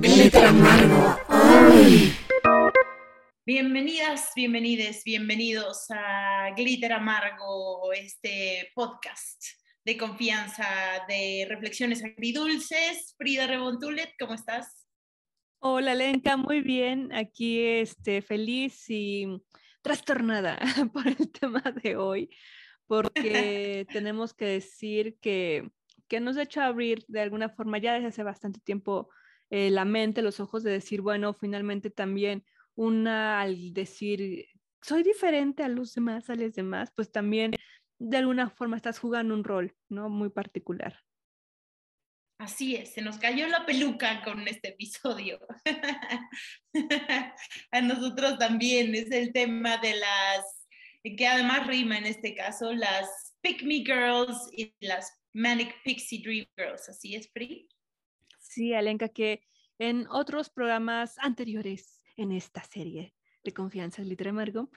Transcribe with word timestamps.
Glitter 0.00 0.46
amargo. 0.46 1.18
Bienvenidas, 3.44 4.32
bienvenides, 4.34 5.04
bienvenidos 5.04 5.90
a 5.90 6.54
Glitter 6.56 6.94
Amargo, 6.94 7.92
este 7.92 8.70
podcast 8.74 9.44
de 9.84 9.98
confianza, 9.98 10.64
de 11.06 11.44
reflexiones 11.50 12.02
agridulces. 12.02 13.14
Frida 13.18 13.46
Rebontulet, 13.46 14.14
¿cómo 14.18 14.32
estás? 14.32 14.88
Hola, 15.58 15.94
Lenka, 15.94 16.38
muy 16.38 16.62
bien. 16.62 17.12
Aquí 17.12 17.60
este, 17.60 18.22
feliz 18.22 18.88
y 18.88 19.26
trastornada 19.82 20.58
por 20.94 21.06
el 21.08 21.30
tema 21.30 21.62
de 21.82 21.96
hoy, 21.96 22.30
porque 22.86 23.86
tenemos 23.92 24.32
que 24.32 24.46
decir 24.46 25.18
que, 25.20 25.70
que 26.08 26.20
nos 26.20 26.38
ha 26.38 26.44
hecho 26.44 26.62
abrir 26.62 27.04
de 27.06 27.20
alguna 27.20 27.50
forma 27.50 27.76
ya 27.76 27.92
desde 27.92 28.08
hace 28.08 28.22
bastante 28.22 28.60
tiempo 28.60 29.10
eh, 29.50 29.70
la 29.70 29.84
mente, 29.84 30.22
los 30.22 30.40
ojos 30.40 30.62
de 30.62 30.70
decir, 30.70 31.00
bueno, 31.00 31.34
finalmente 31.34 31.90
también 31.90 32.44
una 32.74 33.40
al 33.40 33.72
decir, 33.74 34.46
soy 34.80 35.02
diferente 35.02 35.62
a 35.62 35.68
los 35.68 35.94
demás, 35.94 36.30
a 36.30 36.34
los 36.34 36.54
demás, 36.54 36.92
pues 36.94 37.10
también 37.12 37.52
de 37.98 38.16
alguna 38.16 38.48
forma 38.48 38.76
estás 38.76 38.98
jugando 38.98 39.34
un 39.34 39.44
rol, 39.44 39.74
¿no? 39.88 40.08
Muy 40.08 40.30
particular. 40.30 40.98
Así 42.38 42.74
es, 42.74 42.94
se 42.94 43.02
nos 43.02 43.18
cayó 43.18 43.46
la 43.48 43.66
peluca 43.66 44.22
con 44.24 44.48
este 44.48 44.68
episodio. 44.68 45.38
a 47.70 47.80
nosotros 47.82 48.38
también 48.38 48.94
es 48.94 49.10
el 49.10 49.30
tema 49.34 49.76
de 49.76 49.96
las, 49.96 50.66
que 51.02 51.26
además 51.26 51.66
rima 51.66 51.98
en 51.98 52.06
este 52.06 52.34
caso, 52.34 52.72
las 52.72 53.36
Pick 53.42 53.62
Me 53.62 53.84
Girls 53.84 54.48
y 54.52 54.74
las 54.80 55.12
Manic 55.34 55.82
Pixie 55.84 56.22
Dream 56.22 56.46
Girls. 56.56 56.88
¿Así 56.88 57.14
es, 57.14 57.28
Pri? 57.28 57.68
Sí, 58.50 58.74
Alenka, 58.74 59.08
que 59.08 59.46
en 59.78 60.08
otros 60.08 60.50
programas 60.50 61.16
anteriores 61.18 62.02
en 62.16 62.32
esta 62.32 62.64
serie 62.64 63.14
de 63.44 63.54
Confianza 63.54 64.02
Literaria 64.02 64.32
Amargo, 64.32 64.70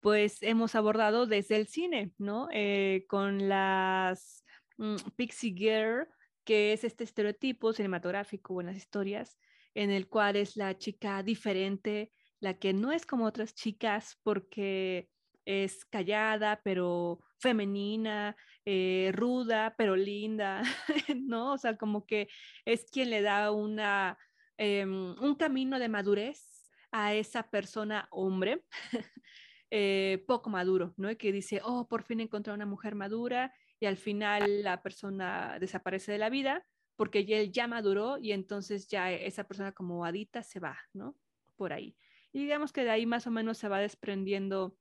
pues 0.00 0.42
hemos 0.42 0.74
abordado 0.74 1.26
desde 1.26 1.56
el 1.56 1.66
cine, 1.66 2.10
¿no? 2.16 2.48
Eh, 2.50 3.04
con 3.06 3.46
las 3.46 4.46
mm, 4.78 4.96
Pixie 5.14 5.52
Girl, 5.54 6.08
que 6.42 6.72
es 6.72 6.84
este 6.84 7.04
estereotipo 7.04 7.74
cinematográfico 7.74 8.62
en 8.62 8.68
las 8.68 8.78
historias, 8.78 9.36
en 9.74 9.90
el 9.90 10.08
cual 10.08 10.36
es 10.36 10.56
la 10.56 10.78
chica 10.78 11.22
diferente, 11.22 12.10
la 12.40 12.54
que 12.54 12.72
no 12.72 12.92
es 12.92 13.04
como 13.04 13.26
otras 13.26 13.54
chicas 13.54 14.18
porque 14.22 15.10
es 15.44 15.84
callada, 15.84 16.62
pero 16.64 17.20
femenina, 17.38 18.36
eh, 18.64 19.10
ruda, 19.14 19.74
pero 19.76 19.96
linda, 19.96 20.62
¿no? 21.16 21.52
O 21.52 21.58
sea, 21.58 21.76
como 21.76 22.06
que 22.06 22.28
es 22.64 22.90
quien 22.90 23.10
le 23.10 23.22
da 23.22 23.50
una, 23.50 24.18
em, 24.56 25.14
un 25.20 25.34
camino 25.36 25.78
de 25.78 25.88
madurez 25.88 26.70
a 26.90 27.14
esa 27.14 27.50
persona 27.50 28.08
hombre 28.10 28.64
eh, 29.70 30.24
poco 30.26 30.50
maduro, 30.50 30.94
¿no? 30.96 31.10
Y 31.10 31.16
que 31.16 31.32
dice, 31.32 31.60
oh, 31.64 31.88
por 31.88 32.02
fin 32.02 32.20
encontré 32.20 32.52
una 32.52 32.66
mujer 32.66 32.94
madura 32.94 33.54
y 33.80 33.86
al 33.86 33.96
final 33.96 34.62
la 34.62 34.82
persona 34.82 35.58
desaparece 35.60 36.12
de 36.12 36.18
la 36.18 36.30
vida 36.30 36.66
porque 36.98 37.20
él 37.20 37.52
ya 37.52 37.68
maduró 37.68 38.18
y 38.18 38.32
entonces 38.32 38.88
ya 38.88 39.12
esa 39.12 39.44
persona 39.44 39.70
como 39.70 40.04
adita 40.04 40.42
se 40.42 40.58
va, 40.58 40.76
¿no? 40.92 41.16
Por 41.56 41.72
ahí. 41.72 41.96
Y 42.32 42.40
digamos 42.40 42.72
que 42.72 42.82
de 42.82 42.90
ahí 42.90 43.06
más 43.06 43.26
o 43.28 43.30
menos 43.30 43.56
se 43.56 43.68
va 43.68 43.78
desprendiendo. 43.78 44.76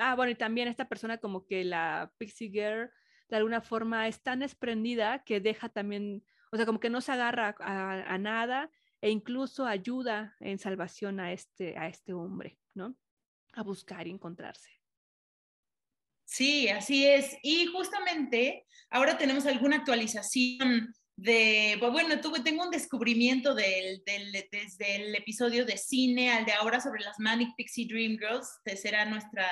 Ah, 0.00 0.14
bueno, 0.14 0.30
y 0.30 0.36
también 0.36 0.68
esta 0.68 0.88
persona 0.88 1.18
como 1.18 1.44
que 1.44 1.64
la 1.64 2.12
pixie 2.18 2.50
girl 2.50 2.90
de 3.28 3.36
alguna 3.36 3.60
forma 3.60 4.06
es 4.06 4.22
tan 4.22 4.38
desprendida 4.38 5.24
que 5.24 5.40
deja 5.40 5.68
también, 5.68 6.24
o 6.52 6.56
sea, 6.56 6.66
como 6.66 6.78
que 6.78 6.88
no 6.88 7.00
se 7.00 7.12
agarra 7.12 7.56
a 7.58 8.16
nada 8.16 8.70
e 9.00 9.10
incluso 9.10 9.66
ayuda 9.66 10.36
en 10.38 10.58
salvación 10.58 11.18
a 11.18 11.32
este, 11.32 11.76
a 11.76 11.88
este 11.88 12.12
hombre, 12.14 12.58
¿no? 12.74 12.96
A 13.54 13.62
buscar 13.62 14.06
y 14.06 14.10
encontrarse. 14.10 14.70
Sí, 16.24 16.68
así 16.68 17.06
es. 17.06 17.36
Y 17.42 17.66
justamente 17.66 18.66
ahora 18.90 19.18
tenemos 19.18 19.46
alguna 19.46 19.76
actualización 19.76 20.94
de, 21.18 21.76
pues 21.80 21.90
bueno, 21.90 22.20
tuve, 22.20 22.40
tengo 22.40 22.62
un 22.62 22.70
descubrimiento 22.70 23.52
del, 23.52 24.04
del, 24.06 24.30
desde 24.52 24.96
el 24.96 25.16
episodio 25.16 25.66
de 25.66 25.76
cine 25.76 26.30
al 26.30 26.44
de 26.44 26.52
ahora 26.52 26.80
sobre 26.80 27.02
las 27.02 27.18
Manic 27.18 27.56
Pixie 27.56 27.88
Dream 27.88 28.18
Girls, 28.18 28.48
que 28.64 28.76
será 28.76 29.04
nuestra 29.04 29.44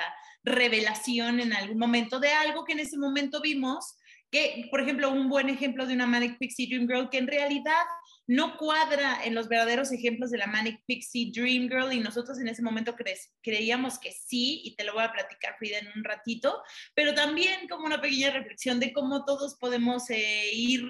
revelación 0.45 1.41
en 1.41 1.51
algún 1.51 1.77
momento 1.77 2.21
de 2.21 2.31
algo 2.31 2.63
que 2.63 2.71
en 2.71 2.79
ese 2.79 2.97
momento 2.97 3.41
vimos, 3.41 3.97
que, 4.31 4.69
por 4.71 4.79
ejemplo, 4.79 5.11
un 5.11 5.27
buen 5.27 5.49
ejemplo 5.49 5.85
de 5.85 5.93
una 5.93 6.07
Manic 6.07 6.37
Pixie 6.37 6.67
Dream 6.67 6.87
Girl 6.87 7.09
que 7.09 7.17
en 7.17 7.27
realidad 7.27 7.85
no 8.27 8.57
cuadra 8.57 9.23
en 9.23 9.33
los 9.33 9.47
verdaderos 9.47 9.91
ejemplos 9.93 10.31
de 10.31 10.37
la 10.37 10.47
Manic 10.47 10.83
Pixie 10.85 11.31
Dream 11.31 11.69
Girl 11.69 11.93
y 11.93 12.01
nosotros 12.01 12.39
en 12.39 12.49
ese 12.49 12.61
momento 12.61 12.95
creíamos 13.41 13.97
que 13.99 14.11
sí, 14.11 14.61
y 14.65 14.75
te 14.75 14.83
lo 14.83 14.93
voy 14.93 15.03
a 15.03 15.13
platicar 15.13 15.55
Frida 15.57 15.79
en 15.79 15.87
un 15.95 16.03
ratito, 16.03 16.61
pero 16.93 17.15
también 17.15 17.69
como 17.69 17.85
una 17.85 18.01
pequeña 18.01 18.31
reflexión 18.31 18.79
de 18.81 18.91
cómo 18.91 19.23
todos 19.23 19.55
podemos 19.55 20.09
eh, 20.09 20.49
ir 20.53 20.83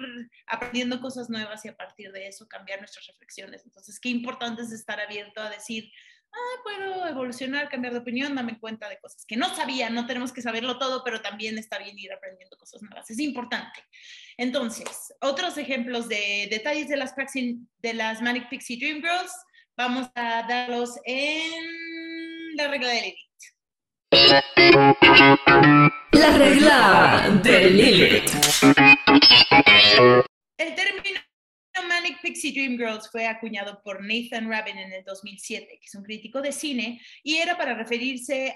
aprendiendo 0.46 1.00
cosas 1.00 1.30
nuevas 1.30 1.64
y 1.64 1.68
a 1.68 1.76
partir 1.76 2.10
de 2.10 2.26
eso 2.26 2.48
cambiar 2.48 2.80
nuestras 2.80 3.06
reflexiones. 3.06 3.64
Entonces, 3.64 4.00
qué 4.00 4.08
importante 4.08 4.62
es 4.62 4.72
estar 4.72 5.00
abierto 5.00 5.40
a 5.40 5.48
decir, 5.48 5.92
ah, 6.32 6.60
puedo 6.62 7.06
evolucionar, 7.06 7.68
cambiar 7.68 7.92
de 7.92 8.00
opinión, 8.00 8.34
dame 8.34 8.58
cuenta 8.58 8.88
de 8.88 8.98
cosas 8.98 9.24
que 9.26 9.36
no 9.36 9.54
sabía, 9.54 9.90
no 9.90 10.06
tenemos 10.06 10.32
que 10.32 10.42
saberlo 10.42 10.78
todo, 10.78 11.02
pero 11.04 11.20
también 11.20 11.58
está 11.58 11.78
bien 11.78 11.98
ir 11.98 12.12
aprendiendo 12.12 12.56
cosas 12.56 12.82
nuevas, 12.82 13.10
es 13.10 13.18
importante. 13.18 13.84
Entonces, 14.36 15.14
otros 15.20 15.58
ejemplos 15.58 16.08
de 16.08 16.48
detalles 16.50 16.88
de 16.88 16.96
las, 16.96 17.14
de 17.14 17.94
las 17.94 18.22
Manic 18.22 18.48
Pixie 18.48 18.78
Dream 18.78 19.02
Girls, 19.02 19.32
vamos 19.76 20.08
a 20.14 20.46
darlos 20.48 20.98
en 21.04 22.56
la 22.56 22.68
regla 22.68 22.88
de 22.88 23.00
Lilith. 23.00 23.28
La 26.12 26.36
regla 26.36 27.40
de 27.42 27.70
Lilith. 27.70 28.30
Pixie 32.28 32.52
Dream 32.52 32.76
Girls 32.76 33.08
fue 33.10 33.26
acuñado 33.26 33.80
por 33.82 34.04
Nathan 34.04 34.50
Rabin 34.50 34.76
en 34.76 34.92
el 34.92 35.02
2007, 35.02 35.78
que 35.80 35.86
es 35.86 35.94
un 35.94 36.02
crítico 36.02 36.42
de 36.42 36.52
cine, 36.52 37.00
y 37.22 37.36
era 37.36 37.56
para 37.56 37.74
referirse 37.74 38.54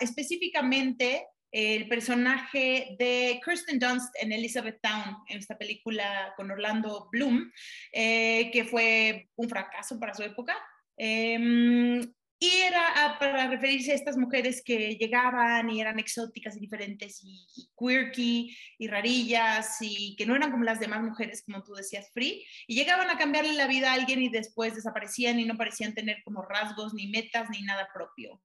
específicamente 0.00 1.26
el 1.50 1.88
personaje 1.88 2.94
de 2.96 3.40
Kirsten 3.44 3.80
Dunst 3.80 4.14
en 4.22 4.30
Elizabeth 4.30 4.78
Town, 4.80 5.16
en 5.28 5.38
esta 5.38 5.58
película 5.58 6.32
con 6.36 6.48
Orlando 6.48 7.08
Bloom, 7.10 7.50
eh, 7.90 8.52
que 8.52 8.64
fue 8.64 9.30
un 9.34 9.48
fracaso 9.48 9.98
para 9.98 10.14
su 10.14 10.22
época. 10.22 10.56
Em, 10.96 12.00
y 12.38 12.50
era 12.50 12.82
ah, 12.96 13.16
para 13.18 13.48
referirse 13.48 13.92
a 13.92 13.94
estas 13.94 14.16
mujeres 14.16 14.62
que 14.62 14.96
llegaban 14.96 15.70
y 15.70 15.80
eran 15.80 15.98
exóticas 15.98 16.56
y 16.56 16.60
diferentes 16.60 17.20
y, 17.24 17.46
quirky 17.78 18.54
y 18.78 18.88
rarillas 18.88 19.76
y 19.80 20.14
que 20.16 20.26
no 20.26 20.36
eran 20.36 20.50
como 20.50 20.64
las 20.64 20.78
demás 20.78 21.02
mujeres, 21.02 21.42
como 21.44 21.62
tú 21.62 21.72
decías, 21.74 22.10
free, 22.12 22.44
y 22.66 22.74
llegaban 22.74 23.08
a 23.08 23.16
cambiarle 23.16 23.54
la 23.54 23.66
vida 23.66 23.90
a 23.90 23.94
alguien 23.94 24.22
y 24.22 24.28
después 24.28 24.74
desaparecían 24.74 25.40
y 25.40 25.44
no 25.44 25.56
parecían 25.56 25.94
tener 25.94 26.22
como 26.24 26.42
rasgos 26.42 26.92
ni 26.92 27.08
metas 27.08 27.48
ni 27.48 27.62
nada 27.62 27.88
propio. 27.94 28.42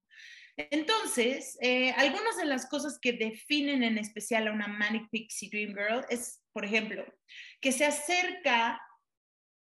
Entonces, 0.56 1.57
eh, 1.62 1.91
algunas 1.91 2.38
de 2.38 2.46
las 2.46 2.68
cosas 2.68 3.00
que 3.00 3.13
definen 3.13 3.84
en 3.84 3.97
especial 3.97 4.47
a 4.47 4.51
una 4.51 4.68
Manic 4.68 5.09
Pixie 5.09 5.50
Dream 5.50 5.69
Girl 5.69 6.06
es, 6.09 6.41
por 6.53 6.66
ejemplo, 6.66 7.06
que 7.59 7.72
se 7.72 7.85
acerca 7.85 8.81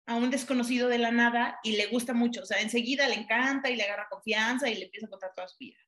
a 0.06 0.14
un 0.14 0.30
desconocido 0.30 0.88
de 0.88 0.98
la 0.98 1.10
nada 1.10 1.58
y 1.62 1.76
le 1.76 1.86
gusta 1.86 2.14
mucho, 2.14 2.42
o 2.42 2.46
sea, 2.46 2.60
enseguida 2.60 3.08
le 3.08 3.14
encanta 3.14 3.70
y 3.70 3.76
le 3.76 3.82
agarra 3.82 4.08
confianza 4.08 4.68
y 4.70 4.76
le 4.76 4.84
empieza 4.84 5.06
a 5.06 5.10
contar 5.10 5.32
toda 5.34 5.48
su 5.48 5.58
vida. 5.58 5.78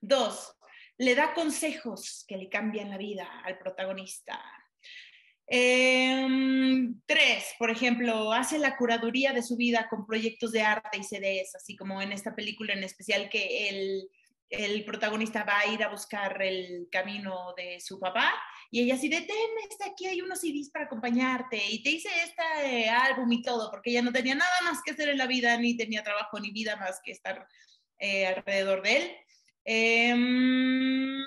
Dos, 0.00 0.54
le 0.98 1.14
da 1.14 1.32
consejos 1.32 2.24
que 2.28 2.36
le 2.36 2.48
cambian 2.50 2.90
la 2.90 2.98
vida 2.98 3.26
al 3.44 3.58
protagonista. 3.58 4.40
Em, 5.46 7.00
tres, 7.06 7.54
por 7.58 7.70
ejemplo, 7.70 8.32
hace 8.32 8.58
la 8.58 8.76
curaduría 8.76 9.32
de 9.32 9.42
su 9.42 9.56
vida 9.56 9.88
con 9.88 10.06
proyectos 10.06 10.52
de 10.52 10.62
arte 10.62 10.98
y 10.98 11.04
CDs, 11.04 11.54
así 11.54 11.74
como 11.76 12.00
en 12.00 12.12
esta 12.12 12.34
película 12.34 12.74
en 12.74 12.84
especial 12.84 13.28
que 13.30 13.68
el, 13.68 14.08
el 14.50 14.84
protagonista 14.84 15.44
va 15.44 15.60
a 15.60 15.66
ir 15.66 15.82
a 15.82 15.88
buscar 15.88 16.40
el 16.42 16.88
camino 16.90 17.54
de 17.56 17.80
su 17.80 17.98
papá 17.98 18.32
y 18.72 18.80
ella 18.80 18.94
así 18.94 19.08
de, 19.10 19.20
ten, 19.20 19.36
está 19.68 19.84
aquí 19.88 20.06
hay 20.06 20.22
unos 20.22 20.40
CDs 20.40 20.70
para 20.70 20.86
acompañarte 20.86 21.62
y 21.68 21.82
te 21.82 21.90
hice 21.90 22.08
este 22.24 22.88
álbum 22.88 23.30
y 23.30 23.42
todo, 23.42 23.70
porque 23.70 23.90
ella 23.90 24.00
no 24.00 24.10
tenía 24.10 24.34
nada 24.34 24.50
más 24.64 24.80
que 24.82 24.92
hacer 24.92 25.10
en 25.10 25.18
la 25.18 25.26
vida, 25.26 25.58
ni 25.58 25.76
tenía 25.76 26.02
trabajo 26.02 26.40
ni 26.40 26.52
vida 26.52 26.76
más 26.76 26.98
que 27.04 27.12
estar 27.12 27.46
eh, 27.98 28.26
alrededor 28.26 28.82
de 28.82 28.96
él. 28.96 29.10
Em, 29.66 31.22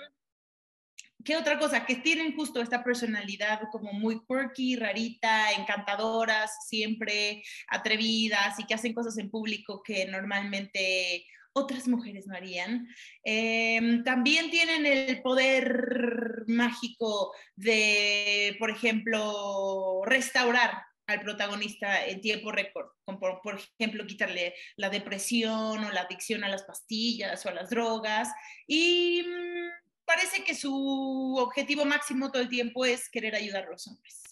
¿Qué 1.23 1.37
otra 1.37 1.59
cosa? 1.59 1.85
Que 1.85 1.97
tienen 1.97 2.35
justo 2.35 2.63
esta 2.63 2.83
personalidad 2.83 3.61
como 3.71 3.93
muy 3.93 4.25
quirky, 4.25 4.75
rarita, 4.75 5.51
encantadoras, 5.51 6.67
siempre 6.67 7.43
atrevidas 7.67 8.59
y 8.59 8.65
que 8.65 8.73
hacen 8.73 8.95
cosas 8.95 9.19
en 9.19 9.29
público 9.29 9.83
que 9.83 10.07
normalmente 10.07 11.27
otras 11.55 11.87
mujeres 11.87 12.27
no 12.27 12.35
harían. 12.35 12.87
Em, 13.23 14.03
también 14.03 14.51
tienen 14.51 14.85
el 14.85 15.21
poder 15.21 16.43
mágico 16.47 17.33
de, 17.55 18.55
por 18.59 18.69
ejemplo, 18.69 20.01
restaurar 20.05 20.83
al 21.07 21.21
protagonista 21.21 22.05
en 22.05 22.19
tiempo 22.19 22.51
récord, 22.51 22.87
como 23.05 23.19
por, 23.19 23.41
por, 23.41 23.59
ejemplo 23.79 24.05
quitarle 24.05 24.53
la 24.75 24.89
depresión 24.89 25.83
o 25.83 25.91
la 25.91 26.01
adicción 26.01 26.43
a 26.43 26.49
las 26.49 26.63
pastillas 26.63 27.45
o 27.45 27.49
a 27.49 27.53
las 27.53 27.69
drogas. 27.69 28.29
Y 28.67 29.23
mmm, 29.23 29.69
parece 30.03 30.43
que 30.43 30.55
su 30.55 31.35
objetivo 31.37 31.85
máximo 31.85 32.31
todo 32.31 32.41
el 32.41 32.49
tiempo 32.49 32.85
es 32.85 33.09
querer 33.09 33.33
ayudar 33.33 33.65
a 33.65 33.71
los 33.71 33.87
hombres. 33.87 34.23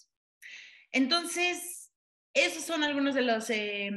Entonces, 0.92 1.90
esos 2.34 2.64
son 2.64 2.82
algunos 2.82 3.14
de 3.14 3.22
los 3.22 3.48
eh, 3.48 3.90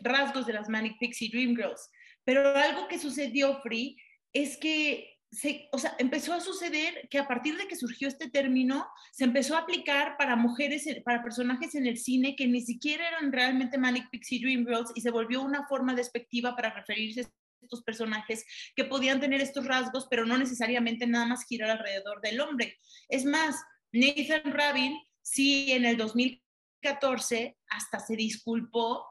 rasgos 0.00 0.46
de 0.46 0.54
las 0.54 0.68
Manic 0.70 0.98
Pixie 0.98 1.28
Dream 1.28 1.54
Girls. 1.56 1.90
Pero 2.24 2.56
algo 2.56 2.88
que 2.88 2.98
sucedió, 2.98 3.60
Free, 3.60 3.96
es 4.32 4.56
que 4.56 5.14
se, 5.30 5.68
o 5.72 5.78
sea, 5.78 5.96
empezó 5.98 6.32
a 6.32 6.40
suceder 6.40 7.08
que 7.10 7.18
a 7.18 7.26
partir 7.26 7.56
de 7.56 7.66
que 7.66 7.76
surgió 7.76 8.08
este 8.08 8.30
término, 8.30 8.86
se 9.12 9.24
empezó 9.24 9.56
a 9.56 9.60
aplicar 9.60 10.16
para 10.16 10.36
mujeres, 10.36 10.86
para 11.04 11.22
personajes 11.22 11.74
en 11.74 11.86
el 11.86 11.98
cine 11.98 12.36
que 12.36 12.46
ni 12.46 12.60
siquiera 12.60 13.08
eran 13.08 13.32
realmente 13.32 13.78
Manic 13.78 14.10
Pixie 14.10 14.40
Dream 14.40 14.64
Girls 14.64 14.92
y 14.94 15.00
se 15.00 15.10
volvió 15.10 15.42
una 15.42 15.66
forma 15.66 15.94
despectiva 15.94 16.54
para 16.54 16.72
referirse 16.72 17.22
a 17.22 17.30
estos 17.62 17.82
personajes 17.82 18.44
que 18.76 18.84
podían 18.84 19.20
tener 19.20 19.40
estos 19.40 19.66
rasgos, 19.66 20.06
pero 20.08 20.24
no 20.24 20.38
necesariamente 20.38 21.06
nada 21.06 21.26
más 21.26 21.46
girar 21.46 21.70
alrededor 21.70 22.20
del 22.20 22.40
hombre. 22.40 22.78
Es 23.08 23.24
más, 23.24 23.56
Nathan 23.92 24.52
Rabin, 24.52 24.96
sí, 25.22 25.72
en 25.72 25.84
el 25.84 25.96
2014 25.96 27.56
hasta 27.68 27.98
se 27.98 28.16
disculpó 28.16 29.06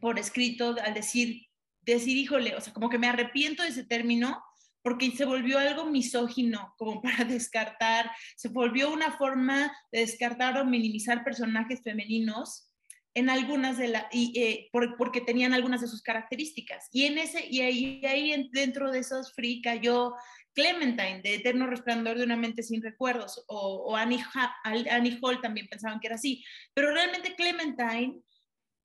por 0.00 0.18
escrito 0.18 0.76
al 0.82 0.94
decir, 0.94 1.47
decir, 1.82 2.16
híjole, 2.16 2.56
o 2.56 2.60
sea, 2.60 2.72
como 2.72 2.90
que 2.90 2.98
me 2.98 3.08
arrepiento 3.08 3.62
de 3.62 3.70
ese 3.70 3.84
término 3.84 4.42
porque 4.82 5.10
se 5.10 5.24
volvió 5.24 5.58
algo 5.58 5.86
misógino, 5.86 6.74
como 6.78 7.02
para 7.02 7.24
descartar, 7.24 8.10
se 8.36 8.48
volvió 8.48 8.90
una 8.92 9.12
forma 9.12 9.72
de 9.92 10.00
descartar 10.00 10.58
o 10.58 10.64
minimizar 10.64 11.24
personajes 11.24 11.82
femeninos 11.82 12.68
en 13.14 13.30
algunas 13.30 13.78
de 13.78 13.88
las, 13.88 14.04
eh, 14.12 14.68
por, 14.70 14.96
porque 14.96 15.20
tenían 15.20 15.52
algunas 15.52 15.80
de 15.80 15.88
sus 15.88 16.02
características. 16.02 16.88
Y 16.92 17.04
en 17.06 17.18
ese, 17.18 17.44
y 17.48 17.60
ahí, 17.62 18.00
ahí 18.06 18.48
dentro 18.52 18.92
de 18.92 19.00
esos 19.00 19.32
free 19.32 19.60
cayó 19.60 20.14
Clementine, 20.54 21.20
de 21.22 21.34
Eterno 21.36 21.66
Resplandor 21.66 22.16
de 22.16 22.24
una 22.24 22.36
mente 22.36 22.62
sin 22.62 22.82
recuerdos, 22.82 23.44
o, 23.48 23.96
Annie, 23.96 24.22
Annie 24.64 25.18
Hall 25.20 25.40
también 25.40 25.68
pensaban 25.68 26.00
que 26.00 26.08
era 26.08 26.16
así. 26.16 26.44
Pero 26.74 26.92
realmente 26.92 27.34
Clementine 27.34 28.20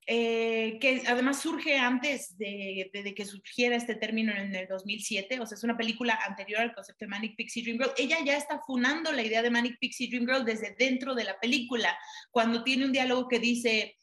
eh, 0.06 0.78
que 0.82 1.04
además 1.08 1.42
surge 1.42 1.78
antes 1.78 2.38
de, 2.38 2.90
de, 2.94 3.04
de, 3.04 3.16
que 3.16 3.26
surgiera 3.26 3.76
este 3.76 3.96
término 3.96 4.34
en 4.34 4.54
el 4.54 4.68
2007, 4.68 5.40
o 5.40 5.46
sea, 5.46 5.56
es 5.56 5.64
una 5.64 5.78
película 5.78 6.20
anterior 6.28 6.62
al 6.62 6.74
concepto 6.74 7.06
de 7.06 7.10
Manic 7.10 7.36
Pixie 7.36 7.64
Dream 7.64 7.78
Girl. 7.78 7.94
Ella 7.98 8.18
ya 8.26 8.36
está 8.36 8.60
funando 8.60 9.12
la 9.12 9.24
idea 9.24 9.42
de 9.42 9.50
Manic 9.50 9.78
Pixie 9.80 10.10
Dream 10.10 10.26
Girl 10.26 10.44
desde 10.44 10.76
dentro 10.78 11.16
de 11.16 11.24
la 11.24 11.40
película, 11.40 11.98
cuando 12.32 12.64
tiene 12.64 12.86
un 12.86 12.92
diálogo 12.92 13.28
que 13.28 13.40
dice, 13.40 13.98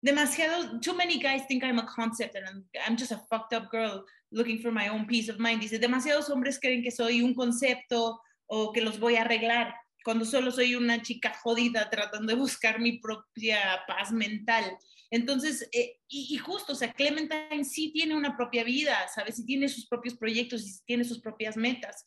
demasiado, 0.00 0.80
too 0.80 0.94
many 0.94 1.18
guys 1.18 1.46
think 1.48 1.64
I'm 1.64 1.78
a 1.78 1.86
concept 1.86 2.36
and 2.36 2.46
I'm, 2.46 2.68
I'm 2.86 2.96
just 2.96 3.12
a 3.12 3.18
fucked 3.30 3.56
up 3.56 3.70
girl 3.70 4.04
looking 4.30 4.60
for 4.60 4.70
my 4.70 4.88
own 4.88 5.06
peace 5.06 5.30
of 5.30 5.38
mind. 5.38 5.60
Dice, 5.60 5.78
demasiados 5.78 6.28
hombres 6.30 6.60
creen 6.60 6.82
que 6.82 6.90
soy 6.90 7.22
un 7.22 7.34
concepto 7.34 8.20
o 8.46 8.72
que 8.72 8.82
los 8.82 9.00
voy 9.00 9.16
a 9.16 9.22
arreglar 9.22 9.74
cuando 10.04 10.24
solo 10.24 10.50
soy 10.50 10.74
una 10.74 11.02
chica 11.02 11.34
jodida 11.42 11.88
tratando 11.90 12.32
de 12.32 12.38
buscar 12.38 12.78
mi 12.78 12.98
propia 12.98 13.80
paz 13.88 14.12
mental. 14.12 14.76
Entonces, 15.10 15.68
eh, 15.72 16.00
y, 16.08 16.34
y, 16.34 16.38
justo, 16.38 16.72
o 16.72 16.76
sea, 16.76 16.92
Clementine 16.92 17.64
sí 17.64 17.90
tiene 17.92 18.14
una 18.14 18.36
propia 18.36 18.64
vida, 18.64 18.96
¿sabes? 19.14 19.36
Sí 19.36 19.46
tiene 19.46 19.68
sus 19.68 19.86
propios 19.86 20.14
proyectos 20.14 20.62
y 20.62 20.84
tiene 20.84 21.04
sus 21.04 21.20
propias 21.20 21.56
metas. 21.56 22.04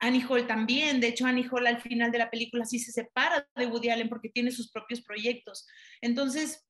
Annie 0.00 0.24
Hall 0.28 0.46
también, 0.46 1.00
de 1.00 1.08
hecho 1.08 1.26
Annie 1.26 1.48
Hall 1.50 1.66
al 1.66 1.80
final 1.80 2.12
de 2.12 2.18
la 2.18 2.30
película 2.30 2.64
sí 2.64 2.78
se 2.78 2.92
separa 2.92 3.48
de 3.56 3.66
Woody 3.66 3.90
Allen 3.90 4.08
porque 4.08 4.28
tiene 4.28 4.50
sus 4.52 4.70
propios 4.70 5.00
proyectos. 5.00 5.66
Entonces, 6.00 6.64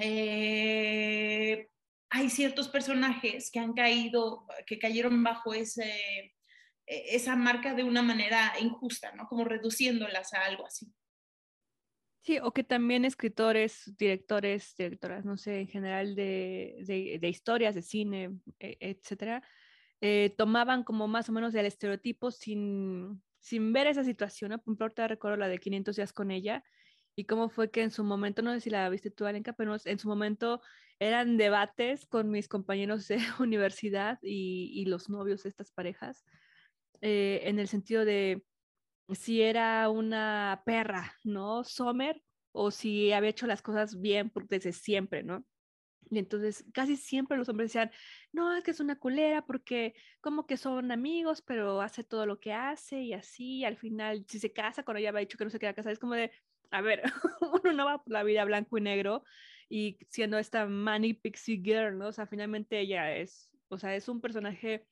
eh, 0.00 1.68
hay 2.10 2.30
ciertos 2.30 2.68
personajes 2.68 3.50
que 3.50 3.58
han 3.58 3.72
caído, 3.72 4.46
que 4.66 4.78
cayeron 4.78 5.22
bajo 5.22 5.54
ese, 5.54 6.34
esa 6.88 7.36
marca 7.36 7.74
de 7.74 7.84
una 7.84 8.02
manera 8.02 8.52
injusta, 8.60 9.12
¿no? 9.12 9.26
Como 9.26 9.44
reduciéndolas 9.44 10.32
a 10.32 10.44
algo 10.44 10.66
así. 10.66 10.92
Sí, 12.20 12.38
o 12.42 12.52
que 12.52 12.64
también 12.64 13.04
escritores, 13.04 13.94
directores, 13.96 14.74
directoras, 14.76 15.24
no 15.24 15.36
sé, 15.36 15.60
en 15.60 15.68
general 15.68 16.14
de, 16.14 16.76
de, 16.86 17.18
de 17.20 17.28
historias, 17.28 17.74
de 17.74 17.82
cine, 17.82 18.38
e, 18.58 18.76
etcétera, 18.80 19.42
eh, 20.00 20.34
tomaban 20.36 20.84
como 20.84 21.08
más 21.08 21.28
o 21.28 21.32
menos 21.32 21.54
el 21.54 21.66
estereotipo 21.66 22.30
sin, 22.30 23.22
sin 23.38 23.72
ver 23.72 23.86
esa 23.86 24.04
situación. 24.04 24.50
¿no? 24.50 24.58
Por 24.58 24.72
ejemplo, 24.72 24.84
ahorita 24.84 25.08
recuerdo 25.08 25.36
la 25.36 25.48
de 25.48 25.58
500 25.58 25.96
días 25.96 26.12
con 26.12 26.30
ella 26.30 26.64
y 27.16 27.24
cómo 27.24 27.48
fue 27.48 27.70
que 27.70 27.82
en 27.82 27.90
su 27.90 28.04
momento, 28.04 28.42
no 28.42 28.52
sé 28.52 28.60
si 28.60 28.70
la 28.70 28.88
viste 28.88 29.10
tú, 29.10 29.26
Alenka, 29.26 29.54
pero 29.54 29.76
en 29.84 29.98
su 29.98 30.08
momento 30.08 30.60
eran 30.98 31.36
debates 31.36 32.06
con 32.06 32.30
mis 32.30 32.48
compañeros 32.48 33.08
de 33.08 33.18
universidad 33.40 34.18
y, 34.22 34.70
y 34.74 34.84
los 34.86 35.08
novios 35.08 35.44
de 35.44 35.48
estas 35.48 35.70
parejas 35.70 36.24
eh, 37.00 37.40
en 37.44 37.58
el 37.58 37.68
sentido 37.68 38.04
de 38.04 38.44
si 39.14 39.42
era 39.42 39.88
una 39.88 40.62
perra, 40.66 41.14
¿no? 41.24 41.64
Sommer, 41.64 42.22
o 42.52 42.70
si 42.70 43.12
había 43.12 43.30
hecho 43.30 43.46
las 43.46 43.62
cosas 43.62 44.00
bien 44.00 44.32
desde 44.48 44.72
siempre, 44.72 45.22
¿no? 45.22 45.44
Y 46.10 46.18
entonces 46.18 46.64
casi 46.72 46.96
siempre 46.96 47.36
los 47.36 47.48
hombres 47.48 47.70
decían, 47.70 47.90
no, 48.32 48.54
es 48.54 48.64
que 48.64 48.70
es 48.70 48.80
una 48.80 48.98
culera 48.98 49.44
porque 49.44 49.94
como 50.20 50.46
que 50.46 50.56
son 50.56 50.90
amigos, 50.90 51.42
pero 51.42 51.80
hace 51.82 52.04
todo 52.04 52.26
lo 52.26 52.40
que 52.40 52.52
hace 52.52 53.02
y 53.02 53.12
así, 53.12 53.64
al 53.64 53.76
final 53.76 54.24
si 54.28 54.38
se 54.38 54.52
casa, 54.52 54.84
cuando 54.84 55.00
ella 55.00 55.10
había 55.10 55.20
dicho 55.20 55.38
que 55.38 55.44
no 55.44 55.50
se 55.50 55.58
queda 55.58 55.74
casada, 55.74 55.92
es 55.92 55.98
como 55.98 56.14
de, 56.14 56.32
a 56.70 56.80
ver, 56.80 57.02
uno 57.62 57.72
no 57.72 57.84
va 57.86 58.02
por 58.02 58.12
la 58.12 58.22
vida 58.22 58.44
blanco 58.44 58.78
y 58.78 58.80
negro 58.80 59.22
y 59.68 59.98
siendo 60.08 60.38
esta 60.38 60.66
Manny 60.66 61.14
Pixie 61.14 61.60
Girl, 61.62 61.98
¿no? 61.98 62.08
O 62.08 62.12
sea, 62.12 62.26
finalmente 62.26 62.80
ella 62.80 63.14
es, 63.16 63.50
o 63.68 63.78
sea, 63.78 63.94
es 63.94 64.08
un 64.08 64.20
personaje 64.20 64.86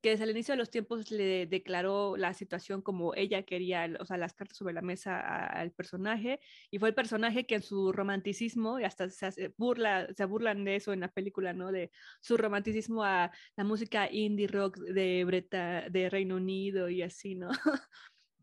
que 0.00 0.10
desde 0.10 0.24
el 0.24 0.30
inicio 0.30 0.52
de 0.52 0.58
los 0.58 0.70
tiempos 0.70 1.10
le 1.10 1.46
declaró 1.46 2.16
la 2.16 2.32
situación 2.34 2.82
como 2.82 3.14
ella 3.14 3.42
quería, 3.42 3.88
o 4.00 4.06
sea, 4.06 4.16
las 4.16 4.32
cartas 4.34 4.56
sobre 4.56 4.74
la 4.74 4.82
mesa 4.82 5.20
al 5.46 5.72
personaje, 5.72 6.40
y 6.70 6.78
fue 6.78 6.88
el 6.88 6.94
personaje 6.94 7.46
que 7.46 7.56
en 7.56 7.62
su 7.62 7.92
romanticismo, 7.92 8.80
y 8.80 8.84
hasta 8.84 9.10
se, 9.10 9.52
burla, 9.58 10.08
se 10.14 10.24
burlan 10.24 10.64
de 10.64 10.76
eso 10.76 10.92
en 10.92 11.00
la 11.00 11.12
película, 11.12 11.52
¿no? 11.52 11.70
De 11.72 11.90
su 12.20 12.36
romanticismo 12.36 13.04
a 13.04 13.30
la 13.56 13.64
música 13.64 14.10
indie 14.10 14.46
rock 14.46 14.78
de, 14.78 15.24
Breta, 15.24 15.88
de 15.90 16.08
Reino 16.08 16.36
Unido 16.36 16.88
y 16.88 17.02
así, 17.02 17.34
¿no? 17.34 17.50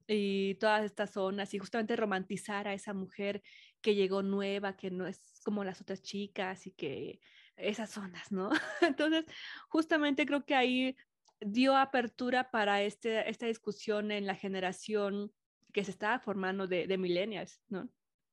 y 0.08 0.56
todas 0.56 0.86
estas 0.86 1.12
zonas, 1.12 1.54
y 1.54 1.60
justamente 1.60 1.96
romantizar 1.96 2.68
a 2.68 2.74
esa 2.74 2.94
mujer 2.94 3.42
que 3.82 3.96
llegó 3.96 4.22
nueva, 4.22 4.76
que 4.76 4.92
no 4.92 5.08
es 5.08 5.42
como 5.44 5.64
las 5.64 5.82
otras 5.82 6.02
chicas 6.02 6.68
y 6.68 6.72
que 6.72 7.20
esas 7.58 7.90
zonas, 7.90 8.32
¿no? 8.32 8.50
Entonces, 8.82 9.26
justamente 9.70 10.26
creo 10.26 10.46
que 10.46 10.56
ahí 10.56 10.96
dio 11.40 11.76
apertura 11.76 12.52
para 12.52 12.82
este, 12.82 13.30
esta 13.30 13.46
discusión 13.46 14.12
en 14.12 14.26
la 14.26 14.36
generación 14.36 15.32
que 15.74 15.84
se 15.84 15.92
estaba 15.92 16.20
formando 16.20 16.68
de, 16.68 16.88
de 16.88 16.98
millennials, 16.98 17.62
¿no? 17.70 17.90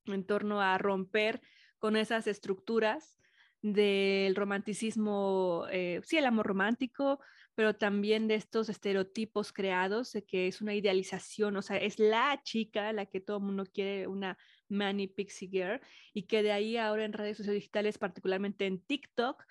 En 0.07 0.25
torno 0.25 0.61
a 0.61 0.79
romper 0.79 1.41
con 1.79 1.97
esas 1.97 2.27
estructuras 2.27 3.19
del 3.65 4.37
romanticismo, 4.37 5.67
eh, 5.71 6.01
sí, 6.05 6.19
el 6.19 6.27
amor 6.27 6.47
romántico, 6.47 7.19
pero 7.55 7.75
también 7.75 8.29
de 8.29 8.35
estos 8.35 8.69
estereotipos 8.69 9.53
creados, 9.53 10.13
de 10.13 10.25
que 10.25 10.49
es 10.49 10.61
una 10.61 10.75
idealización, 10.75 11.57
o 11.57 11.63
sea, 11.63 11.79
es 11.79 11.99
la 11.99 12.41
chica 12.43 12.93
la 12.93 13.07
que 13.07 13.21
todo 13.21 13.39
el 13.39 13.45
mundo 13.45 13.65
quiere, 13.65 14.07
una 14.07 14.37
Manny 14.69 15.07
Pixie 15.09 15.49
Girl, 15.49 15.81
y 16.13 16.25
que 16.25 16.43
de 16.43 16.53
ahí 16.53 16.77
ahora 16.77 17.05
en 17.05 17.13
redes 17.13 17.39
sociales 17.39 17.63
digitales, 17.63 17.97
particularmente 17.97 18.67
en 18.67 18.81
TikTok, 18.81 19.43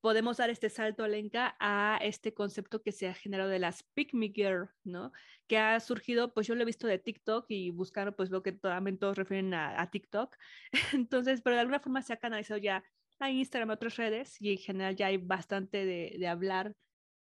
podemos 0.00 0.38
dar 0.38 0.50
este 0.50 0.70
salto, 0.70 1.04
Alenka, 1.04 1.56
a 1.60 1.98
este 2.02 2.34
concepto 2.34 2.82
que 2.82 2.92
se 2.92 3.08
ha 3.08 3.14
generado 3.14 3.50
de 3.50 3.58
las 3.58 3.82
Pick 3.94 4.14
Me 4.14 4.28
Girl, 4.28 4.70
¿no? 4.84 5.12
Que 5.46 5.58
ha 5.58 5.78
surgido, 5.80 6.32
pues 6.32 6.46
yo 6.46 6.54
lo 6.54 6.62
he 6.62 6.66
visto 6.66 6.86
de 6.86 6.98
TikTok 6.98 7.46
y 7.48 7.70
buscar, 7.70 8.14
pues 8.16 8.30
lo 8.30 8.42
que 8.42 8.52
todos 8.52 9.16
refieren 9.16 9.54
a, 9.54 9.80
a, 9.80 9.90
TikTok. 9.90 10.36
Entonces, 10.94 11.40
pero 11.42 11.56
de 11.56 11.60
alguna 11.60 11.80
forma 11.80 12.02
se 12.02 12.12
ha 12.12 12.16
canalizado 12.16 12.58
ya 12.58 12.84
a 13.18 13.30
Instagram, 13.30 13.70
a 13.70 13.74
otras 13.74 13.96
redes, 13.96 14.40
y 14.40 14.52
en 14.52 14.58
general 14.58 14.96
ya 14.96 15.06
hay 15.06 15.18
bastante 15.18 15.84
de, 15.84 16.16
de 16.18 16.28
hablar 16.28 16.74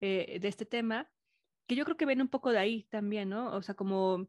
eh, 0.01 0.39
de 0.41 0.47
este 0.47 0.65
tema, 0.65 1.09
que 1.67 1.75
yo 1.75 1.85
creo 1.85 1.97
que 1.97 2.05
viene 2.05 2.23
un 2.23 2.29
poco 2.29 2.51
de 2.51 2.57
ahí 2.57 2.83
también, 2.89 3.29
¿no? 3.29 3.53
O 3.55 3.61
sea, 3.61 3.75
como 3.75 4.27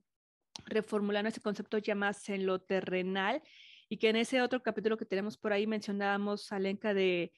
reformulando 0.67 1.29
ese 1.29 1.41
concepto 1.41 1.79
ya 1.79 1.95
más 1.95 2.29
en 2.29 2.47
lo 2.47 2.61
terrenal 2.61 3.43
y 3.89 3.99
que 3.99 4.09
en 4.09 4.17
ese 4.17 4.41
otro 4.41 4.63
capítulo 4.63 4.97
que 4.97 5.05
tenemos 5.05 5.37
por 5.37 5.53
ahí 5.53 5.67
mencionábamos, 5.67 6.53
Alenka, 6.53 6.95
de 6.95 7.33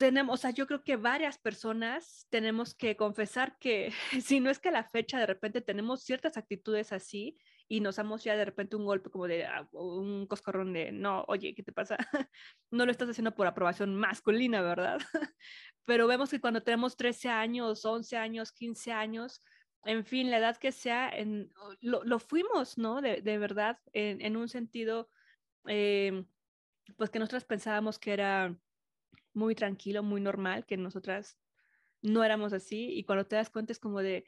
tenemos, 0.00 0.32
o 0.32 0.40
sea, 0.40 0.50
yo 0.50 0.66
creo 0.66 0.82
que 0.82 0.96
varias 0.96 1.36
personas 1.36 2.26
tenemos 2.30 2.74
que 2.74 2.96
confesar 2.96 3.58
que 3.58 3.92
si 4.24 4.40
no 4.40 4.48
es 4.48 4.58
que 4.58 4.70
a 4.70 4.72
la 4.72 4.88
fecha 4.88 5.18
de 5.18 5.26
repente 5.26 5.60
tenemos 5.60 6.02
ciertas 6.04 6.38
actitudes 6.38 6.90
así 6.92 7.36
y 7.68 7.80
nos 7.80 7.96
damos 7.96 8.24
ya 8.24 8.34
de 8.34 8.46
repente 8.46 8.76
un 8.76 8.86
golpe 8.86 9.10
como 9.10 9.28
de 9.28 9.46
uh, 9.72 9.78
un 9.78 10.26
coscorrón 10.26 10.72
de, 10.72 10.90
no, 10.90 11.24
oye, 11.28 11.54
¿qué 11.54 11.62
te 11.62 11.72
pasa? 11.72 11.98
no 12.70 12.86
lo 12.86 12.90
estás 12.90 13.10
haciendo 13.10 13.34
por 13.34 13.46
aprobación 13.46 13.94
masculina, 13.94 14.62
¿verdad? 14.62 15.00
Pero 15.84 16.06
vemos 16.06 16.30
que 16.30 16.40
cuando 16.40 16.62
tenemos 16.62 16.96
13 16.96 17.28
años, 17.28 17.84
11 17.84 18.16
años, 18.16 18.52
15 18.52 18.92
años, 18.92 19.42
en 19.84 20.06
fin, 20.06 20.30
la 20.30 20.38
edad 20.38 20.56
que 20.56 20.72
sea, 20.72 21.10
en, 21.10 21.52
lo, 21.82 22.02
lo, 22.04 22.18
fuimos, 22.18 22.78
¿no? 22.78 23.02
De, 23.02 23.20
de 23.20 23.36
verdad, 23.36 23.78
en, 23.92 24.22
en 24.22 24.36
un 24.38 24.48
sentido... 24.48 25.10
Eh, 25.66 26.24
pues 26.96 27.10
que 27.10 27.20
nosotras 27.20 27.44
pensábamos 27.44 27.98
que 28.00 28.12
era 28.12 28.58
muy 29.32 29.54
tranquilo, 29.54 30.02
muy 30.02 30.20
normal, 30.20 30.66
que 30.66 30.76
nosotras 30.76 31.38
no 32.02 32.24
éramos 32.24 32.52
así 32.52 32.90
y 32.92 33.04
cuando 33.04 33.26
te 33.26 33.36
das 33.36 33.50
cuenta 33.50 33.72
es 33.72 33.78
como 33.78 34.00
de, 34.00 34.24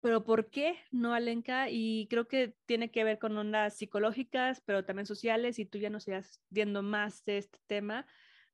pero 0.00 0.24
¿por 0.24 0.50
qué 0.50 0.78
no, 0.90 1.14
Alenka? 1.14 1.68
Y 1.70 2.06
creo 2.08 2.28
que 2.28 2.56
tiene 2.66 2.90
que 2.90 3.04
ver 3.04 3.18
con 3.18 3.36
ondas 3.36 3.76
psicológicas, 3.76 4.60
pero 4.60 4.84
también 4.84 5.06
sociales, 5.06 5.58
y 5.58 5.66
tú 5.66 5.78
ya 5.78 5.90
nos 5.90 6.04
sigas 6.04 6.42
viendo 6.50 6.82
más 6.82 7.24
de 7.24 7.38
este 7.38 7.58
tema, 7.66 8.06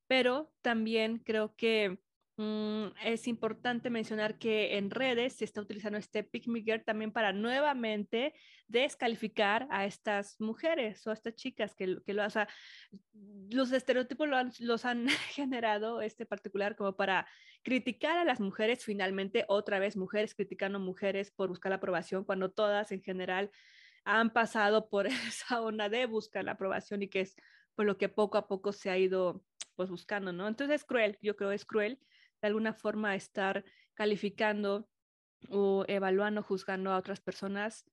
pero 0.06 0.52
también 0.62 1.18
creo 1.18 1.54
que 1.56 1.98
es 2.38 3.28
importante 3.28 3.90
mencionar 3.90 4.38
que 4.38 4.78
en 4.78 4.90
redes 4.90 5.34
se 5.34 5.44
está 5.44 5.60
utilizando 5.60 5.98
este 5.98 6.24
Pick 6.24 6.46
también 6.84 7.12
para 7.12 7.32
nuevamente 7.32 8.34
descalificar 8.68 9.68
a 9.70 9.84
estas 9.84 10.40
mujeres 10.40 11.06
o 11.06 11.10
a 11.10 11.12
estas 11.12 11.34
chicas 11.34 11.74
que, 11.74 11.98
que 12.04 12.14
lo, 12.14 12.28
sea, 12.30 12.48
los 13.50 13.70
estereotipos 13.72 14.28
los 14.60 14.84
han 14.86 15.08
generado 15.34 16.00
este 16.00 16.24
particular 16.24 16.74
como 16.74 16.96
para 16.96 17.26
criticar 17.62 18.16
a 18.16 18.24
las 18.24 18.40
mujeres, 18.40 18.84
finalmente 18.84 19.44
otra 19.48 19.78
vez 19.78 19.96
mujeres 19.96 20.34
criticando 20.34 20.80
mujeres 20.80 21.30
por 21.30 21.48
buscar 21.48 21.70
la 21.70 21.76
aprobación 21.76 22.24
cuando 22.24 22.50
todas 22.50 22.92
en 22.92 23.02
general 23.02 23.50
han 24.04 24.32
pasado 24.32 24.88
por 24.88 25.06
esa 25.06 25.60
onda 25.60 25.90
de 25.90 26.06
buscar 26.06 26.44
la 26.44 26.52
aprobación 26.52 27.02
y 27.02 27.08
que 27.08 27.20
es 27.20 27.36
por 27.74 27.84
lo 27.84 27.98
que 27.98 28.08
poco 28.08 28.38
a 28.38 28.48
poco 28.48 28.72
se 28.72 28.88
ha 28.88 28.96
ido 28.96 29.44
pues 29.76 29.90
buscando, 29.90 30.32
¿no? 30.32 30.48
Entonces 30.48 30.76
es 30.76 30.84
cruel, 30.84 31.18
yo 31.22 31.36
creo 31.36 31.52
es 31.52 31.64
cruel 31.64 31.98
de 32.42 32.48
alguna 32.48 32.74
forma 32.74 33.14
estar 33.14 33.64
calificando 33.94 34.88
o 35.48 35.84
evaluando, 35.88 36.42
juzgando 36.42 36.90
a 36.90 36.98
otras 36.98 37.20
personas, 37.20 37.86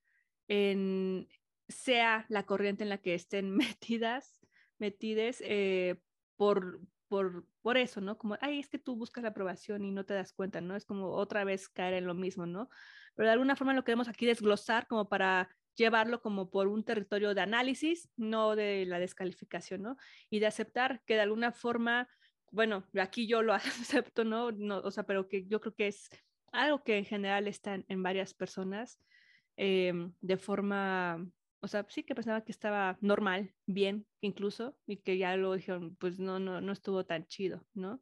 en, 0.47 1.29
sea 1.67 2.25
la 2.29 2.45
corriente 2.45 2.83
en 2.83 2.89
la 2.89 2.97
que 2.97 3.13
estén 3.13 3.55
metidas, 3.79 4.41
metides, 4.79 5.41
eh, 5.45 6.01
por, 6.35 6.81
por, 7.07 7.45
por 7.61 7.77
eso, 7.77 8.01
¿no? 8.01 8.17
Como, 8.17 8.37
ay, 8.41 8.59
es 8.59 8.69
que 8.69 8.79
tú 8.79 8.95
buscas 8.95 9.23
la 9.23 9.29
aprobación 9.29 9.85
y 9.85 9.91
no 9.91 10.05
te 10.05 10.13
das 10.13 10.33
cuenta, 10.33 10.61
¿no? 10.61 10.75
Es 10.75 10.85
como 10.85 11.11
otra 11.11 11.43
vez 11.43 11.69
caer 11.69 11.93
en 11.93 12.07
lo 12.07 12.13
mismo, 12.13 12.45
¿no? 12.45 12.69
Pero 13.15 13.27
de 13.27 13.33
alguna 13.33 13.55
forma 13.55 13.73
lo 13.73 13.83
queremos 13.83 14.07
aquí 14.07 14.25
desglosar 14.25 14.87
como 14.87 15.09
para 15.09 15.49
llevarlo 15.75 16.21
como 16.21 16.49
por 16.49 16.67
un 16.67 16.83
territorio 16.83 17.33
de 17.33 17.41
análisis, 17.41 18.09
no 18.17 18.55
de 18.55 18.85
la 18.85 18.99
descalificación, 18.99 19.81
¿no? 19.81 19.97
Y 20.29 20.39
de 20.39 20.47
aceptar 20.47 21.03
que 21.05 21.15
de 21.15 21.21
alguna 21.21 21.51
forma 21.51 22.07
bueno, 22.51 22.83
aquí 22.99 23.27
yo 23.27 23.41
lo 23.41 23.53
acepto, 24.03 24.23
¿no? 24.23 24.51
¿no? 24.51 24.79
O 24.79 24.91
sea, 24.91 25.03
pero 25.03 25.27
que 25.27 25.45
yo 25.45 25.61
creo 25.61 25.75
que 25.75 25.87
es 25.87 26.09
algo 26.51 26.83
que 26.83 26.97
en 26.97 27.05
general 27.05 27.47
está 27.47 27.79
en, 27.87 28.03
varias 28.03 28.33
personas 28.33 28.99
em, 29.57 30.13
de 30.21 30.37
forma, 30.37 31.25
o 31.61 31.67
sea, 31.67 31.85
sí 31.89 32.03
que 32.03 32.15
pensaba 32.15 32.43
que 32.43 32.51
estaba 32.51 32.97
normal, 33.01 33.53
bien 33.65 34.05
incluso, 34.21 34.77
y 34.87 34.97
que 34.97 35.17
ya 35.17 35.35
lo 35.37 35.53
dijeron, 35.53 35.95
pues 35.97 36.19
no, 36.19 36.39
no, 36.39 36.61
no 36.61 36.71
estuvo 36.71 37.05
tan 37.05 37.27
chido, 37.27 37.65
¿no? 37.73 38.01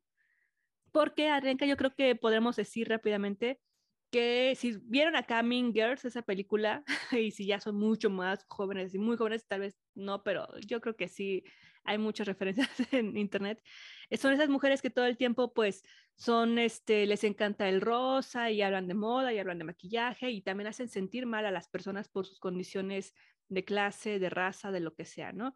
Porque, 0.91 1.29
Arenca, 1.29 1.65
yo 1.65 1.77
creo 1.77 1.93
que 1.95 2.15
podemos 2.15 2.55
decir 2.55 2.89
rápidamente 2.89 3.59
que 4.11 4.53
si 4.55 4.77
vieron 4.83 5.15
a 5.15 5.23
Coming 5.23 5.73
Girls, 5.73 6.05
esa 6.05 6.21
película, 6.21 6.83
y 7.11 7.31
si 7.31 7.45
ya 7.45 7.59
son 7.59 7.75
mucho 7.75 8.09
más 8.09 8.45
jóvenes 8.47 8.93
y 8.93 8.99
muy 8.99 9.17
jóvenes, 9.17 9.45
tal 9.47 9.61
vez 9.61 9.77
no, 9.95 10.23
pero 10.23 10.47
yo 10.65 10.81
creo 10.81 10.95
que 10.95 11.07
sí 11.07 11.43
hay 11.87 11.97
muchas 11.97 12.27
referencias 12.27 12.69
en 12.93 13.17
internet. 13.17 13.61
Son 14.19 14.33
esas 14.33 14.49
mujeres 14.49 14.81
que 14.81 14.89
todo 14.89 15.05
el 15.05 15.17
tiempo, 15.17 15.53
pues, 15.53 15.83
son, 16.15 16.59
este, 16.59 17.05
les 17.05 17.23
encanta 17.23 17.69
el 17.69 17.81
rosa 17.81 18.51
y 18.51 18.61
hablan 18.61 18.87
de 18.87 18.93
moda 18.93 19.33
y 19.33 19.39
hablan 19.39 19.57
de 19.57 19.63
maquillaje 19.63 20.29
y 20.31 20.41
también 20.41 20.67
hacen 20.67 20.89
sentir 20.89 21.25
mal 21.25 21.45
a 21.45 21.51
las 21.51 21.67
personas 21.67 22.09
por 22.09 22.25
sus 22.25 22.39
condiciones 22.39 23.13
de 23.49 23.63
clase, 23.63 24.19
de 24.19 24.29
raza, 24.29 24.71
de 24.71 24.79
lo 24.79 24.93
que 24.93 25.05
sea, 25.05 25.31
¿no? 25.31 25.55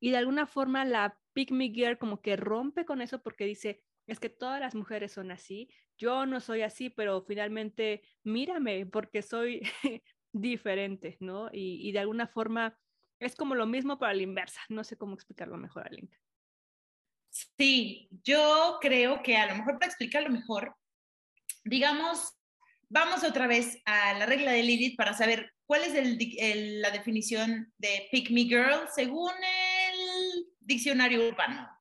Y 0.00 0.10
de 0.10 0.16
alguna 0.16 0.46
forma 0.46 0.84
la 0.84 1.18
Pick 1.32 1.52
Me 1.52 1.68
Girl 1.68 1.98
como 1.98 2.20
que 2.20 2.36
rompe 2.36 2.84
con 2.84 3.00
eso 3.00 3.22
porque 3.22 3.44
dice, 3.44 3.82
es 4.06 4.18
que 4.18 4.30
todas 4.30 4.60
las 4.60 4.74
mujeres 4.74 5.12
son 5.12 5.30
así, 5.30 5.70
yo 5.96 6.26
no 6.26 6.40
soy 6.40 6.62
así, 6.62 6.90
pero 6.90 7.22
finalmente 7.22 8.02
mírame 8.24 8.86
porque 8.86 9.22
soy 9.22 9.60
diferente, 10.32 11.18
¿no? 11.20 11.50
Y, 11.52 11.92
de 11.92 11.98
alguna 11.98 12.26
forma 12.26 12.76
es 13.20 13.36
como 13.36 13.54
lo 13.54 13.66
mismo 13.66 13.98
para 13.98 14.14
la 14.14 14.22
inversa, 14.22 14.60
no 14.68 14.82
sé 14.82 14.96
cómo 14.96 15.14
explicarlo 15.14 15.56
mejor 15.56 15.86
a 15.86 15.90
Link. 15.90 16.12
Sí, 17.30 18.08
yo 18.24 18.78
creo 18.80 19.22
que 19.22 19.36
a 19.36 19.46
lo 19.46 19.54
mejor 19.54 19.74
para 19.78 19.86
explicarlo 19.86 20.30
mejor, 20.30 20.74
digamos, 21.62 22.32
vamos 22.88 23.22
otra 23.22 23.46
vez 23.46 23.80
a 23.84 24.14
la 24.14 24.26
regla 24.26 24.50
de 24.50 24.64
Lilith 24.64 24.96
para 24.96 25.14
saber 25.14 25.52
cuál 25.64 25.82
es 25.84 25.94
la 26.80 26.90
definición 26.90 27.72
de 27.78 28.08
Pick 28.10 28.30
Me 28.30 28.42
Girl 28.42 28.88
según 28.92 29.30
el 29.30 30.46
diccionario 30.58 31.28
urbano 31.28 31.80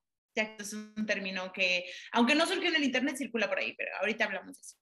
es 0.57 0.73
un 0.73 1.05
término 1.05 1.51
que, 1.51 1.85
aunque 2.11 2.35
no 2.35 2.45
surgió 2.45 2.69
en 2.69 2.75
el 2.75 2.83
Internet, 2.83 3.17
circula 3.17 3.47
por 3.47 3.59
ahí, 3.59 3.73
pero 3.75 3.91
ahorita 3.99 4.25
hablamos 4.25 4.55
de 4.55 4.61
eso. 4.61 4.75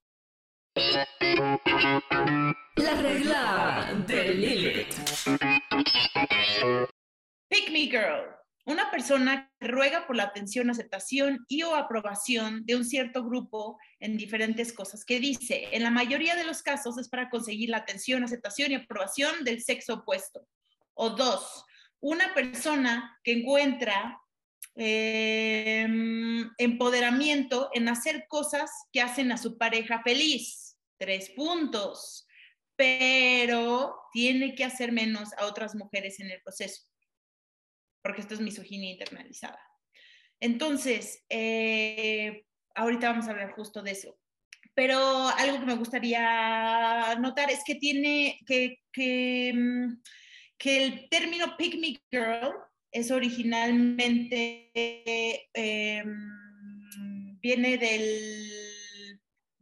La 2.76 2.94
regla 3.02 4.04
de 4.06 4.34
Lilith. 4.34 4.94
Pick 7.48 7.70
me 7.72 7.88
girl. 7.88 8.36
Una 8.64 8.88
persona 8.88 9.50
que 9.58 9.66
ruega 9.66 10.06
por 10.06 10.14
la 10.14 10.22
atención, 10.24 10.70
aceptación 10.70 11.44
y 11.48 11.64
o 11.64 11.74
aprobación 11.74 12.64
de 12.64 12.76
un 12.76 12.84
cierto 12.84 13.24
grupo 13.24 13.76
en 13.98 14.16
diferentes 14.16 14.72
cosas 14.72 15.04
que 15.04 15.18
dice. 15.18 15.68
En 15.72 15.82
la 15.82 15.90
mayoría 15.90 16.36
de 16.36 16.44
los 16.44 16.62
casos 16.62 16.96
es 16.96 17.08
para 17.08 17.28
conseguir 17.28 17.70
la 17.70 17.78
atención, 17.78 18.22
aceptación 18.22 18.70
y 18.70 18.76
aprobación 18.76 19.42
del 19.42 19.60
sexo 19.62 19.94
opuesto. 19.94 20.46
O 20.94 21.10
dos, 21.10 21.64
una 21.98 22.34
persona 22.34 23.18
que 23.24 23.32
encuentra 23.32 24.20
Em, 24.80 26.48
empoderamiento 26.56 27.68
en 27.74 27.88
hacer 27.88 28.26
cosas 28.28 28.70
que 28.92 29.00
hacen 29.00 29.32
a 29.32 29.36
su 29.36 29.58
pareja 29.58 30.02
feliz. 30.04 30.67
Tres 30.98 31.30
puntos. 31.30 32.26
Pero 32.76 33.96
tiene 34.12 34.54
que 34.54 34.64
hacer 34.64 34.92
menos 34.92 35.32
a 35.36 35.46
otras 35.46 35.74
mujeres 35.74 36.20
en 36.20 36.30
el 36.30 36.40
proceso, 36.42 36.82
porque 38.02 38.20
esto 38.20 38.34
es 38.34 38.40
misoginia 38.40 38.92
internalizada. 38.92 39.60
Entonces, 40.40 41.24
eh, 41.28 42.44
ahorita 42.76 43.10
vamos 43.10 43.26
a 43.26 43.30
hablar 43.30 43.52
justo 43.52 43.82
de 43.82 43.90
eso. 43.92 44.16
Pero 44.74 45.28
algo 45.28 45.58
que 45.58 45.66
me 45.66 45.74
gustaría 45.74 47.16
notar 47.20 47.50
es 47.50 47.64
que 47.66 47.74
tiene 47.74 48.38
que, 48.46 48.80
que, 48.92 49.52
mm, 49.52 50.00
que 50.56 50.84
el 50.84 51.08
término 51.08 51.56
pick 51.56 51.74
me 51.80 52.00
girl 52.12 52.54
es 52.92 53.10
originalmente, 53.10 54.70
em, 55.52 57.38
viene 57.40 57.76
del, 57.76 58.67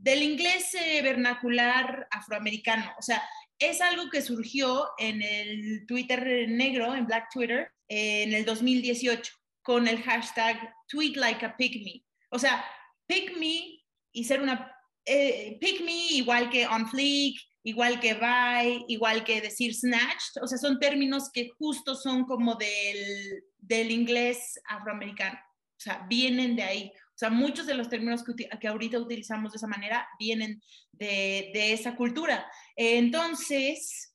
del 0.06 0.22
inglés 0.22 0.72
eh, 0.74 1.02
vernacular 1.02 2.06
afroamericano. 2.12 2.94
O 2.96 3.02
sea, 3.02 3.20
es 3.58 3.80
algo 3.80 4.08
que 4.08 4.22
surgió 4.22 4.88
en 4.98 5.20
el 5.20 5.84
Twitter 5.84 6.48
negro, 6.48 6.94
en 6.94 7.06
Black 7.06 7.26
Twitter, 7.32 7.72
en 7.88 8.32
el 8.32 8.44
2018, 8.44 9.32
con 9.62 9.88
el 9.88 10.00
hashtag 10.04 10.72
tweet 10.86 11.14
like 11.16 11.44
a 11.44 11.56
pick. 11.56 12.04
O 12.30 12.38
sea, 12.38 12.64
pick 13.08 13.36
me 13.36 13.80
y 14.12 14.22
ser 14.22 14.42
una, 14.42 14.72
eh, 15.04 15.58
pick 15.60 15.80
me 15.80 15.92
igual 16.12 16.50
que 16.50 16.68
on 16.68 16.88
fleek, 16.88 17.34
igual 17.64 17.98
que 17.98 18.14
buy, 18.14 18.84
igual 18.86 19.24
que 19.24 19.40
decir 19.40 19.74
snatched, 19.74 20.40
o 20.40 20.46
sea, 20.46 20.56
son 20.56 20.78
términos 20.78 21.30
que 21.32 21.48
justo 21.58 21.96
son 21.96 22.26
como 22.26 22.54
del, 22.54 23.42
del 23.58 23.90
inglés 23.90 24.60
afroamericano, 24.68 25.36
o 25.36 25.80
sea, 25.80 26.06
vienen 26.08 26.54
de 26.54 26.62
ahí. 26.62 26.92
O 27.16 27.18
sea, 27.18 27.30
muchos 27.30 27.66
de 27.66 27.72
los 27.72 27.88
términos 27.88 28.22
que, 28.22 28.46
que 28.46 28.68
ahorita 28.68 28.98
utilizamos 28.98 29.52
de 29.52 29.56
esa 29.56 29.66
manera 29.66 30.06
vienen 30.18 30.60
de, 30.92 31.50
de 31.54 31.72
esa 31.72 31.96
cultura. 31.96 32.46
Entonces, 32.76 34.14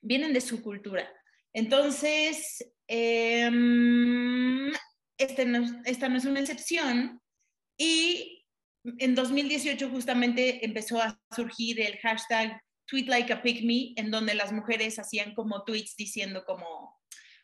vienen 0.00 0.32
de 0.32 0.40
su 0.40 0.62
cultura. 0.62 1.06
Entonces, 1.52 2.72
eh, 2.88 3.50
no, 3.50 4.72
esta 5.18 6.08
no 6.08 6.16
es 6.16 6.24
una 6.24 6.40
excepción 6.40 7.20
y 7.76 8.46
en 8.98 9.14
2018 9.14 9.90
justamente 9.90 10.64
empezó 10.64 11.02
a 11.02 11.20
surgir 11.34 11.80
el 11.80 11.98
hashtag 11.98 12.62
Tweet 12.86 13.08
en 13.96 14.10
donde 14.10 14.34
las 14.34 14.52
mujeres 14.52 14.98
hacían 14.98 15.34
como 15.34 15.64
tweets 15.64 15.96
diciendo 15.96 16.44
como, 16.46 16.96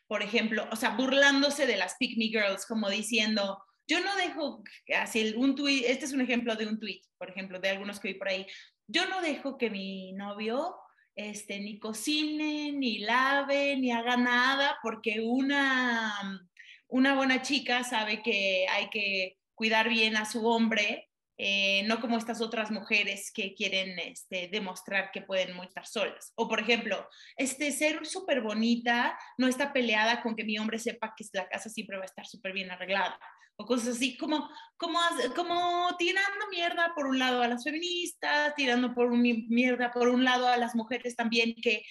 por 0.07 0.23
ejemplo, 0.23 0.67
o 0.71 0.75
sea, 0.77 0.91
burlándose 0.91 1.67
de 1.67 1.75
las 1.75 1.95
Pick 1.99 2.17
Girls, 2.17 2.65
como 2.65 2.89
diciendo, 2.89 3.61
yo 3.87 3.99
no 3.99 4.15
dejo, 4.15 4.63
así 4.95 5.33
un 5.35 5.55
tweet, 5.55 5.83
este 5.87 6.05
es 6.05 6.13
un 6.13 6.21
ejemplo 6.21 6.55
de 6.55 6.67
un 6.67 6.79
tweet, 6.79 7.01
por 7.17 7.29
ejemplo, 7.29 7.59
de 7.59 7.69
algunos 7.69 7.99
que 7.99 8.09
vi 8.09 8.13
por 8.15 8.29
ahí, 8.29 8.45
yo 8.87 9.07
no 9.07 9.21
dejo 9.21 9.57
que 9.57 9.69
mi 9.69 10.13
novio 10.13 10.75
este, 11.15 11.59
ni 11.59 11.79
cocine, 11.79 12.71
ni 12.71 12.99
lave, 12.99 13.77
ni 13.77 13.91
haga 13.91 14.17
nada, 14.17 14.77
porque 14.81 15.21
una, 15.21 16.47
una 16.87 17.15
buena 17.15 17.41
chica 17.41 17.83
sabe 17.83 18.21
que 18.21 18.65
hay 18.69 18.89
que 18.89 19.37
cuidar 19.55 19.89
bien 19.89 20.17
a 20.17 20.25
su 20.25 20.45
hombre 20.45 21.09
eh, 21.37 21.83
no 21.87 21.99
como 21.99 22.17
estas 22.17 22.41
otras 22.41 22.69
mujeres 22.69 23.31
que 23.33 23.55
quieren 23.55 23.97
este, 23.97 24.49
demostrar 24.49 25.09
que 25.11 25.21
pueden 25.21 25.57
estar 25.63 25.85
solas. 25.87 26.31
O 26.35 26.47
por 26.47 26.59
ejemplo, 26.59 27.09
este, 27.35 27.71
ser 27.71 28.05
súper 28.05 28.41
bonita 28.41 29.17
no 29.37 29.47
está 29.47 29.73
peleada 29.73 30.21
con 30.21 30.35
que 30.35 30.43
mi 30.43 30.59
hombre 30.59 30.77
sepa 30.77 31.13
que 31.17 31.25
la 31.33 31.49
casa 31.49 31.69
siempre 31.69 31.97
va 31.97 32.03
a 32.03 32.05
estar 32.05 32.27
súper 32.27 32.53
bien 32.53 32.69
arreglada. 32.69 33.19
O 33.57 33.65
cosas 33.65 33.95
así, 33.95 34.17
como, 34.17 34.49
como, 34.77 34.99
como 35.35 35.95
tirando 35.97 36.47
mierda 36.49 36.93
por 36.95 37.05
un 37.05 37.19
lado 37.19 37.41
a 37.41 37.47
las 37.47 37.63
feministas, 37.63 38.55
tirando 38.55 38.93
por 38.93 39.11
un, 39.11 39.21
mierda 39.21 39.91
por 39.91 40.07
un 40.07 40.23
lado 40.23 40.47
a 40.47 40.57
las 40.57 40.75
mujeres 40.75 41.15
también 41.15 41.55
que 41.61 41.83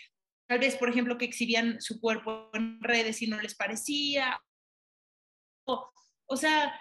tal 0.49 0.59
vez, 0.59 0.77
por 0.77 0.89
ejemplo, 0.89 1.17
que 1.19 1.25
exhibían 1.25 1.81
su 1.81 2.01
cuerpo 2.01 2.51
en 2.55 2.81
redes 2.81 3.23
y 3.23 3.27
no 3.27 3.41
les 3.41 3.55
parecía. 3.55 4.41
O, 5.67 5.91
o 6.27 6.37
sea, 6.37 6.75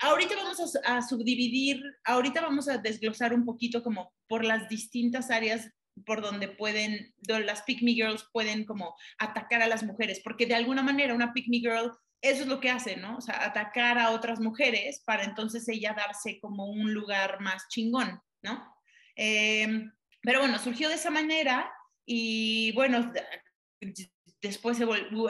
ahorita 0.00 0.36
vamos 0.36 0.76
a, 0.84 1.02
subdividir, 1.02 1.82
ahorita 2.04 2.40
vamos 2.40 2.68
a 2.68 2.78
desglosar 2.78 3.34
un 3.34 3.44
poquito 3.44 3.82
como 3.82 4.12
por 4.28 4.44
las 4.44 4.68
distintas 4.68 5.30
áreas 5.30 5.70
por 6.06 6.22
donde 6.22 6.48
pueden, 6.48 7.14
las 7.26 7.62
pick 7.62 7.82
me 7.82 7.92
girls 7.92 8.26
pueden 8.32 8.64
como 8.64 8.94
atacar 9.18 9.62
a 9.62 9.66
las 9.66 9.82
mujeres, 9.82 10.20
porque 10.24 10.46
de 10.46 10.54
alguna 10.54 10.82
manera 10.82 11.14
una 11.14 11.32
pick 11.32 11.48
me 11.48 11.58
girl, 11.58 11.92
eso 12.22 12.42
es 12.42 12.48
lo 12.48 12.60
que 12.60 12.70
hace, 12.70 12.96
¿no? 12.96 13.16
O 13.16 13.20
sea, 13.20 13.44
atacar 13.44 13.98
a 13.98 14.12
otras 14.12 14.40
mujeres 14.40 15.02
para 15.04 15.24
entonces 15.24 15.68
ella 15.68 15.92
darse 15.94 16.38
como 16.40 16.66
un 16.66 16.94
lugar 16.94 17.40
más 17.40 17.68
chingón, 17.68 18.22
¿no? 18.42 18.74
Em, 19.16 19.92
pero 20.22 20.38
bueno, 20.38 20.58
surgió 20.58 20.88
de 20.88 20.94
esa 20.94 21.10
manera 21.10 21.72
y 22.06 22.72
bueno, 22.72 23.12
después 24.40 24.78
se 24.78 24.84
volvió, 24.84 25.28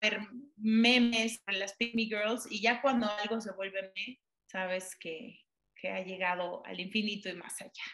ver 0.00 0.20
memes 0.56 1.40
las 1.46 1.76
Pick 1.76 1.94
Girls 1.94 2.46
y 2.50 2.60
ya 2.60 2.82
cuando 2.82 3.08
algo 3.08 3.40
se 3.40 3.52
vuelve 3.52 3.82
meme, 3.82 4.20
sabes 4.46 4.96
que, 4.98 5.40
que 5.76 5.88
ha 5.90 6.02
llegado 6.02 6.64
al 6.66 6.80
infinito 6.80 7.28
y 7.28 7.34
más 7.34 7.60
allá. 7.60 7.84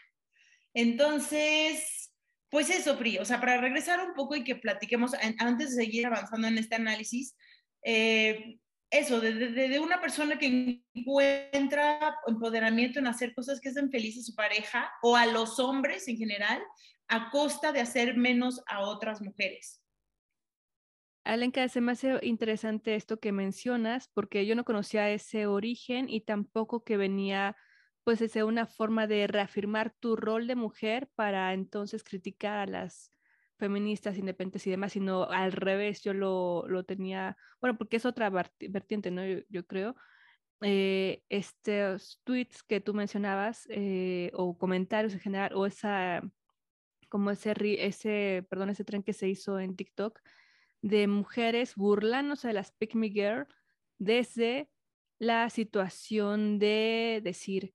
Entonces, 0.72 2.13
pues 2.54 2.70
eso, 2.70 2.96
Pri, 2.96 3.18
o 3.18 3.24
sea, 3.24 3.40
para 3.40 3.60
regresar 3.60 3.98
un 3.98 4.14
poco 4.14 4.36
y 4.36 4.44
que 4.44 4.54
platiquemos, 4.54 5.10
antes 5.40 5.74
de 5.74 5.84
seguir 5.84 6.06
avanzando 6.06 6.46
en 6.46 6.56
este 6.56 6.76
análisis, 6.76 7.36
eh, 7.82 8.60
eso, 8.90 9.20
de, 9.20 9.80
una 9.80 10.00
persona 10.00 10.38
que 10.38 10.80
encuentra 10.94 12.16
empoderamiento 12.28 13.00
en 13.00 13.08
hacer 13.08 13.34
cosas 13.34 13.60
que 13.60 13.70
hacen 13.70 13.90
feliz 13.90 14.20
a 14.20 14.22
su 14.22 14.36
pareja 14.36 14.88
o 15.02 15.16
a 15.16 15.26
los 15.26 15.58
hombres 15.58 16.06
en 16.06 16.16
general, 16.16 16.62
a 17.08 17.28
costa 17.30 17.72
de 17.72 17.80
hacer 17.80 18.16
menos 18.16 18.62
a 18.68 18.82
otras 18.82 19.20
mujeres. 19.20 19.82
Alenka, 21.24 21.68
se 21.68 21.80
me 21.80 21.90
hace 21.90 22.20
interesante 22.22 22.94
esto 22.94 23.18
que 23.18 23.32
mencionas, 23.32 24.06
porque 24.14 24.46
yo 24.46 24.54
no 24.54 24.64
conocía 24.64 25.10
ese 25.10 25.48
origen 25.48 26.08
y 26.08 26.20
tampoco 26.20 26.84
que 26.84 26.98
venía, 26.98 27.56
pues, 28.04 28.32
de 28.32 28.44
una 28.44 28.66
forma 28.66 29.06
de 29.06 29.26
reafirmar 29.26 29.94
tu 29.98 30.16
rol 30.16 30.46
de 30.46 30.54
mujer 30.56 31.08
para 31.14 31.52
entonces 31.54 32.04
criticar 32.04 32.58
a 32.58 32.66
las 32.66 33.10
feministas 33.58 34.18
independientes 34.18 34.66
y 34.66 34.70
demás, 34.70 34.92
sino 34.92 35.24
al 35.30 35.52
revés, 35.52 36.02
yo 36.02 36.12
lo, 36.12 36.66
lo 36.68 36.84
tenía, 36.84 37.36
bueno, 37.60 37.78
porque 37.78 37.96
es 37.96 38.04
otra 38.04 38.30
vertiente, 38.30 39.10
¿no? 39.10 39.22
Yo, 39.48 39.66
creo. 39.66 39.96
Eh, 40.60 41.22
estos 41.28 42.20
tweets 42.24 42.62
que 42.62 42.80
tú 42.80 42.94
mencionabas, 42.94 43.66
eh, 43.70 44.30
o 44.34 44.56
comentarios 44.58 45.14
en 45.14 45.20
general, 45.20 45.52
o 45.54 45.66
esa, 45.66 46.22
como 47.08 47.30
ese, 47.30 47.54
ese, 47.78 48.46
perdón, 48.50 48.70
ese 48.70 48.84
tren 48.84 49.02
que 49.02 49.12
se 49.12 49.28
hizo 49.28 49.58
en 49.58 49.76
TikTok, 49.76 50.20
de 50.82 51.06
mujeres 51.06 51.76
burlándose 51.76 52.48
de 52.48 52.54
las 52.54 52.72
Pick 52.72 52.94
Me 52.94 53.08
Girl 53.08 53.46
desde 53.98 54.68
la 55.18 55.48
situación 55.48 56.58
de 56.58 57.20
decir, 57.24 57.74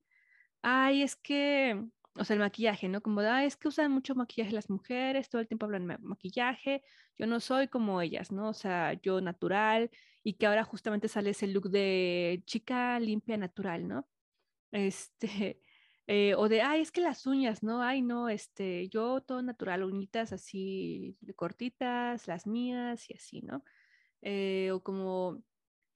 ay, 0.62 1.04
es 1.04 1.16
que, 1.16 1.82
o 2.16 2.24
sea, 2.25 2.34
el 2.36 2.39
maquillaje, 2.42 2.88
¿no? 2.89 3.01
Como, 3.01 3.22
ay, 3.22 3.48
es 3.48 3.58
que 3.58 3.68
usan 3.68 3.92
mucho 3.92 4.16
maquillaje 4.16 4.51
las 4.54 4.70
mujeres, 4.70 5.30
todo 5.30 5.42
el 5.42 5.48
tiempo 5.48 5.66
hablan 5.66 5.88
de 5.88 5.98
maquillaje, 6.00 6.84
yo 7.18 7.28
no 7.28 7.39
soy 7.39 7.68
como 7.68 8.01
ellas, 8.01 8.32
¿no? 8.32 8.50
O 8.50 8.54
sea, 8.54 8.94
yo 9.01 9.22
natural, 9.22 9.89
y 10.24 10.34
que 10.36 10.48
ahora 10.48 10.63
justamente 10.63 11.08
sale 11.08 11.32
ese 11.32 11.48
look 11.48 11.70
de 11.70 12.44
chica 12.46 13.00
limpia 13.00 13.38
natural, 13.38 13.88
¿no? 13.88 14.08
Este, 14.72 15.62
eh, 16.08 16.36
o 16.36 16.50
de, 16.50 16.62
ay, 16.62 16.82
es 16.82 16.91
que 16.91 17.02
las 17.02 17.26
uñas, 17.28 17.63
¿no? 17.63 17.82
Ay, 17.84 18.02
no, 18.02 18.30
este, 18.30 18.89
yo 18.89 19.22
todo 19.22 19.41
natural, 19.41 19.84
uñitas 19.84 20.34
así 20.34 21.17
cortitas, 21.36 22.28
las 22.28 22.48
mías 22.48 23.10
y 23.10 23.13
así, 23.15 23.41
¿no? 23.41 23.63
Eh, 24.22 24.72
o 24.74 24.84
como, 24.84 25.43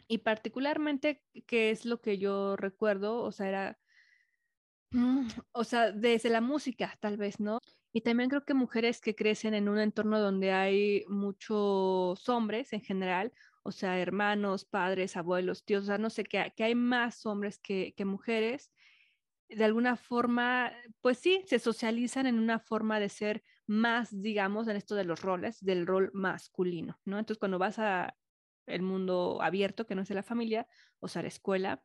y 0.07 0.19
particularmente, 0.19 1.23
¿qué 1.47 1.71
es 1.71 1.85
lo 1.85 2.01
que 2.01 2.17
yo 2.19 2.55
recuerdo? 2.57 3.23
O 3.23 3.31
sea, 3.31 3.49
era, 3.49 3.79
o 5.51 5.63
sea, 5.63 5.91
desde 5.91 6.29
la 6.29 6.41
música, 6.41 6.97
tal 6.99 7.17
vez, 7.17 7.39
¿no? 7.39 7.59
Y 7.91 8.01
también 8.01 8.29
creo 8.29 8.45
que 8.45 8.53
mujeres 8.53 9.01
que 9.01 9.15
crecen 9.15 9.53
en 9.53 9.69
un 9.69 9.79
entorno 9.79 10.19
donde 10.19 10.51
hay 10.51 11.05
muchos 11.07 12.27
hombres 12.29 12.73
en 12.73 12.81
general, 12.81 13.33
o 13.63 13.71
sea, 13.71 13.99
hermanos, 13.99 14.65
padres, 14.65 15.15
abuelos, 15.15 15.63
tíos, 15.63 15.83
o 15.83 15.85
sea, 15.87 15.97
no 15.97 16.09
sé, 16.09 16.23
que, 16.23 16.53
que 16.55 16.63
hay 16.63 16.75
más 16.75 17.25
hombres 17.25 17.59
que, 17.59 17.93
que 17.95 18.05
mujeres 18.05 18.71
de 19.49 19.63
alguna 19.65 19.95
forma, 19.95 20.71
pues 21.01 21.19
sí, 21.19 21.43
se 21.47 21.59
socializan 21.59 22.25
en 22.27 22.39
una 22.39 22.59
forma 22.59 22.99
de 22.99 23.09
ser 23.09 23.43
más, 23.67 24.09
digamos, 24.21 24.67
en 24.67 24.75
esto 24.75 24.95
de 24.95 25.03
los 25.05 25.21
roles, 25.21 25.59
del 25.61 25.85
rol 25.85 26.11
masculino, 26.13 26.99
¿no? 27.05 27.19
Entonces, 27.19 27.39
cuando 27.39 27.59
vas 27.59 27.79
a 27.79 28.17
el 28.65 28.81
mundo 28.81 29.39
abierto, 29.41 29.85
que 29.85 29.95
no 29.95 30.01
es 30.01 30.07
de 30.07 30.15
la 30.15 30.23
familia, 30.23 30.67
o 30.99 31.07
sea, 31.07 31.21
la 31.21 31.27
escuela, 31.27 31.83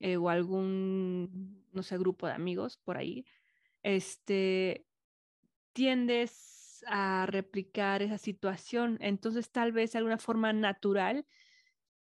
eh, 0.00 0.16
o 0.16 0.28
algún, 0.28 1.64
no 1.72 1.82
sé, 1.82 1.98
grupo 1.98 2.26
de 2.26 2.32
amigos 2.34 2.78
por 2.78 2.96
ahí, 2.96 3.26
este, 3.82 4.86
tiendes 5.72 6.84
a 6.86 7.26
replicar 7.26 8.02
esa 8.02 8.18
situación. 8.18 8.98
Entonces, 9.00 9.50
tal 9.50 9.72
vez 9.72 9.92
de 9.92 9.98
alguna 9.98 10.18
forma 10.18 10.52
natural, 10.52 11.26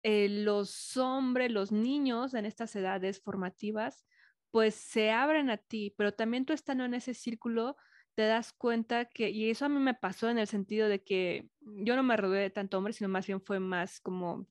eh, 0.04 0.30
los 0.30 0.98
hombres, 0.98 1.52
los 1.52 1.72
niños 1.72 2.34
en 2.34 2.46
estas 2.46 2.76
edades 2.76 3.22
formativas, 3.22 4.06
pues 4.52 4.76
se 4.76 5.12
abren 5.12 5.50
a 5.50 5.58
ti, 5.58 5.94
pero 5.98 6.14
también 6.14 6.46
tú 6.46 6.54
estando 6.54 6.86
en 6.86 6.94
ese 6.94 7.14
círculo 7.14 7.76
te 8.16 8.24
das 8.24 8.52
cuenta 8.52 9.06
que, 9.06 9.30
y 9.30 9.50
eso 9.50 9.66
a 9.66 9.70
mí 9.70 9.80
me 9.80 9.94
pasó 9.94 10.30
en 10.30 10.40
el 10.40 10.48
sentido 10.48 10.90
de 10.90 11.04
que 11.04 11.50
yo 11.62 11.96
no 11.96 12.04
me 12.04 12.18
rodeé 12.18 12.42
de 12.42 12.50
tanto 12.50 12.78
hombre, 12.78 12.94
sino 12.94 13.10
más 13.10 13.28
bien 13.28 13.42
fue 13.42 13.60
más 13.60 14.00
como, 14.02 14.48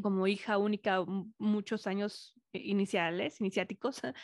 como 0.00 0.26
hija 0.26 0.58
única 0.58 1.04
muchos 1.38 1.86
años 1.86 2.34
iniciales, 2.52 3.40
iniciáticos, 3.40 4.00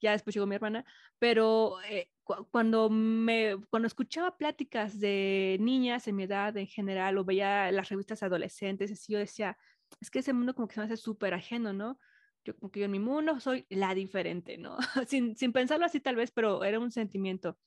ya 0.00 0.12
después 0.12 0.34
llegó 0.34 0.46
mi 0.46 0.56
hermana, 0.56 0.84
pero 1.18 1.80
eh, 1.88 2.10
cuando 2.50 2.90
me, 2.90 3.56
cuando 3.70 3.86
escuchaba 3.86 4.36
pláticas 4.36 4.98
de 5.00 5.56
niñas 5.60 6.06
en 6.08 6.16
mi 6.16 6.24
edad 6.24 6.56
en 6.56 6.66
general 6.66 7.18
o 7.18 7.24
veía 7.24 7.70
las 7.72 7.88
revistas 7.88 8.22
adolescentes, 8.22 8.92
así 8.92 9.12
yo 9.12 9.18
decía, 9.18 9.56
es 10.00 10.10
que 10.10 10.18
ese 10.18 10.32
mundo 10.32 10.54
como 10.54 10.68
que 10.68 10.74
se 10.74 10.80
me 10.80 10.86
hace 10.86 10.96
súper 10.96 11.34
ajeno, 11.34 11.72
¿no? 11.72 11.98
yo 12.46 12.56
como 12.56 12.70
que 12.70 12.80
yo 12.80 12.86
en 12.86 12.92
mi 12.92 12.98
mundo 12.98 13.40
soy 13.40 13.66
la 13.68 13.94
diferente, 13.94 14.56
¿no? 14.56 14.78
sin, 15.06 15.36
sin 15.36 15.52
pensarlo 15.52 15.84
así 15.84 16.00
tal 16.00 16.16
vez, 16.16 16.30
pero 16.30 16.64
era 16.64 16.78
un 16.78 16.90
sentimiento. 16.90 17.58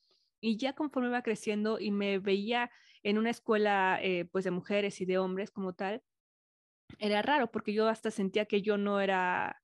Y 0.41 0.57
ya 0.57 0.73
conforme 0.73 1.09
iba 1.09 1.21
creciendo 1.21 1.79
y 1.79 1.91
me 1.91 2.17
veía 2.19 2.71
en 3.03 3.17
una 3.17 3.29
escuela 3.29 3.99
eh, 4.01 4.25
pues 4.31 4.45
de 4.45 4.51
mujeres 4.51 5.01
y 5.01 5.05
de 5.05 5.17
hombres 5.17 5.51
como 5.51 5.73
tal, 5.73 6.01
era 6.97 7.21
raro 7.21 7.51
porque 7.51 7.73
yo 7.73 7.87
hasta 7.87 8.09
sentía 8.09 8.45
que 8.45 8.61
yo 8.61 8.77
no 8.77 9.01
era 9.01 9.61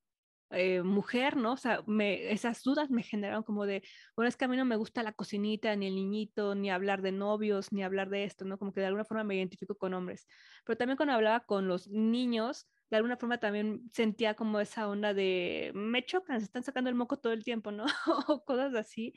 eh, 0.50 0.82
mujer, 0.82 1.36
¿no? 1.36 1.52
O 1.54 1.56
sea, 1.56 1.82
me, 1.86 2.30
esas 2.32 2.62
dudas 2.62 2.90
me 2.90 3.02
generaron 3.02 3.42
como 3.42 3.66
de, 3.66 3.82
bueno, 4.14 4.28
es 4.28 4.36
que 4.36 4.44
a 4.44 4.48
mí 4.48 4.56
no 4.56 4.64
me 4.64 4.76
gusta 4.76 5.02
la 5.02 5.12
cocinita, 5.12 5.74
ni 5.76 5.86
el 5.88 5.94
niñito, 5.94 6.54
ni 6.54 6.70
hablar 6.70 7.02
de 7.02 7.12
novios, 7.12 7.72
ni 7.72 7.82
hablar 7.82 8.10
de 8.10 8.24
esto, 8.24 8.44
¿no? 8.44 8.58
Como 8.58 8.72
que 8.72 8.80
de 8.80 8.86
alguna 8.86 9.04
forma 9.04 9.24
me 9.24 9.36
identifico 9.36 9.76
con 9.76 9.94
hombres. 9.94 10.26
Pero 10.64 10.76
también 10.76 10.96
cuando 10.96 11.14
hablaba 11.14 11.40
con 11.40 11.68
los 11.68 11.88
niños, 11.88 12.68
de 12.90 12.96
alguna 12.96 13.16
forma 13.16 13.38
también 13.38 13.90
sentía 13.92 14.34
como 14.34 14.60
esa 14.60 14.88
onda 14.88 15.14
de, 15.14 15.72
me 15.74 16.04
chocan, 16.04 16.40
se 16.40 16.46
están 16.46 16.62
sacando 16.62 16.90
el 16.90 16.96
moco 16.96 17.18
todo 17.18 17.32
el 17.32 17.44
tiempo, 17.44 17.72
¿no? 17.72 17.84
o 18.28 18.44
cosas 18.44 18.74
así, 18.74 19.14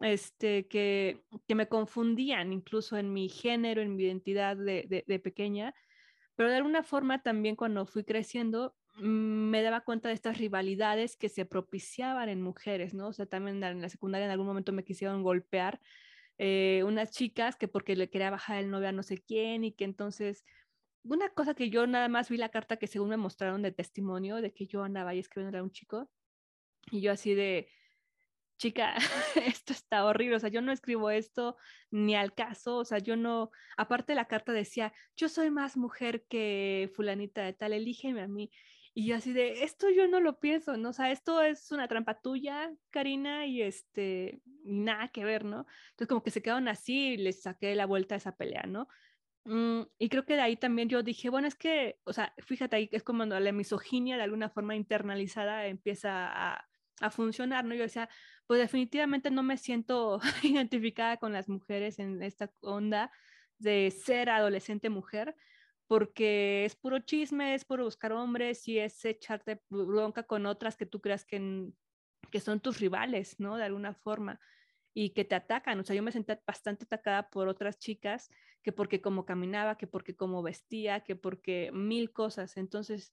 este, 0.00 0.66
que, 0.68 1.22
que 1.46 1.54
me 1.54 1.68
confundían 1.68 2.52
incluso 2.52 2.96
en 2.96 3.12
mi 3.12 3.28
género, 3.28 3.80
en 3.82 3.96
mi 3.96 4.04
identidad 4.04 4.56
de, 4.56 5.04
de, 5.06 5.18
pequeña. 5.20 5.74
Pero 6.36 6.50
de 6.50 6.56
alguna 6.56 6.82
forma 6.82 7.22
también 7.22 7.56
cuando 7.56 7.86
fui 7.86 8.04
creciendo, 8.04 8.74
me 8.96 9.62
daba 9.62 9.80
cuenta 9.82 10.08
de 10.08 10.14
estas 10.14 10.38
rivalidades 10.38 11.16
que 11.16 11.28
se 11.28 11.44
propiciaban 11.44 12.28
en 12.28 12.42
mujeres, 12.42 12.94
¿no? 12.94 13.08
O 13.08 13.12
sea, 13.12 13.26
también 13.26 13.62
en 13.62 13.82
la 13.82 13.88
secundaria 13.88 14.26
en 14.26 14.30
algún 14.30 14.46
momento 14.46 14.72
me 14.72 14.84
quisieron 14.84 15.22
golpear 15.22 15.80
eh, 16.38 16.82
unas 16.86 17.10
chicas 17.10 17.56
que 17.56 17.68
porque 17.68 17.96
le 17.96 18.10
quería 18.10 18.30
bajar 18.30 18.58
el 18.58 18.70
novio 18.70 18.88
a 18.88 18.92
no 18.92 19.02
sé 19.02 19.18
quién 19.18 19.64
y 19.64 19.72
que 19.72 19.84
entonces 19.84 20.44
una 21.04 21.28
cosa 21.28 21.54
que 21.54 21.70
yo 21.70 21.86
nada 21.86 22.08
más 22.08 22.28
vi 22.28 22.36
la 22.38 22.48
carta 22.48 22.76
que 22.76 22.86
según 22.86 23.10
me 23.10 23.16
mostraron 23.16 23.62
de 23.62 23.72
testimonio 23.72 24.36
de 24.36 24.52
que 24.52 24.66
yo 24.66 24.82
andaba 24.82 25.10
ahí 25.10 25.18
escribiendo 25.18 25.58
a 25.58 25.62
un 25.62 25.70
chico 25.70 26.10
y 26.90 27.00
yo 27.02 27.12
así 27.12 27.34
de, 27.34 27.68
chica, 28.58 28.94
esto 29.36 29.72
está 29.72 30.04
horrible, 30.04 30.36
o 30.36 30.40
sea, 30.40 30.50
yo 30.50 30.62
no 30.62 30.72
escribo 30.72 31.10
esto 31.10 31.56
ni 31.90 32.14
al 32.14 32.34
caso, 32.34 32.78
o 32.78 32.84
sea, 32.84 32.98
yo 32.98 33.16
no, 33.16 33.50
aparte 33.76 34.14
la 34.14 34.26
carta 34.26 34.52
decía, 34.52 34.92
yo 35.16 35.28
soy 35.28 35.50
más 35.50 35.76
mujer 35.76 36.24
que 36.28 36.90
fulanita 36.94 37.42
de 37.42 37.52
tal, 37.52 37.72
elígeme 37.72 38.22
a 38.22 38.28
mí. 38.28 38.50
Y 38.96 39.10
así 39.10 39.32
de, 39.32 39.64
esto 39.64 39.90
yo 39.90 40.06
no 40.06 40.20
lo 40.20 40.38
pienso, 40.38 40.76
¿no? 40.76 40.90
O 40.90 40.92
sea, 40.92 41.10
esto 41.10 41.42
es 41.42 41.72
una 41.72 41.88
trampa 41.88 42.20
tuya, 42.20 42.72
Karina, 42.90 43.44
y 43.44 43.60
este, 43.60 44.40
nada 44.64 45.08
que 45.08 45.24
ver, 45.24 45.44
¿no? 45.44 45.66
Entonces 45.90 46.06
como 46.08 46.22
que 46.22 46.30
se 46.30 46.42
quedaron 46.42 46.68
así 46.68 47.14
y 47.14 47.16
les 47.16 47.42
saqué 47.42 47.74
la 47.74 47.86
vuelta 47.86 48.14
a 48.14 48.18
esa 48.18 48.36
pelea, 48.36 48.62
¿no? 48.68 48.86
Mm, 49.44 49.82
y 49.98 50.08
creo 50.08 50.24
que 50.24 50.34
de 50.36 50.42
ahí 50.42 50.56
también 50.56 50.88
yo 50.88 51.02
dije, 51.02 51.28
bueno, 51.28 51.48
es 51.48 51.56
que, 51.56 51.98
o 52.04 52.12
sea, 52.12 52.34
fíjate 52.38 52.76
ahí, 52.76 52.88
es 52.92 53.02
como 53.02 53.24
la 53.26 53.52
misoginia 53.52 54.16
de 54.16 54.22
alguna 54.22 54.48
forma 54.48 54.76
internalizada 54.76 55.66
empieza 55.66 56.28
a, 56.28 56.68
a 57.00 57.10
funcionar, 57.10 57.64
¿no? 57.64 57.74
Yo 57.74 57.82
decía, 57.82 58.08
pues 58.46 58.60
definitivamente 58.60 59.30
no 59.30 59.42
me 59.42 59.56
siento 59.56 60.20
identificada 60.42 61.16
con 61.16 61.32
las 61.32 61.48
mujeres 61.48 61.98
en 61.98 62.22
esta 62.22 62.52
onda 62.60 63.10
de 63.58 63.90
ser 63.90 64.30
adolescente 64.30 64.90
mujer, 64.90 65.34
porque 65.86 66.64
es 66.64 66.76
puro 66.76 66.98
chisme, 67.00 67.54
es 67.54 67.64
puro 67.64 67.84
buscar 67.84 68.12
hombres 68.12 68.66
y 68.68 68.78
es 68.78 69.04
echarte 69.04 69.62
bronca 69.68 70.22
con 70.22 70.46
otras 70.46 70.76
que 70.76 70.86
tú 70.86 71.00
creas 71.00 71.24
que, 71.24 71.70
que 72.30 72.40
son 72.40 72.60
tus 72.60 72.80
rivales, 72.80 73.38
¿no? 73.38 73.56
De 73.56 73.64
alguna 73.64 73.94
forma 73.94 74.40
y 74.94 75.10
que 75.10 75.24
te 75.24 75.34
atacan. 75.34 75.80
O 75.80 75.84
sea, 75.84 75.96
yo 75.96 76.02
me 76.02 76.12
sentí 76.12 76.32
bastante 76.46 76.84
atacada 76.84 77.28
por 77.28 77.48
otras 77.48 77.78
chicas, 77.78 78.30
que 78.62 78.72
porque 78.72 79.02
como 79.02 79.26
caminaba, 79.26 79.76
que 79.76 79.88
porque 79.88 80.16
como 80.16 80.42
vestía, 80.42 81.00
que 81.00 81.16
porque 81.16 81.70
mil 81.72 82.12
cosas. 82.12 82.56
Entonces, 82.56 83.12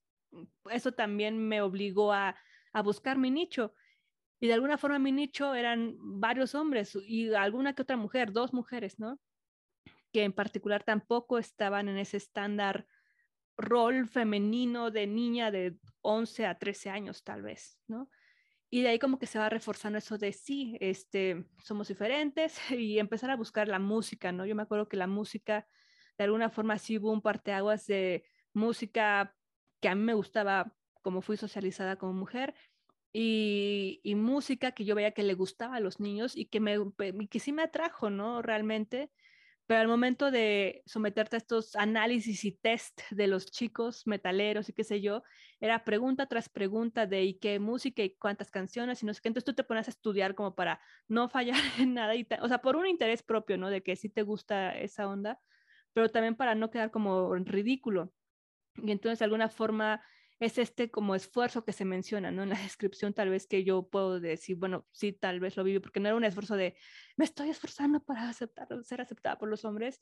eso 0.69 0.93
también 0.93 1.37
me 1.39 1.61
obligó 1.61 2.13
a, 2.13 2.37
a 2.71 2.81
buscar 2.83 3.17
mi 3.17 3.31
nicho. 3.31 3.73
Y 4.39 4.47
de 4.47 4.53
alguna 4.53 4.77
forma 4.77 4.99
mi 4.99 5.11
nicho 5.11 5.53
eran 5.55 5.95
varios 5.99 6.55
hombres 6.55 6.97
y 7.05 7.33
alguna 7.33 7.73
que 7.73 7.81
otra 7.81 7.97
mujer, 7.97 8.31
dos 8.31 8.53
mujeres, 8.53 8.99
¿no? 8.99 9.19
Que 10.11 10.23
en 10.23 10.33
particular 10.33 10.83
tampoco 10.83 11.37
estaban 11.37 11.87
en 11.89 11.97
ese 11.97 12.17
estándar 12.17 12.87
rol 13.57 14.07
femenino 14.07 14.91
de 14.91 15.07
niña 15.07 15.51
de 15.51 15.77
11 16.01 16.45
a 16.45 16.57
13 16.57 16.89
años, 16.89 17.23
tal 17.23 17.41
vez, 17.41 17.79
¿no? 17.87 18.09
Y 18.69 18.81
de 18.81 18.89
ahí 18.89 18.99
como 18.99 19.19
que 19.19 19.27
se 19.27 19.37
va 19.37 19.49
reforzando 19.49 19.97
eso 19.97 20.17
de 20.17 20.31
sí, 20.31 20.77
este, 20.79 21.45
somos 21.63 21.89
diferentes 21.89 22.57
y 22.71 22.99
empezar 22.99 23.29
a 23.29 23.35
buscar 23.35 23.67
la 23.67 23.79
música, 23.79 24.31
¿no? 24.31 24.45
Yo 24.45 24.55
me 24.55 24.63
acuerdo 24.63 24.87
que 24.87 24.97
la 24.97 25.07
música, 25.07 25.67
de 26.17 26.23
alguna 26.23 26.49
forma 26.49 26.77
sí 26.77 26.97
hubo 26.97 27.11
un 27.11 27.21
parteaguas 27.21 27.85
de 27.85 28.23
música 28.53 29.35
que 29.81 29.89
a 29.89 29.95
mí 29.95 30.01
me 30.01 30.13
gustaba 30.13 30.73
como 31.01 31.21
fui 31.21 31.35
socializada 31.35 31.97
como 31.97 32.13
mujer 32.13 32.53
y, 33.11 33.99
y, 34.03 34.15
música 34.15 34.71
que 34.71 34.85
yo 34.85 34.95
veía 34.95 35.11
que 35.11 35.23
le 35.23 35.33
gustaba 35.33 35.75
a 35.75 35.79
los 35.79 35.99
niños 35.99 36.37
y 36.37 36.45
que, 36.45 36.59
me, 36.61 36.77
que 37.29 37.39
sí 37.39 37.51
me 37.51 37.63
atrajo, 37.63 38.09
¿no? 38.09 38.41
Realmente. 38.41 39.11
Pero 39.71 39.79
al 39.79 39.87
momento 39.87 40.31
de 40.31 40.83
someterte 40.85 41.37
a 41.37 41.39
estos 41.39 41.77
análisis 41.77 42.43
y 42.43 42.51
test 42.51 43.03
de 43.09 43.27
los 43.27 43.45
chicos 43.45 44.05
metaleros 44.05 44.67
y 44.67 44.73
qué 44.73 44.83
sé 44.83 44.99
yo, 44.99 45.23
era 45.61 45.85
pregunta 45.85 46.25
tras 46.25 46.49
pregunta 46.49 47.05
de 47.05 47.23
¿y 47.23 47.39
qué 47.39 47.57
música 47.57 48.03
y 48.03 48.17
cuántas 48.17 48.51
canciones 48.51 49.01
y 49.01 49.05
no 49.05 49.13
sé 49.13 49.21
qué. 49.21 49.29
Entonces 49.29 49.45
tú 49.45 49.53
te 49.53 49.63
pones 49.63 49.87
a 49.87 49.91
estudiar 49.91 50.35
como 50.35 50.55
para 50.55 50.81
no 51.07 51.29
fallar 51.29 51.55
en 51.79 51.93
nada, 51.93 52.15
y 52.15 52.27
o 52.41 52.49
sea, 52.49 52.57
por 52.57 52.75
un 52.75 52.85
interés 52.85 53.23
propio, 53.23 53.57
¿no? 53.57 53.69
De 53.69 53.81
que 53.81 53.95
sí 53.95 54.09
te 54.09 54.23
gusta 54.23 54.77
esa 54.77 55.07
onda, 55.07 55.39
pero 55.93 56.09
también 56.09 56.35
para 56.35 56.53
no 56.53 56.69
quedar 56.69 56.91
como 56.91 57.33
ridículo. 57.35 58.11
Y 58.75 58.91
entonces 58.91 59.19
de 59.19 59.25
alguna 59.25 59.47
forma 59.47 60.03
es 60.41 60.57
este 60.57 60.89
como 60.89 61.13
esfuerzo 61.13 61.63
que 61.63 61.71
se 61.71 61.85
menciona, 61.85 62.31
¿no? 62.31 62.43
En 62.43 62.49
la 62.49 62.55
descripción 62.75 63.13
tal 63.13 63.29
vez 63.29 63.45
que 63.47 63.63
yo 63.63 63.87
puedo 63.87 64.19
decir, 64.19 64.57
bueno, 64.57 64.85
sí, 64.91 65.13
tal 65.13 65.39
vez 65.39 65.55
lo 65.55 65.63
viví, 65.63 65.79
porque 65.79 65.99
no 65.99 66.09
era 66.09 66.17
un 66.17 66.23
esfuerzo 66.23 66.55
de, 66.55 66.75
me 67.15 67.25
estoy 67.25 67.51
esforzando 67.51 68.03
para 68.03 68.27
aceptar, 68.27 68.67
ser 68.83 69.01
aceptada 69.01 69.37
por 69.37 69.49
los 69.49 69.63
hombres, 69.63 70.01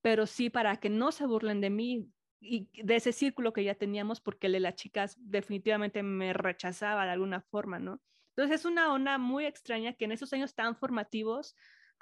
pero 0.00 0.26
sí 0.26 0.48
para 0.48 0.76
que 0.76 0.88
no 0.88 1.10
se 1.10 1.26
burlen 1.26 1.60
de 1.60 1.70
mí 1.70 2.08
y 2.40 2.70
de 2.82 2.96
ese 2.96 3.12
círculo 3.12 3.52
que 3.52 3.64
ya 3.64 3.74
teníamos, 3.74 4.20
porque 4.20 4.46
el 4.46 4.54
de 4.54 4.60
las 4.60 4.76
chicas 4.76 5.16
definitivamente 5.18 6.04
me 6.04 6.32
rechazaba 6.32 7.04
de 7.04 7.10
alguna 7.10 7.40
forma, 7.40 7.80
¿no? 7.80 8.00
Entonces 8.36 8.60
es 8.60 8.64
una 8.64 8.94
onda 8.94 9.18
muy 9.18 9.44
extraña 9.44 9.94
que 9.94 10.04
en 10.04 10.12
esos 10.12 10.32
años 10.32 10.54
tan 10.54 10.76
formativos 10.76 11.56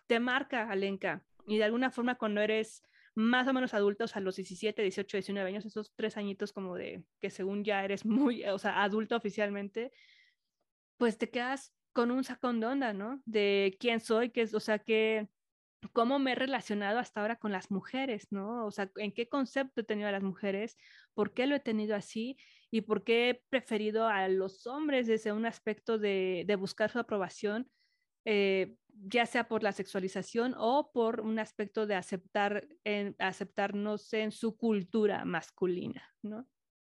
te 0.06 0.20
marca, 0.20 0.70
Alenka, 0.70 1.24
y 1.46 1.56
de 1.56 1.64
alguna 1.64 1.90
forma 1.90 2.16
cuando 2.16 2.42
eres 2.42 2.82
más 3.18 3.48
o 3.48 3.52
menos 3.52 3.74
adultos 3.74 4.14
a 4.14 4.20
los 4.20 4.36
17, 4.36 4.80
18, 4.80 5.16
19 5.16 5.48
años, 5.48 5.66
esos 5.66 5.92
tres 5.96 6.16
añitos 6.16 6.52
como 6.52 6.76
de 6.76 7.02
que 7.20 7.30
según 7.30 7.64
ya 7.64 7.84
eres 7.84 8.06
muy, 8.06 8.44
o 8.44 8.58
sea, 8.60 8.84
adulto 8.84 9.16
oficialmente, 9.16 9.90
pues 10.98 11.18
te 11.18 11.28
quedas 11.28 11.74
con 11.92 12.12
un 12.12 12.22
sacón 12.22 12.60
de 12.60 12.66
onda, 12.68 12.92
¿no? 12.92 13.20
De 13.24 13.76
quién 13.80 13.98
soy, 13.98 14.30
qué 14.30 14.42
es, 14.42 14.54
o 14.54 14.60
sea, 14.60 14.78
que 14.78 15.28
cómo 15.92 16.20
me 16.20 16.32
he 16.32 16.34
relacionado 16.36 17.00
hasta 17.00 17.20
ahora 17.20 17.34
con 17.34 17.50
las 17.50 17.72
mujeres, 17.72 18.28
¿no? 18.30 18.64
O 18.64 18.70
sea, 18.70 18.88
en 18.94 19.10
qué 19.10 19.28
concepto 19.28 19.80
he 19.80 19.84
tenido 19.84 20.08
a 20.08 20.12
las 20.12 20.22
mujeres, 20.22 20.76
por 21.12 21.34
qué 21.34 21.48
lo 21.48 21.56
he 21.56 21.60
tenido 21.60 21.96
así 21.96 22.36
y 22.70 22.82
por 22.82 23.02
qué 23.02 23.30
he 23.30 23.42
preferido 23.48 24.06
a 24.06 24.28
los 24.28 24.64
hombres 24.68 25.08
desde 25.08 25.32
un 25.32 25.44
aspecto 25.44 25.98
de, 25.98 26.46
buscar 26.56 26.92
su 26.92 27.00
aprobación 27.00 27.68
eh, 28.24 28.76
ya 29.06 29.26
sea 29.26 29.48
por 29.48 29.62
la 29.62 29.72
sexualización 29.72 30.54
o 30.56 30.90
por 30.92 31.20
un 31.20 31.38
aspecto 31.38 31.86
de 31.86 31.94
aceptar, 31.94 32.68
en, 32.84 33.16
aceptarnos 33.18 34.12
en 34.12 34.32
su 34.32 34.56
cultura 34.56 35.24
masculina, 35.24 36.02
¿no? 36.22 36.48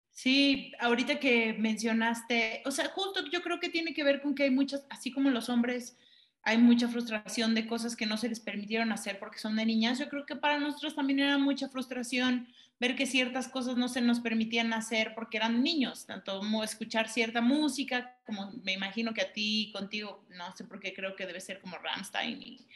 Sí, 0.10 0.72
ahorita 0.80 1.20
que 1.20 1.54
mencionaste, 1.54 2.62
o 2.66 2.72
sea, 2.72 2.90
justo 2.90 3.26
yo 3.32 3.42
creo 3.42 3.60
que 3.60 3.70
tiene 3.70 3.94
que 3.94 4.04
ver 4.04 4.22
con 4.22 4.36
que 4.36 4.44
hay 4.44 4.52
muchas, 4.52 4.86
así 4.90 5.12
como 5.12 5.32
los 5.32 5.50
hombres, 5.50 5.98
hay 6.44 6.58
mucha 6.58 6.88
frustración 6.90 7.56
de 7.56 7.68
cosas 7.68 7.96
que 7.96 8.06
no 8.06 8.18
se 8.18 8.30
les 8.30 8.40
permitieron 8.40 8.92
hacer 8.92 9.18
porque 9.18 9.40
son 9.40 9.56
de 9.56 9.66
niñas, 9.66 10.00
yo 10.00 10.10
creo 10.10 10.26
que 10.26 10.36
para 10.36 10.60
nosotros 10.60 10.96
también 10.96 11.20
era 11.20 11.38
mucha 11.38 11.70
frustración 11.70 12.48
ver 12.80 12.96
que 12.98 13.06
ciertas 13.06 13.48
cosas 13.48 13.78
no 13.78 13.88
se 13.88 14.02
nos 14.02 14.20
permitían 14.20 14.74
hacer 14.74 15.14
porque 15.16 15.38
eran 15.38 15.64
niños, 15.64 16.06
tanto 16.06 16.40
como 16.40 16.64
escuchar 16.64 17.08
cierta 17.08 17.40
música, 17.40 18.18
como 18.26 18.52
me 18.64 18.74
imagino 18.74 19.14
que 19.14 19.22
a 19.22 19.32
ti, 19.32 19.72
contigo, 19.72 20.26
no 20.30 20.54
sé 20.56 20.66
por 20.66 20.82
qué 20.82 20.94
creo 20.94 21.16
que 21.16 21.26
debe 21.26 21.40
ser 21.40 21.62
como 21.62 21.78
Rammstein 21.78 22.42
y 22.42 22.68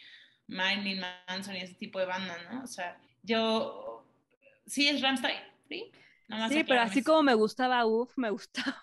Marilyn 0.48 1.02
Manson 1.28 1.58
y 1.58 1.60
ese 1.60 1.74
tipo 1.74 2.00
de 2.00 2.06
bandas, 2.06 2.38
¿no? 2.50 2.64
O 2.64 2.68
sea, 2.68 2.98
yo, 3.22 4.06
sí 4.66 4.88
es 4.88 5.02
Rammstein, 5.02 5.40
¿sí? 5.68 5.92
Sí, 6.50 6.64
pero 6.64 6.82
así 6.82 7.04
como 7.04 7.24
me 7.24 7.34
gustaba 7.34 7.86
UF, 7.86 8.14
me 8.18 8.30
gustaba 8.32 8.76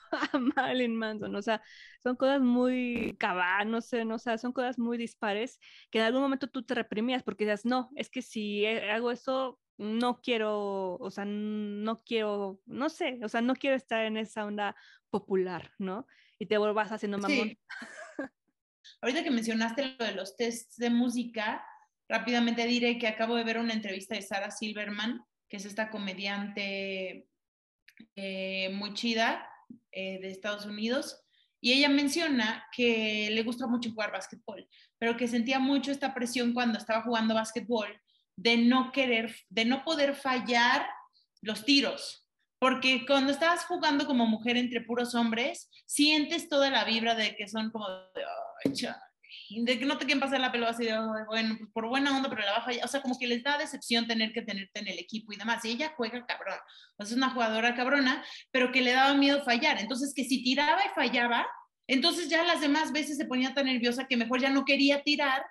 Marilyn 0.56 0.96
Manson, 0.96 1.34
o 1.34 1.42
sea, 1.42 1.62
son 2.02 2.16
cosas 2.16 2.40
muy 2.40 3.16
cabal, 3.18 3.70
no 3.70 3.80
sé, 3.80 4.04
no, 4.04 4.16
o 4.16 4.18
sea, 4.18 4.38
son 4.38 4.52
cosas 4.52 4.78
muy 4.78 4.98
dispares 4.98 5.58
que 5.90 5.98
en 5.98 6.04
algún 6.04 6.22
momento 6.22 6.48
tú 6.48 6.62
te 6.62 6.74
reprimías 6.74 7.22
porque 7.22 7.44
dices, 7.44 7.64
no, 7.64 7.90
es 7.96 8.10
que 8.10 8.22
si 8.22 8.66
hago 8.66 9.10
eso, 9.10 9.58
no 9.76 10.20
quiero, 10.20 10.96
o 10.96 11.10
sea, 11.10 11.24
no 11.24 12.02
quiero, 12.02 12.60
no 12.66 12.88
sé, 12.88 13.18
o 13.22 13.28
sea, 13.28 13.40
no 13.40 13.54
quiero 13.54 13.76
estar 13.76 14.04
en 14.04 14.16
esa 14.16 14.44
onda 14.44 14.76
popular, 15.10 15.72
¿no? 15.78 16.06
Y 16.38 16.46
te 16.46 16.58
vuelvas 16.58 16.92
haciendo 16.92 17.18
mamón. 17.18 17.48
Sí. 17.48 17.58
Ahorita 19.00 19.22
que 19.22 19.30
mencionaste 19.30 19.96
lo 19.98 20.04
de 20.04 20.12
los 20.12 20.36
tests 20.36 20.76
de 20.76 20.90
música, 20.90 21.64
rápidamente 22.08 22.66
diré 22.66 22.98
que 22.98 23.08
acabo 23.08 23.34
de 23.34 23.44
ver 23.44 23.58
una 23.58 23.72
entrevista 23.72 24.14
de 24.14 24.22
Sarah 24.22 24.50
Silverman, 24.50 25.20
que 25.48 25.56
es 25.56 25.64
esta 25.64 25.90
comediante 25.90 27.28
eh, 28.16 28.70
muy 28.70 28.94
chida 28.94 29.48
eh, 29.92 30.18
de 30.20 30.30
Estados 30.30 30.66
Unidos, 30.66 31.20
y 31.60 31.72
ella 31.72 31.88
menciona 31.88 32.66
que 32.76 33.30
le 33.30 33.42
gusta 33.42 33.66
mucho 33.66 33.90
jugar 33.90 34.12
básquetbol, 34.12 34.68
pero 34.98 35.16
que 35.16 35.28
sentía 35.28 35.58
mucho 35.58 35.90
esta 35.90 36.12
presión 36.12 36.52
cuando 36.52 36.78
estaba 36.78 37.02
jugando 37.02 37.34
básquetbol 37.34 37.88
de 38.36 38.58
no 38.58 38.92
querer, 38.92 39.34
de 39.48 39.64
no 39.64 39.82
poder 39.82 40.14
fallar 40.14 40.86
los 41.40 41.64
tiros. 41.64 42.28
Porque 42.58 43.04
cuando 43.06 43.32
estás 43.32 43.64
jugando 43.64 44.06
como 44.06 44.26
mujer 44.26 44.56
entre 44.56 44.80
puros 44.80 45.14
hombres, 45.14 45.70
sientes 45.86 46.48
toda 46.48 46.70
la 46.70 46.84
vibra 46.84 47.14
de 47.14 47.34
que 47.36 47.48
son 47.48 47.70
como 47.70 47.88
de, 47.88 48.24
que 49.64 49.86
no 49.86 49.98
te 49.98 50.04
quieren 50.04 50.20
pasar 50.20 50.40
la 50.40 50.52
pelota 50.52 50.72
así 50.72 50.84
de, 50.84 50.98
bueno, 51.26 51.56
pues 51.58 51.70
por 51.72 51.88
buena 51.88 52.16
onda, 52.16 52.28
pero 52.28 52.42
la 52.42 52.52
va 52.52 52.58
a 52.58 52.64
fallar. 52.64 52.84
O 52.84 52.88
sea, 52.88 53.02
como 53.02 53.18
que 53.18 53.26
les 53.26 53.42
da 53.42 53.58
decepción 53.58 54.06
tener 54.06 54.32
que 54.32 54.42
tenerte 54.42 54.80
en 54.80 54.88
el 54.88 54.98
equipo 54.98 55.32
y 55.32 55.36
demás. 55.36 55.64
Y 55.64 55.70
ella 55.70 55.92
juega 55.96 56.24
cabrón. 56.26 56.58
O 56.96 57.04
sea, 57.04 57.14
es 57.14 57.16
una 57.16 57.30
jugadora 57.30 57.74
cabrona, 57.74 58.24
pero 58.50 58.72
que 58.72 58.80
le 58.80 58.92
daba 58.92 59.14
miedo 59.14 59.42
fallar. 59.44 59.78
Entonces, 59.80 60.12
que 60.14 60.24
si 60.24 60.42
tiraba 60.42 60.84
y 60.84 60.94
fallaba, 60.94 61.46
entonces 61.86 62.28
ya 62.28 62.42
las 62.44 62.60
demás 62.60 62.92
veces 62.92 63.16
se 63.16 63.26
ponía 63.26 63.54
tan 63.54 63.66
nerviosa 63.66 64.06
que 64.06 64.16
mejor 64.16 64.40
ya 64.40 64.50
no 64.50 64.64
quería 64.64 65.02
tirar 65.02 65.44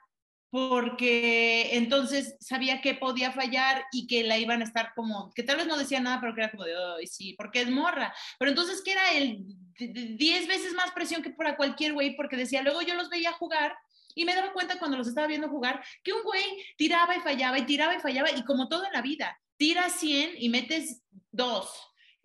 porque 0.53 1.75
entonces 1.77 2.35
sabía 2.39 2.79
que 2.79 2.93
podía 2.93 3.31
fallar 3.31 3.85
y 3.91 4.05
que 4.05 4.23
la 4.23 4.37
iban 4.37 4.61
a 4.61 4.65
estar 4.65 4.91
como, 4.95 5.31
que 5.33 5.41
tal 5.41 5.57
vez 5.57 5.65
no 5.65 5.77
decía 5.77 5.99
nada, 5.99 6.21
pero 6.21 6.35
que 6.35 6.41
era 6.41 6.51
como 6.51 6.63
de, 6.63 6.75
ay, 6.99 7.07
sí, 7.07 7.33
porque 7.35 7.61
es 7.61 7.71
morra. 7.71 8.13
Pero 8.37 8.51
entonces 8.51 8.83
que 8.85 8.91
era 8.91 9.13
el 9.13 9.43
10 9.79 10.47
veces 10.47 10.73
más 10.73 10.91
presión 10.91 11.23
que 11.23 11.31
para 11.31 11.57
cualquier 11.57 11.93
güey, 11.93 12.15
porque 12.15 12.37
decía, 12.37 12.61
luego 12.61 12.83
yo 12.83 12.93
los 12.93 13.09
veía 13.09 13.31
jugar 13.31 13.75
y 14.15 14.25
me 14.25 14.35
daba 14.35 14.53
cuenta 14.53 14.79
cuando 14.79 14.97
los 14.97 15.07
estaba 15.07 15.27
viendo 15.27 15.49
jugar 15.49 15.83
que 16.03 16.13
un 16.13 16.23
güey 16.23 16.43
tiraba 16.77 17.15
y 17.15 17.19
fallaba 17.19 17.59
y 17.59 17.65
tiraba 17.65 17.95
y 17.95 17.99
fallaba 17.99 18.31
y 18.31 18.43
como 18.43 18.67
todo 18.67 18.85
en 18.85 18.93
la 18.93 19.01
vida, 19.01 19.39
tiras 19.57 19.99
100 19.99 20.35
y 20.37 20.49
metes 20.49 21.01
2. 21.31 21.69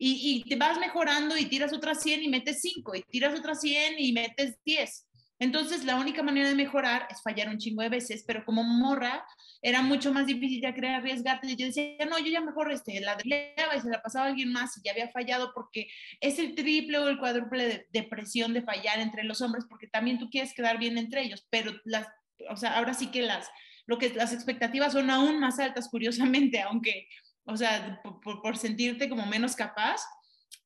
Y, 0.00 0.44
y 0.44 0.48
te 0.48 0.54
vas 0.54 0.78
mejorando 0.78 1.36
y 1.36 1.46
tiras 1.46 1.72
otras 1.72 2.00
100 2.02 2.22
y 2.22 2.28
metes 2.28 2.60
5 2.60 2.94
y 2.94 3.02
tiras 3.02 3.36
otras 3.36 3.60
100 3.60 3.98
y 3.98 4.12
metes 4.12 4.56
10 4.64 5.07
Entonces, 5.40 5.84
la 5.84 5.96
única 5.96 6.22
manera 6.22 6.48
de 6.48 6.54
mejorar 6.56 7.06
es 7.10 7.22
fallar 7.22 7.48
un 7.48 7.58
chingo 7.58 7.82
de 7.82 7.88
veces, 7.88 8.24
pero 8.26 8.44
como 8.44 8.64
morra 8.64 9.24
era 9.62 9.82
mucho 9.82 10.12
más 10.12 10.26
difícil 10.26 10.60
ya 10.60 10.74
querer 10.74 10.96
arriesgarte. 10.96 11.54
Yo 11.54 11.66
decía, 11.66 11.96
no, 12.10 12.18
yo 12.18 12.26
ya 12.26 12.40
mejor 12.40 12.72
este, 12.72 13.00
la 13.00 13.16
y 13.24 13.80
se 13.80 13.88
la 13.88 14.02
pasaba 14.02 14.26
a 14.26 14.28
alguien 14.28 14.52
más 14.52 14.76
y 14.76 14.82
ya 14.82 14.92
había 14.92 15.10
fallado 15.10 15.52
porque 15.54 15.88
es 16.20 16.38
el 16.38 16.54
triple 16.54 16.98
o 16.98 17.08
el 17.08 17.18
cuádruple 17.18 17.86
de, 17.90 18.02
presión 18.04 18.52
de 18.52 18.62
fallar 18.62 18.98
entre 18.98 19.22
los 19.24 19.40
hombres 19.40 19.64
porque 19.68 19.86
también 19.86 20.18
tú 20.18 20.28
quieres 20.30 20.54
quedar 20.54 20.78
bien 20.78 20.98
entre 20.98 21.22
ellos, 21.22 21.46
pero 21.50 21.72
las, 21.84 22.08
o 22.50 22.56
sea, 22.56 22.76
ahora 22.76 22.94
sí 22.94 23.08
que 23.08 23.22
las, 23.22 23.48
lo 23.86 23.98
que 23.98 24.10
las 24.10 24.32
expectativas 24.32 24.92
son 24.92 25.10
aún 25.10 25.38
más 25.38 25.58
altas, 25.60 25.88
curiosamente, 25.88 26.60
aunque, 26.62 27.08
o 27.44 27.56
sea, 27.56 28.00
por, 28.02 28.42
por 28.42 28.56
sentirte 28.56 29.08
como 29.08 29.26
menos 29.26 29.54
capaz, 29.54 30.02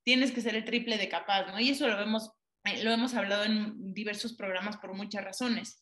tienes 0.02 0.32
que 0.32 0.40
ser 0.40 0.54
el 0.54 0.64
triple 0.64 0.96
de 0.98 1.08
capaz, 1.08 1.46
¿no? 1.46 1.60
Y 1.60 1.70
eso 1.70 1.88
lo 1.88 1.96
vemos 1.96 2.32
eh, 2.64 2.84
lo 2.84 2.92
hemos 2.92 3.14
hablado 3.14 3.44
en 3.44 3.92
diversos 3.92 4.34
programas 4.34 4.76
por 4.76 4.94
muchas 4.94 5.24
razones. 5.24 5.80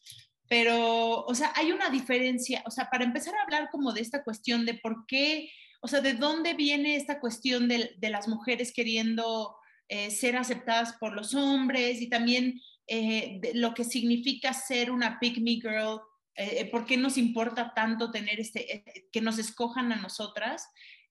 Pero, 0.48 1.24
o 1.24 1.34
sea, 1.34 1.52
hay 1.54 1.72
una 1.72 1.90
diferencia, 1.90 2.62
o 2.66 2.70
sea, 2.70 2.88
para 2.90 3.04
empezar 3.04 3.34
a 3.36 3.42
hablar 3.42 3.68
como 3.70 3.92
de 3.92 4.00
esta 4.00 4.24
cuestión 4.24 4.66
de 4.66 4.74
por 4.74 5.06
qué, 5.06 5.50
o 5.80 5.88
sea, 5.88 6.00
de 6.00 6.14
dónde 6.14 6.54
viene 6.54 6.96
esta 6.96 7.20
cuestión 7.20 7.68
de, 7.68 7.94
de 7.96 8.10
las 8.10 8.26
mujeres 8.26 8.72
queriendo 8.72 9.54
eh, 9.88 10.10
ser 10.10 10.36
aceptadas 10.36 10.94
por 10.94 11.12
los 11.12 11.34
hombres 11.34 12.00
y 12.00 12.08
también 12.08 12.60
eh, 12.88 13.40
lo 13.54 13.74
que 13.74 13.84
significa 13.84 14.52
ser 14.52 14.90
una 14.90 15.20
pick 15.20 15.38
me 15.38 15.52
girl, 15.52 16.00
por 16.72 16.86
qué 16.86 16.96
nos 16.96 17.18
importa 17.18 17.74
tanto 17.74 18.10
tener 18.10 18.40
este, 18.40 18.82
que 19.12 19.20
nos 19.20 19.38
escojan 19.38 19.92
a 19.92 19.96
nosotras. 19.96 20.66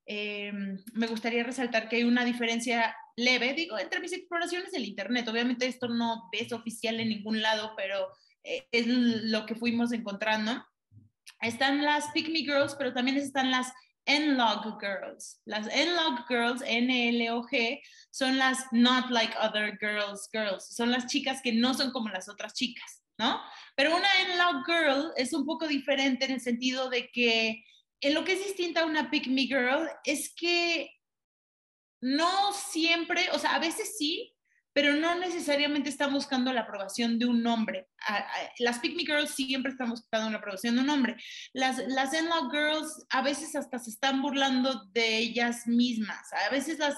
me 0.08 1.08
gustaría 1.08 1.44
resaltar 1.44 1.88
que 1.88 1.98
hay 1.98 2.04
una 2.04 2.26
diferencia 2.26 2.96
leve, 3.20 3.54
digo, 3.54 3.78
entre 3.78 4.00
mis 4.00 4.14
exploraciones 4.14 4.72
del 4.72 4.86
Internet. 4.86 5.28
Obviamente 5.28 5.68
esto 5.68 5.88
no 5.88 6.30
es 6.32 6.52
oficial 6.52 7.00
en 7.00 7.10
ningún 7.10 7.42
lado, 7.42 7.74
pero 7.76 8.08
eh, 8.44 8.68
es 8.72 8.88
lo 8.88 9.46
que 9.46 9.56
fuimos 9.56 9.92
encontrando. 9.92 10.66
Están 11.42 11.84
las 11.84 12.12
Pick 12.12 12.30
Me 12.30 12.40
Girls, 12.40 12.76
pero 12.76 12.94
también 12.94 13.18
están 13.18 13.52
las 13.52 13.72
N-Log 14.06 14.80
Girls. 14.80 15.42
Las 15.46 15.68
N-Log 15.68 16.26
Girls, 16.28 16.64
N-L-O-G, 16.66 17.82
son 18.10 18.38
las 18.38 18.66
Not 18.72 19.12
Like 19.12 19.36
Other 19.40 19.78
Girls 19.80 20.30
Girls. 20.34 20.68
Son 20.76 20.92
las 20.92 21.08
chicas 21.08 21.42
que 21.42 21.54
no 21.54 21.74
son 21.74 21.92
como 21.92 22.10
las 22.10 22.28
otras 22.28 22.54
chicas, 22.54 23.04
¿no? 23.18 23.40
Pero 23.76 23.96
una 23.96 24.08
N-Log 24.22 24.66
Girl 24.66 25.12
es 25.16 25.34
un 25.34 25.46
poco 25.46 25.68
diferente 25.68 26.26
en 26.26 26.32
el 26.32 26.42
sentido 26.42 26.90
de 26.90 27.10
que 27.12 27.64
en 28.02 28.14
lo 28.14 28.24
que 28.24 28.34
es 28.34 28.46
distinta 28.46 28.82
a 28.82 28.86
una 28.86 29.12
Pick 29.12 29.28
Me 29.28 29.44
Girl 29.44 29.90
es 30.06 30.34
que 30.34 30.90
no 32.02 32.54
siempre, 32.54 33.30
o 33.32 33.40
sea, 33.40 33.56
a 33.56 33.60
veces 33.60 33.98
sí, 33.98 34.36
pero 34.74 34.94
no 34.94 35.16
necesariamente 35.16 35.90
están 35.90 36.14
buscando 36.14 36.54
la 36.54 36.62
aprobación 36.62 37.20
de 37.20 37.26
un 37.26 37.46
hombre. 37.48 37.90
Las 38.60 38.80
Pick 38.80 38.96
Me 38.96 39.04
Girls 39.04 39.32
siempre 39.32 39.72
están 39.72 39.90
buscando 39.90 40.30
la 40.30 40.38
aprobación 40.38 40.76
de 40.76 40.82
un 40.82 40.90
hombre. 40.90 41.18
Las, 41.54 41.80
las 41.88 42.14
Law 42.14 42.50
Girls 42.52 43.06
a 43.10 43.22
veces 43.22 43.56
hasta 43.56 43.80
se 43.80 43.90
están 43.90 44.22
burlando 44.22 44.86
de 44.94 45.18
ellas 45.18 45.68
mismas. 45.68 46.32
A 46.32 46.50
veces 46.50 46.80
las 46.80 46.96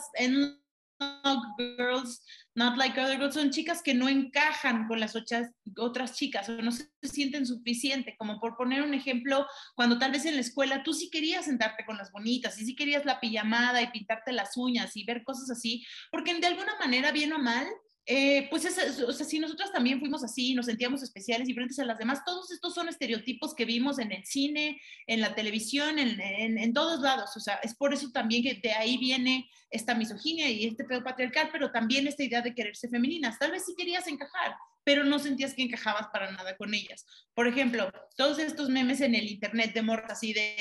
Girls 1.58 2.24
Not 2.54 2.78
Like 2.78 3.00
Other 3.00 3.18
Girls, 3.18 3.34
son 3.34 3.50
chicas 3.52 3.82
que 3.82 3.94
no 3.94 4.10
encajan 4.10 4.88
con 4.88 5.00
las 5.00 5.16
otras 5.16 6.16
chicas 6.16 6.50
o 6.50 6.62
no 6.62 6.72
se 6.72 6.90
sienten 7.02 7.46
suficiente, 7.46 8.16
como 8.18 8.40
por 8.40 8.58
poner 8.58 8.82
un 8.82 8.94
ejemplo, 8.94 9.48
cuando 9.76 9.98
tal 9.98 10.12
vez 10.12 10.26
en 10.26 10.36
la 10.36 10.42
escuela 10.42 10.84
tú 10.84 10.94
sí 10.94 11.10
querías 11.10 11.46
sentarte 11.46 11.86
con 11.86 11.98
las 11.98 12.12
bonitas 12.12 12.60
y 12.60 12.66
sí 12.66 12.76
querías 12.76 13.06
la 13.06 13.20
pijamada 13.20 13.82
y 13.82 13.92
pintarte 13.92 14.34
las 14.34 14.58
uñas 14.58 14.98
y 14.98 15.06
ver 15.06 15.24
cosas 15.24 15.50
así, 15.50 15.86
porque 16.12 16.34
de 16.34 16.48
alguna 16.48 16.78
manera, 16.80 17.12
bien 17.12 17.32
o 17.34 17.40
mal, 17.40 17.68
eh, 18.08 18.48
pues 18.50 18.66
o 18.66 19.14
sea, 19.14 19.26
si 19.26 19.40
nosotros 19.40 19.72
también 19.72 20.00
fuimos 20.00 20.24
así, 20.24 20.56
nos 20.56 20.66
sentíamos 20.66 21.04
especiales, 21.04 21.48
diferentes 21.48 21.78
a 21.80 21.86
las 21.86 22.00
demás, 22.00 22.24
todos 22.26 22.52
estos 22.52 22.74
son 22.74 22.90
estereotipos 22.90 23.54
que 23.54 23.66
vimos 23.66 24.00
en 24.00 24.12
el 24.12 24.26
cine, 24.26 24.82
en 25.06 25.22
la 25.22 25.36
televisión, 25.36 26.00
en, 26.00 26.20
en, 26.20 26.74
todos 26.74 27.02
lados. 27.02 27.38
O 27.38 27.40
sea, 27.40 27.56
es 27.64 27.76
por 27.76 27.94
eso 27.94 28.10
también 28.12 28.44
que 28.44 28.56
de 28.56 28.74
ahí 28.74 28.98
viene 28.98 29.50
esta 29.70 29.94
misoginia 29.94 30.50
y 30.50 30.66
este 30.66 30.84
pedo 30.84 31.04
patriarcal, 31.04 31.50
pero 31.52 31.72
también 31.72 32.08
esta 32.08 32.24
idea 32.24 32.42
de 32.42 32.56
quererse 32.56 32.90
femeninas. 32.90 33.38
Tal 33.38 33.52
vez 33.52 33.66
sí 33.66 33.76
querías 33.78 34.08
encajar, 34.08 34.56
pero 34.84 35.04
no 35.04 35.20
sentías 35.20 35.54
que 35.54 35.64
encajabas 35.64 36.08
para 36.12 36.32
nada 36.32 36.58
con 36.58 36.74
ellas. 36.74 37.06
Por 37.36 37.48
ejemplo, 37.48 37.92
todos 38.18 38.40
estos 38.40 38.70
memes 38.70 39.02
en 39.02 39.14
el 39.14 39.30
internet 39.30 39.74
de 39.74 39.84
mortas 39.84 40.18
así 40.18 40.34
de 40.34 40.56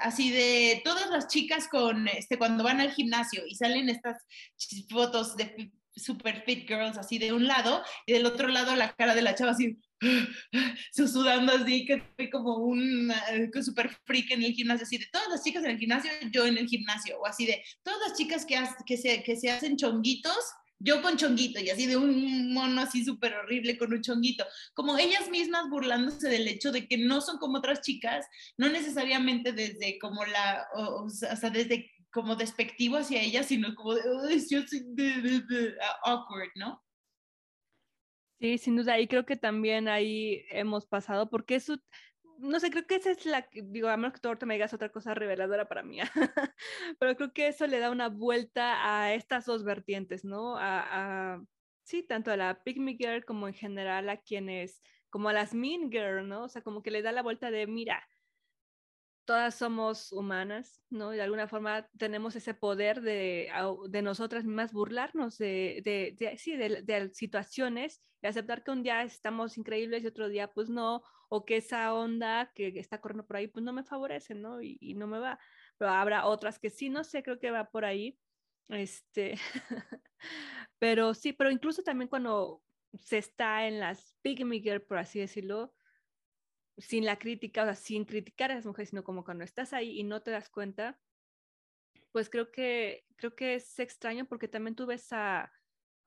así 0.00 0.30
de 0.30 0.82
todas 0.84 1.08
las 1.08 1.28
chicas 1.28 1.66
con 1.68 2.08
este 2.08 2.36
cuando 2.36 2.62
van 2.62 2.78
al 2.80 2.92
gimnasio 2.92 3.46
y 3.46 3.54
salen 3.54 3.88
estas 3.88 4.22
fotos 4.90 5.34
de 5.36 5.72
super 5.98 6.42
fit 6.44 6.66
girls 6.66 6.96
así 6.98 7.18
de 7.18 7.32
un 7.32 7.46
lado 7.46 7.82
y 8.06 8.12
del 8.12 8.26
otro 8.26 8.48
lado 8.48 8.74
la 8.76 8.92
cara 8.94 9.14
de 9.14 9.22
la 9.22 9.34
chava 9.34 9.52
así 9.52 9.78
sudando 10.92 11.52
así 11.52 11.84
que 11.84 12.02
fue 12.16 12.30
como 12.30 12.56
un 12.56 13.12
super 13.62 13.90
freak 14.04 14.30
en 14.30 14.42
el 14.42 14.52
gimnasio 14.52 14.84
así 14.84 14.98
de 14.98 15.06
todas 15.12 15.28
las 15.28 15.42
chicas 15.42 15.64
en 15.64 15.70
el 15.72 15.78
gimnasio 15.78 16.10
yo 16.30 16.46
en 16.46 16.58
el 16.58 16.66
gimnasio 16.66 17.18
o 17.18 17.26
así 17.26 17.46
de 17.46 17.62
todas 17.82 18.00
las 18.08 18.16
chicas 18.16 18.46
que, 18.46 18.58
que, 18.86 18.96
se, 18.96 19.22
que 19.22 19.36
se 19.36 19.50
hacen 19.50 19.76
chonguitos 19.76 20.44
yo 20.80 21.02
con 21.02 21.16
chonguito 21.16 21.60
y 21.60 21.70
así 21.70 21.86
de 21.86 21.96
un 21.96 22.52
mono 22.52 22.82
así 22.82 23.04
súper 23.04 23.34
horrible 23.34 23.76
con 23.76 23.92
un 23.92 24.00
chonguito, 24.00 24.46
como 24.74 24.96
ellas 24.96 25.28
mismas 25.28 25.68
burlándose 25.68 26.28
del 26.28 26.46
hecho 26.46 26.70
de 26.70 26.86
que 26.86 26.98
no 26.98 27.20
son 27.20 27.38
como 27.38 27.58
otras 27.58 27.80
chicas, 27.80 28.26
no 28.56 28.68
necesariamente 28.68 29.52
desde 29.52 29.98
como 29.98 30.24
la, 30.24 30.68
o, 30.74 31.08
sea, 31.08 31.50
desde 31.50 31.90
como 32.18 32.34
despectivo 32.34 32.96
hacia 32.96 33.22
ella, 33.22 33.44
sino 33.44 33.76
como 33.76 33.94
de, 33.94 34.02
yo 34.50 34.62
soy 34.66 34.84
awkward, 36.02 36.50
¿no? 36.56 36.82
Sí, 38.40 38.58
sin 38.58 38.74
duda, 38.74 38.98
y 38.98 39.06
creo 39.06 39.24
que 39.24 39.36
también 39.36 39.86
ahí 39.86 40.44
hemos 40.50 40.84
pasado, 40.84 41.30
porque 41.30 41.54
eso, 41.54 41.76
no 42.38 42.58
sé, 42.58 42.72
creo 42.72 42.88
que 42.88 42.96
esa 42.96 43.12
es 43.12 43.24
la, 43.24 43.48
digo, 43.52 43.88
a 43.88 43.96
menos 43.96 44.14
que 44.14 44.20
tú 44.20 44.26
ahorita 44.26 44.46
me 44.46 44.54
digas 44.54 44.74
otra 44.74 44.90
cosa 44.90 45.14
reveladora 45.14 45.68
para 45.68 45.84
mí, 45.84 45.98
pero 46.98 47.16
creo 47.16 47.32
que 47.32 47.46
eso 47.46 47.68
le 47.68 47.78
da 47.78 47.92
una 47.92 48.08
vuelta 48.08 49.04
a 49.04 49.14
estas 49.14 49.44
dos 49.44 49.62
vertientes, 49.62 50.24
¿no? 50.24 50.56
A, 50.56 51.34
a 51.34 51.42
sí, 51.84 52.02
tanto 52.02 52.32
a 52.32 52.36
la 52.36 52.64
Pick 52.64 52.78
Me 52.78 52.94
Girl 52.94 53.24
como 53.24 53.46
en 53.46 53.54
general 53.54 54.08
a 54.08 54.16
quienes, 54.16 54.82
como 55.08 55.28
a 55.28 55.32
las 55.32 55.54
Mean 55.54 55.88
Girl, 55.88 56.26
¿no? 56.26 56.44
O 56.44 56.48
sea, 56.48 56.62
como 56.62 56.82
que 56.82 56.90
le 56.90 57.02
da 57.02 57.12
la 57.12 57.22
vuelta 57.22 57.52
de, 57.52 57.68
mira, 57.68 58.04
todas 59.28 59.56
somos 59.56 60.10
humanas, 60.10 60.82
¿no? 60.88 61.12
Y 61.12 61.16
de 61.16 61.22
alguna 61.22 61.46
forma 61.48 61.86
tenemos 61.98 62.34
ese 62.34 62.54
poder 62.54 63.02
de, 63.02 63.52
de 63.90 64.00
nosotras 64.00 64.42
mismas 64.46 64.72
burlarnos 64.72 65.36
de, 65.36 65.82
de, 65.84 66.16
de 66.18 66.38
sí, 66.38 66.56
de, 66.56 67.10
situaciones 67.12 68.02
y 68.22 68.26
aceptar 68.26 68.64
que 68.64 68.70
un 68.70 68.82
día 68.82 69.02
estamos 69.02 69.58
increíbles 69.58 70.02
y 70.02 70.06
otro 70.06 70.30
día 70.30 70.48
pues 70.48 70.70
no, 70.70 71.02
o 71.28 71.44
que 71.44 71.58
esa 71.58 71.92
onda 71.92 72.50
que 72.54 72.68
está 72.80 73.02
corriendo 73.02 73.26
por 73.26 73.36
ahí 73.36 73.48
pues 73.48 73.62
no 73.62 73.74
me 73.74 73.84
favorece, 73.84 74.34
¿no? 74.34 74.62
Y, 74.62 74.78
y 74.80 74.94
no 74.94 75.06
me 75.06 75.18
va. 75.18 75.38
Pero 75.76 75.90
habrá 75.90 76.24
otras 76.24 76.58
que 76.58 76.70
sí, 76.70 76.88
no 76.88 77.04
sé, 77.04 77.22
creo 77.22 77.38
que 77.38 77.50
va 77.50 77.70
por 77.70 77.84
ahí. 77.84 78.18
Este, 78.70 79.34
pero 80.78 81.12
sí, 81.12 81.34
pero 81.34 81.50
incluso 81.50 81.82
también 81.82 82.08
cuando 82.08 82.62
se 82.94 83.18
está 83.18 83.66
en 83.66 83.78
las 83.78 84.16
Big 84.24 84.38
Girl, 84.62 84.80
por 84.80 84.96
así 84.96 85.20
decirlo, 85.20 85.74
sin 86.78 87.04
la 87.04 87.18
crítica, 87.18 87.62
o 87.62 87.66
sea, 87.66 87.74
sin 87.74 88.04
criticar 88.04 88.50
a 88.50 88.54
las 88.54 88.66
mujeres, 88.66 88.90
sino 88.90 89.04
como 89.04 89.24
cuando 89.24 89.44
estás 89.44 89.72
ahí 89.72 89.98
y 89.98 90.04
no 90.04 90.22
te 90.22 90.30
das 90.30 90.48
cuenta, 90.48 90.98
pues 92.12 92.30
creo 92.30 92.50
que, 92.50 93.04
creo 93.16 93.34
que 93.34 93.54
es 93.54 93.78
extraño 93.78 94.26
porque 94.26 94.48
también 94.48 94.74
tú 94.74 94.86
ves 94.86 95.12
a, 95.12 95.52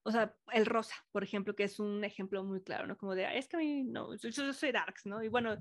o 0.04 0.12
sea, 0.12 0.36
el 0.52 0.66
rosa, 0.66 0.96
por 1.12 1.24
ejemplo, 1.24 1.56
que 1.56 1.64
es 1.64 1.80
un 1.80 2.04
ejemplo 2.04 2.44
muy 2.44 2.62
claro, 2.64 2.88
¿no? 2.88 2.98
Como 2.98 3.16
de, 3.16 3.38
es 3.38 3.48
que 3.48 3.58
a 3.58 3.60
mí, 3.60 3.84
no, 3.84 4.16
yo, 4.16 4.54
soy 4.54 4.72
darks, 4.72 5.06
¿no? 5.06 5.24
Y 5.24 5.28
bueno, 5.28 5.58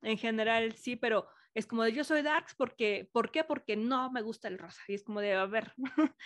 en 0.00 0.18
general 0.18 0.72
sí, 0.72 0.96
pero 0.96 1.28
es 1.54 1.66
como 1.66 1.82
de, 1.82 1.92
yo 1.92 2.04
soy 2.04 2.22
darks 2.22 2.54
porque, 2.54 3.10
¿por 3.12 3.30
qué? 3.30 3.44
Porque 3.44 3.76
no 3.76 4.10
me 4.10 4.22
gusta 4.22 4.48
el 4.48 4.58
rosa. 4.58 4.80
Y 4.88 4.94
es 4.94 5.04
como 5.04 5.20
de, 5.20 5.34
a 5.34 5.44
ver, 5.46 5.74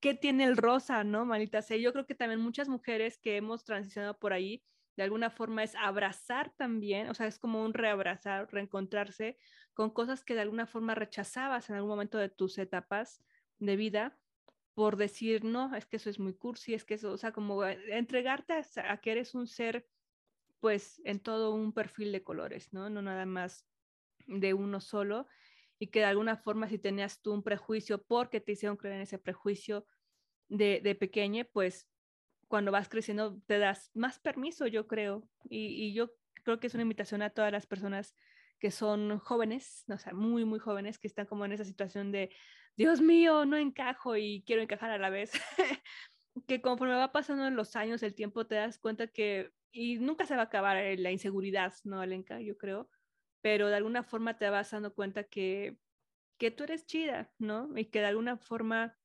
¿qué 0.00 0.14
tiene 0.14 0.44
el 0.44 0.56
rosa, 0.56 1.04
no, 1.04 1.24
manita? 1.24 1.62
Sí, 1.62 1.80
yo 1.80 1.92
creo 1.92 2.06
que 2.06 2.14
también 2.14 2.40
muchas 2.40 2.68
mujeres 2.68 3.18
que 3.18 3.36
hemos 3.36 3.64
transicionado 3.64 4.18
por 4.18 4.32
ahí, 4.32 4.62
de 4.96 5.02
alguna 5.02 5.30
forma 5.30 5.62
es 5.62 5.74
abrazar 5.74 6.52
también, 6.56 7.08
o 7.08 7.14
sea, 7.14 7.26
es 7.26 7.38
como 7.38 7.62
un 7.62 7.74
reabrazar, 7.74 8.48
reencontrarse 8.50 9.38
con 9.74 9.90
cosas 9.90 10.24
que 10.24 10.34
de 10.34 10.40
alguna 10.40 10.66
forma 10.66 10.94
rechazabas 10.94 11.68
en 11.68 11.76
algún 11.76 11.90
momento 11.90 12.18
de 12.18 12.28
tus 12.28 12.58
etapas 12.58 13.22
de 13.58 13.76
vida 13.76 14.18
por 14.76 14.98
decir, 14.98 15.42
no, 15.42 15.74
es 15.74 15.86
que 15.86 15.96
eso 15.96 16.10
es 16.10 16.18
muy 16.18 16.34
cursi, 16.34 16.74
es 16.74 16.84
que 16.84 16.94
eso, 16.94 17.10
o 17.10 17.16
sea, 17.16 17.32
como 17.32 17.64
entregarte 17.64 18.52
a, 18.52 19.00
que 19.00 19.10
eres 19.10 19.34
un 19.34 19.46
ser, 19.46 19.88
pues, 20.60 21.00
en 21.06 21.18
todo 21.18 21.54
un 21.54 21.72
perfil 21.72 22.12
de 22.12 22.22
colores, 22.22 22.74
¿no? 22.74 22.90
No 22.90 23.00
nada 23.00 23.24
más 23.24 23.66
de 24.26 24.52
uno 24.52 24.82
solo, 24.82 25.28
y 25.78 25.86
que 25.86 26.00
de 26.00 26.04
alguna 26.04 26.36
forma 26.36 26.68
si 26.68 26.78
tenías 26.78 27.22
tú 27.22 27.32
un 27.32 27.42
prejuicio 27.42 28.04
porque 28.04 28.42
te 28.42 28.52
hicieron 28.52 28.76
creer 28.76 28.96
en 28.96 29.02
ese 29.02 29.18
prejuicio 29.18 29.86
de, 30.50 30.82
de 30.84 30.94
pequeña, 30.94 31.44
pues 31.44 31.88
cuando 32.48 32.72
vas 32.72 32.88
creciendo 32.88 33.40
te 33.46 33.58
das 33.58 33.90
más 33.94 34.18
permiso, 34.18 34.66
yo 34.66 34.86
creo. 34.86 35.28
Y, 35.48 35.92
yo 35.92 36.12
creo 36.44 36.60
que 36.60 36.68
es 36.68 36.74
una 36.74 36.82
invitación 36.82 37.22
a 37.22 37.30
todas 37.30 37.52
las 37.52 37.66
personas 37.66 38.14
que 38.58 38.70
son 38.70 39.18
jóvenes, 39.18 39.84
o 39.88 39.98
sea, 39.98 40.14
muy, 40.14 40.44
muy 40.44 40.58
jóvenes, 40.58 40.98
que 40.98 41.08
están 41.08 41.26
como 41.26 41.44
en 41.44 41.52
esa 41.52 41.64
situación 41.64 42.12
de, 42.12 42.30
Dios 42.76 43.00
mío, 43.00 43.44
no 43.46 43.56
encajo 43.56 44.16
y 44.16 44.42
quiero 44.46 44.62
encajar 44.62 44.90
a 44.90 44.98
la 44.98 45.10
vez. 45.10 45.32
que 46.46 46.60
conforme 46.60 46.94
va 46.94 47.12
pasando 47.12 47.48
los 47.50 47.74
años, 47.76 48.02
el 48.02 48.14
tiempo, 48.14 48.46
te 48.46 48.56
das 48.56 48.78
cuenta 48.78 49.06
que, 49.06 49.50
y 49.72 49.98
nunca 49.98 50.26
se 50.26 50.36
va 50.36 50.42
a 50.42 50.44
acabar 50.44 50.76
eh, 50.76 50.96
la 50.98 51.10
inseguridad, 51.10 51.72
¿no, 51.84 52.00
Alenka? 52.00 52.40
Yo 52.40 52.56
creo, 52.58 52.90
pero 53.40 53.68
de 53.68 53.76
alguna 53.76 54.02
forma 54.02 54.38
te 54.38 54.48
vas 54.50 54.70
dando 54.70 54.94
cuenta 54.94 55.24
que, 55.24 55.78
que 56.38 56.50
tú 56.50 56.64
eres 56.64 56.86
chida, 56.86 57.32
¿no? 57.38 57.76
Y 57.76 57.86
que 57.86 58.00
de 58.00 58.06
alguna 58.06 58.36
forma 58.36 58.96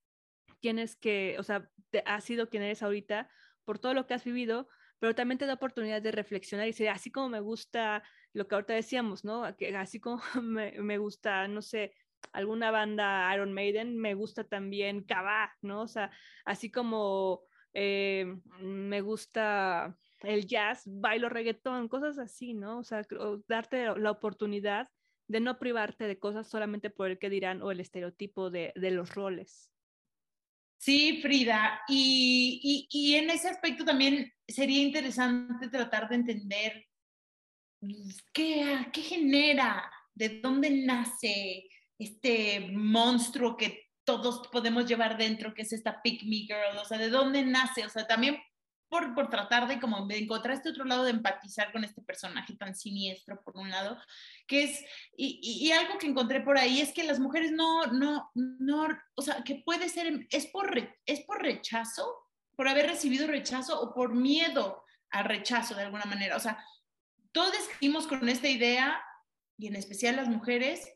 tienes 0.61 0.95
que, 0.95 1.35
o 1.39 1.43
sea, 1.43 1.69
te, 1.89 2.03
has 2.05 2.23
sido 2.23 2.49
quien 2.49 2.63
eres 2.63 2.83
ahorita 2.83 3.29
por 3.65 3.79
todo 3.79 3.93
lo 3.93 4.07
que 4.07 4.13
has 4.13 4.23
vivido, 4.23 4.67
pero 4.99 5.15
también 5.15 5.37
te 5.37 5.45
da 5.45 5.55
oportunidad 5.55 6.01
de 6.01 6.11
reflexionar 6.11 6.67
y 6.67 6.69
decir, 6.69 6.89
así 6.89 7.11
como 7.11 7.29
me 7.29 7.39
gusta 7.39 8.03
lo 8.33 8.47
que 8.47 8.55
ahorita 8.55 8.73
decíamos, 8.73 9.25
¿no? 9.25 9.43
Así 9.75 9.99
como 9.99 10.21
me, 10.41 10.97
gusta, 10.97 11.47
no 11.47 11.61
sé, 11.61 11.93
alguna 12.31 12.71
banda 12.71 13.33
Iron 13.33 13.51
Maiden, 13.51 13.97
me 13.97 14.13
gusta 14.13 14.43
también 14.43 15.03
Kaba, 15.03 15.53
¿no? 15.61 15.81
O 15.81 15.87
sea, 15.87 16.11
así 16.45 16.71
como 16.71 17.41
eh, 17.73 18.37
me 18.59 19.01
gusta 19.01 19.97
el 20.21 20.45
jazz, 20.45 20.83
bailo 20.85 21.29
reggaetón, 21.29 21.87
cosas 21.87 22.19
así, 22.19 22.53
¿no? 22.53 22.79
O 22.79 22.83
sea, 22.83 23.01
darte 23.47 23.87
la 23.97 24.11
oportunidad 24.11 24.87
de 25.27 25.39
no 25.39 25.57
privarte 25.57 26.05
de 26.05 26.19
cosas 26.19 26.47
solamente 26.47 26.89
por 26.89 27.09
el 27.09 27.17
que 27.17 27.29
dirán 27.29 27.63
o 27.63 27.71
el 27.71 27.79
estereotipo 27.79 28.51
de 28.51 28.73
los 28.75 29.15
roles. 29.15 29.70
Sí, 30.81 31.19
Frida, 31.21 31.79
y, 31.87 32.59
y, 32.63 32.87
y, 32.89 33.13
en 33.13 33.29
ese 33.29 33.49
aspecto 33.49 33.85
también 33.85 34.33
sería 34.47 34.81
interesante 34.81 35.69
tratar 35.69 36.09
de 36.09 36.15
entender 36.15 36.87
pues, 37.79 38.17
qué, 38.33 38.87
qué 38.91 39.01
genera, 39.03 39.87
de 40.15 40.41
dónde 40.41 40.71
nace, 40.71 41.69
este 41.99 42.71
monstruo 42.71 43.57
que 43.57 43.91
todos 44.03 44.47
podemos 44.47 44.87
llevar 44.87 45.19
dentro, 45.19 45.53
que 45.53 45.61
es 45.61 45.71
esta 45.71 46.01
Pick 46.01 46.23
Me 46.23 46.37
Girl, 46.37 46.75
o 46.81 46.85
sea, 46.85 46.97
¿de 46.97 47.09
dónde 47.09 47.45
nace? 47.45 47.85
O 47.85 47.89
sea, 47.89 48.07
también 48.07 48.39
por, 48.91 49.15
por 49.15 49.29
tratar 49.29 49.69
de 49.69 49.79
como 49.79 50.05
de 50.05 50.17
encontrar 50.17 50.53
este 50.53 50.67
otro 50.67 50.83
lado 50.83 51.05
de 51.05 51.11
empatizar 51.11 51.71
con 51.71 51.85
este 51.85 52.01
personaje 52.01 52.57
tan 52.57 52.75
siniestro, 52.75 53.41
por 53.41 53.55
un 53.55 53.69
lado, 53.69 53.97
que 54.45 54.65
es, 54.65 54.83
y, 55.15 55.39
y, 55.41 55.71
algo 55.71 55.97
que 55.97 56.07
encontré 56.07 56.41
por 56.41 56.57
ahí 56.57 56.81
es 56.81 56.91
que 56.91 57.05
las 57.05 57.17
mujeres 57.17 57.53
no, 57.53 57.85
no, 57.85 58.29
no, 58.35 58.89
o 59.15 59.21
sea, 59.21 59.43
que 59.45 59.63
puede 59.65 59.87
ser, 59.87 60.27
es 60.29 60.47
por, 60.47 60.77
es 61.05 61.21
por 61.21 61.41
rechazo, 61.41 62.05
por 62.57 62.67
haber 62.67 62.87
recibido 62.87 63.27
rechazo 63.27 63.79
o 63.79 63.93
por 63.93 64.13
miedo 64.13 64.83
al 65.09 65.23
rechazo 65.23 65.73
de 65.73 65.83
alguna 65.83 66.03
manera, 66.03 66.35
o 66.35 66.41
sea, 66.41 66.61
todos 67.31 67.53
escribimos 67.53 68.07
con 68.07 68.27
esta 68.27 68.49
idea, 68.49 69.01
y 69.57 69.67
en 69.67 69.77
especial 69.77 70.17
las 70.17 70.27
mujeres, 70.27 70.91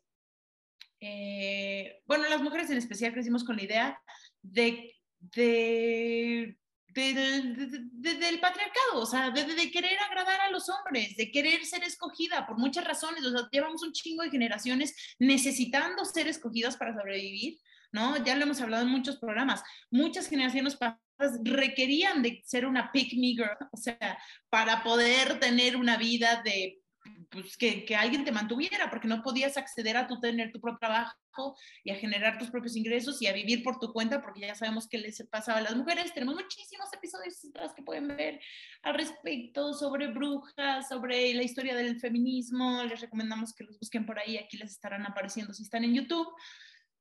eh, 1.00 2.02
bueno, 2.08 2.28
las 2.28 2.42
mujeres 2.42 2.70
en 2.70 2.78
especial 2.78 3.14
crecimos 3.14 3.46
con 3.46 3.56
la 3.56 3.64
idea 3.64 4.04
de, 4.42 4.94
de, 5.18 6.58
del 6.96 8.40
patriarcado, 8.40 9.02
o 9.02 9.06
sea, 9.06 9.30
de, 9.30 9.70
querer 9.70 10.00
agradar 10.00 10.40
a 10.42 10.50
los 10.50 10.70
hombres, 10.70 11.18
de 11.18 11.30
querer 11.30 11.66
ser 11.66 11.84
escogida 11.84 12.48
por 12.48 12.58
muchas 12.58 12.86
razones, 12.86 13.26
o 13.26 13.32
sea, 13.32 13.50
llevamos 13.52 13.84
un 13.84 13.92
chingo 13.92 14.24
de 14.24 14.30
generaciones 14.30 14.96
necesitando 15.20 16.06
ser 16.06 16.28
escogidas 16.28 16.78
para 16.78 16.94
sobrevivir, 16.94 17.60
¿no? 17.92 18.24
Ya 18.24 18.38
lo 18.38 18.44
hemos 18.44 18.62
hablado 18.62 18.84
en 18.84 18.92
muchos 18.92 19.18
programas, 19.18 19.62
muchas 19.92 20.28
generaciones 20.28 20.78
pasadas 20.78 21.02
requerían 21.44 22.22
de 22.22 22.42
ser 22.46 22.66
una 22.66 22.92
pick 22.94 23.14
me 23.14 23.34
girl, 23.34 23.58
o 23.72 23.78
sea, 23.78 24.18
para 24.50 24.82
poder 24.82 25.40
tener 25.40 25.76
una 25.76 25.98
vida 25.98 26.42
de 26.46 26.82
pues, 27.30 27.58
que, 27.58 27.86
que, 27.86 27.96
alguien 27.96 28.26
te 28.26 28.32
mantuviera, 28.32 28.90
porque 28.90 29.08
no 29.08 29.22
podías 29.22 29.58
acceder 29.58 29.98
a 29.98 30.08
tu 30.08 30.20
tener 30.20 30.52
tu 30.52 30.60
propio 30.60 30.80
trabajo 30.80 31.56
y 31.84 31.92
a 31.92 31.96
generar 31.96 32.38
tus 32.38 32.50
propios 32.50 32.76
ingresos 32.76 33.22
y 33.22 33.28
a 33.28 33.34
vivir 33.34 33.64
por 33.64 33.80
tu 33.80 33.92
cuenta, 33.92 34.22
porque 34.22 34.42
ya 34.42 34.56
sabemos 34.56 34.88
qué 34.88 34.98
les 34.98 35.22
pasaba 35.30 35.60
a 35.60 35.62
las 35.62 35.76
mujeres. 35.76 36.14
Tenemos 36.14 36.36
muchísimos 36.36 36.92
episodios 36.94 37.36
que 37.76 37.84
pueden 37.84 38.08
ver 38.08 38.40
al 38.84 38.96
respecto 38.96 39.74
sobre 39.74 40.08
brujas, 40.08 40.88
sobre 40.88 41.34
la 41.34 41.44
historia 41.44 41.76
del 41.76 42.00
feminismo. 42.00 42.84
Les 42.84 43.02
recomendamos 43.02 43.54
que 43.54 43.64
los 43.64 43.80
busquen 43.80 44.06
por 44.06 44.20
ahí, 44.20 44.38
aquí 44.38 44.58
les 44.58 44.72
estarán 44.72 45.06
apareciendo 45.06 45.54
si 45.54 45.64
están 45.64 45.84
en 45.84 45.96
YouTube. 45.96 46.28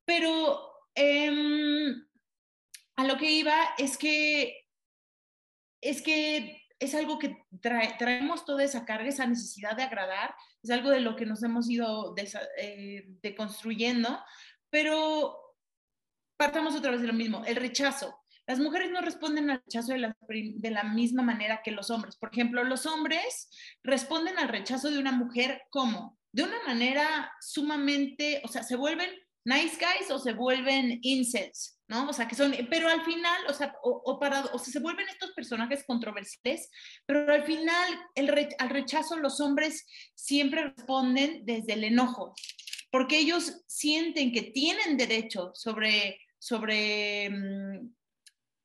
Pero 0.05 0.71
eh, 0.95 1.93
a 2.95 3.03
lo 3.03 3.17
que 3.17 3.31
iba 3.31 3.55
es 3.77 3.97
que 3.97 4.61
es 5.81 6.01
que 6.01 6.64
es 6.79 6.93
algo 6.95 7.19
que 7.19 7.37
traemos 7.61 8.45
toda 8.45 8.63
esa 8.63 8.85
carga, 8.85 9.09
esa 9.09 9.25
necesidad 9.25 9.75
de 9.75 9.83
agradar, 9.83 10.35
es 10.61 10.69
algo 10.69 10.89
de 10.89 10.99
lo 10.99 11.15
que 11.15 11.25
nos 11.25 11.43
hemos 11.43 11.69
ido 11.69 12.15
eh, 12.57 13.05
deconstruyendo, 13.21 14.19
pero 14.69 15.37
partamos 16.37 16.75
otra 16.75 16.91
vez 16.91 17.01
de 17.01 17.07
lo 17.07 17.13
mismo, 17.13 17.43
el 17.45 17.55
rechazo. 17.55 18.19
Las 18.47 18.59
mujeres 18.59 18.91
no 18.91 19.01
responden 19.01 19.49
al 19.49 19.61
rechazo 19.65 19.93
de 19.93 19.99
la, 19.99 20.17
de 20.27 20.71
la 20.71 20.83
misma 20.83 21.23
manera 21.23 21.61
que 21.63 21.71
los 21.71 21.89
hombres. 21.89 22.15
Por 22.15 22.29
ejemplo, 22.31 22.63
los 22.63 22.85
hombres 22.85 23.49
responden 23.83 24.37
al 24.37 24.49
rechazo 24.49 24.91
de 24.91 24.99
una 24.99 25.11
mujer 25.11 25.63
como 25.71 26.19
de 26.31 26.43
una 26.43 26.61
manera 26.67 27.31
sumamente, 27.39 28.41
o 28.43 28.49
sea, 28.49 28.61
se 28.61 28.75
vuelven 28.75 29.09
nice 29.45 29.77
guys 29.77 30.11
o 30.11 30.19
se 30.19 30.33
vuelven 30.33 30.99
incels. 31.01 31.75
¿no? 31.87 32.09
O 32.09 32.13
sea, 32.13 32.27
que 32.27 32.35
son, 32.35 32.53
pero 32.69 32.89
al 32.89 33.03
final, 33.03 33.45
o 33.47 33.53
sea, 33.53 33.75
o, 33.83 34.19
para, 34.19 34.45
o 34.45 34.59
sea, 34.59 34.73
se 34.73 34.79
vuelven 34.79 35.07
estos 35.07 35.31
personajes 35.33 35.83
controversiales, 35.85 36.69
pero 37.05 37.31
al 37.31 37.43
final, 37.43 37.99
el 38.15 38.49
al 38.57 38.69
rechazo 38.69 39.17
los 39.17 39.39
hombres 39.39 39.85
siempre 40.15 40.73
responden 40.75 41.45
desde 41.45 41.73
el 41.73 41.83
enojo, 41.83 42.33
porque 42.91 43.19
ellos 43.19 43.63
sienten 43.67 44.31
que 44.31 44.43
tienen 44.43 44.97
derecho 44.97 45.51
sobre, 45.53 46.19
sobre, 46.39 47.25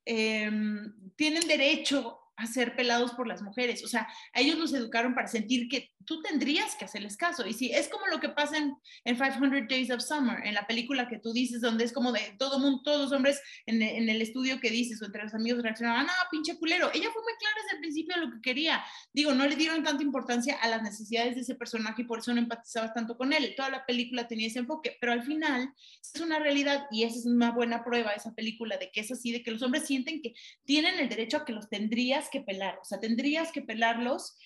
em, 0.06 0.94
tienen 1.16 1.46
derecho 1.46 2.20
a 2.40 2.46
ser 2.46 2.76
pelados 2.76 3.12
por 3.12 3.26
las 3.26 3.42
mujeres. 3.42 3.84
O 3.84 3.88
sea, 3.88 4.08
a 4.32 4.40
ellos 4.40 4.58
los 4.58 4.72
educaron 4.72 5.14
para 5.14 5.28
sentir 5.28 5.68
que 5.68 5.92
tú 6.04 6.22
tendrías 6.22 6.74
que 6.76 6.84
hacerles 6.84 7.16
caso. 7.16 7.46
Y 7.46 7.52
sí, 7.52 7.70
es 7.72 7.88
como 7.88 8.06
lo 8.06 8.20
que 8.20 8.30
pasa 8.30 8.56
en, 8.56 8.76
500 9.04 9.68
Days 9.68 9.90
of 9.90 10.02
Summer, 10.02 10.44
en 10.44 10.54
la 10.54 10.66
película 10.66 11.08
que 11.08 11.18
tú 11.18 11.32
dices, 11.32 11.60
donde 11.60 11.84
es 11.84 11.92
como 11.92 12.12
de 12.12 12.34
todo 12.38 12.58
mundo, 12.58 12.80
todos 12.82 13.02
los 13.02 13.12
hombres 13.12 13.40
en, 13.66 13.82
en 13.82 14.08
el 14.08 14.22
estudio 14.22 14.60
que 14.60 14.70
dices 14.70 15.00
o 15.02 15.06
entre 15.06 15.22
los 15.22 15.34
amigos 15.34 15.62
reaccionaban, 15.62 16.06
ah, 16.08 16.28
pinche 16.30 16.58
culero. 16.58 16.90
Ella 16.92 17.10
fue 17.12 17.22
muy 17.22 17.32
clara 17.38 17.54
desde 17.62 17.76
el 17.76 17.80
principio 17.80 18.14
de 18.16 18.26
lo 18.26 18.32
que 18.32 18.40
quería. 18.40 18.82
Digo, 19.12 19.34
no 19.34 19.46
le 19.46 19.56
dieron 19.56 19.82
tanta 19.82 20.02
importancia 20.02 20.56
a 20.60 20.68
las 20.68 20.82
necesidades 20.82 21.34
de 21.34 21.42
ese 21.42 21.54
personaje 21.54 22.02
y 22.02 22.04
por 22.06 22.20
eso 22.20 22.32
no 22.32 22.40
empatizabas 22.40 22.94
tanto 22.94 23.16
con 23.16 23.32
él. 23.32 23.54
Toda 23.56 23.70
la 23.70 23.86
película 23.86 24.26
tenía 24.26 24.46
ese 24.46 24.60
enfoque, 24.60 24.96
pero 25.00 25.12
al 25.12 25.22
final 25.22 25.72
es 26.14 26.20
una 26.20 26.38
realidad 26.38 26.86
y 26.90 27.04
esa 27.04 27.18
es 27.18 27.26
una 27.26 27.50
buena 27.50 27.84
prueba, 27.84 28.12
esa 28.12 28.34
película, 28.34 28.78
de 28.78 28.90
que 28.90 29.00
es 29.00 29.10
así, 29.12 29.32
de 29.32 29.42
que 29.42 29.50
los 29.50 29.62
hombres 29.62 29.86
sienten 29.86 30.22
que 30.22 30.34
tienen 30.64 30.98
el 30.98 31.08
derecho 31.08 31.38
a 31.38 31.44
que 31.44 31.52
los 31.52 31.68
tendrías 31.68 32.28
que 32.30 32.40
pelar, 32.40 32.78
o 32.80 32.84
sea, 32.84 33.00
tendrías 33.00 33.52
que 33.52 33.62
pelarlos 33.62 34.36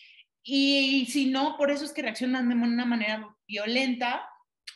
y 0.42 1.07
si 1.07 1.27
no, 1.27 1.57
por 1.57 1.70
eso 1.70 1.85
es 1.85 1.92
que 1.92 2.03
reaccionan 2.03 2.49
de 2.49 2.55
una 2.55 2.85
manera 2.85 3.35
violenta 3.47 4.29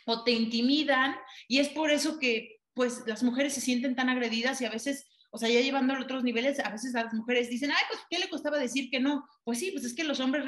o 0.06 0.24
te 0.24 0.32
intimidan 0.32 1.14
y 1.46 1.58
es 1.58 1.68
por 1.68 1.90
eso 1.90 2.18
que 2.18 2.58
pues 2.72 3.02
las 3.06 3.22
mujeres 3.22 3.52
se 3.52 3.60
sienten 3.60 3.96
tan 3.96 4.08
agredidas 4.08 4.60
y 4.60 4.64
a 4.64 4.70
veces, 4.70 5.06
o 5.30 5.36
sea, 5.38 5.48
ya 5.48 5.60
llevando 5.60 5.92
a 5.92 6.00
otros 6.00 6.22
niveles, 6.22 6.60
a 6.60 6.70
veces 6.70 6.94
las 6.94 7.12
mujeres 7.12 7.50
dicen, 7.50 7.70
ay, 7.70 7.84
pues, 7.90 8.00
¿qué 8.08 8.18
le 8.18 8.30
costaba 8.30 8.56
decir 8.56 8.88
que 8.88 9.00
no? 9.00 9.26
Pues 9.44 9.58
sí, 9.58 9.72
pues 9.72 9.84
es 9.84 9.94
que 9.94 10.04
los 10.04 10.20
hombres 10.20 10.44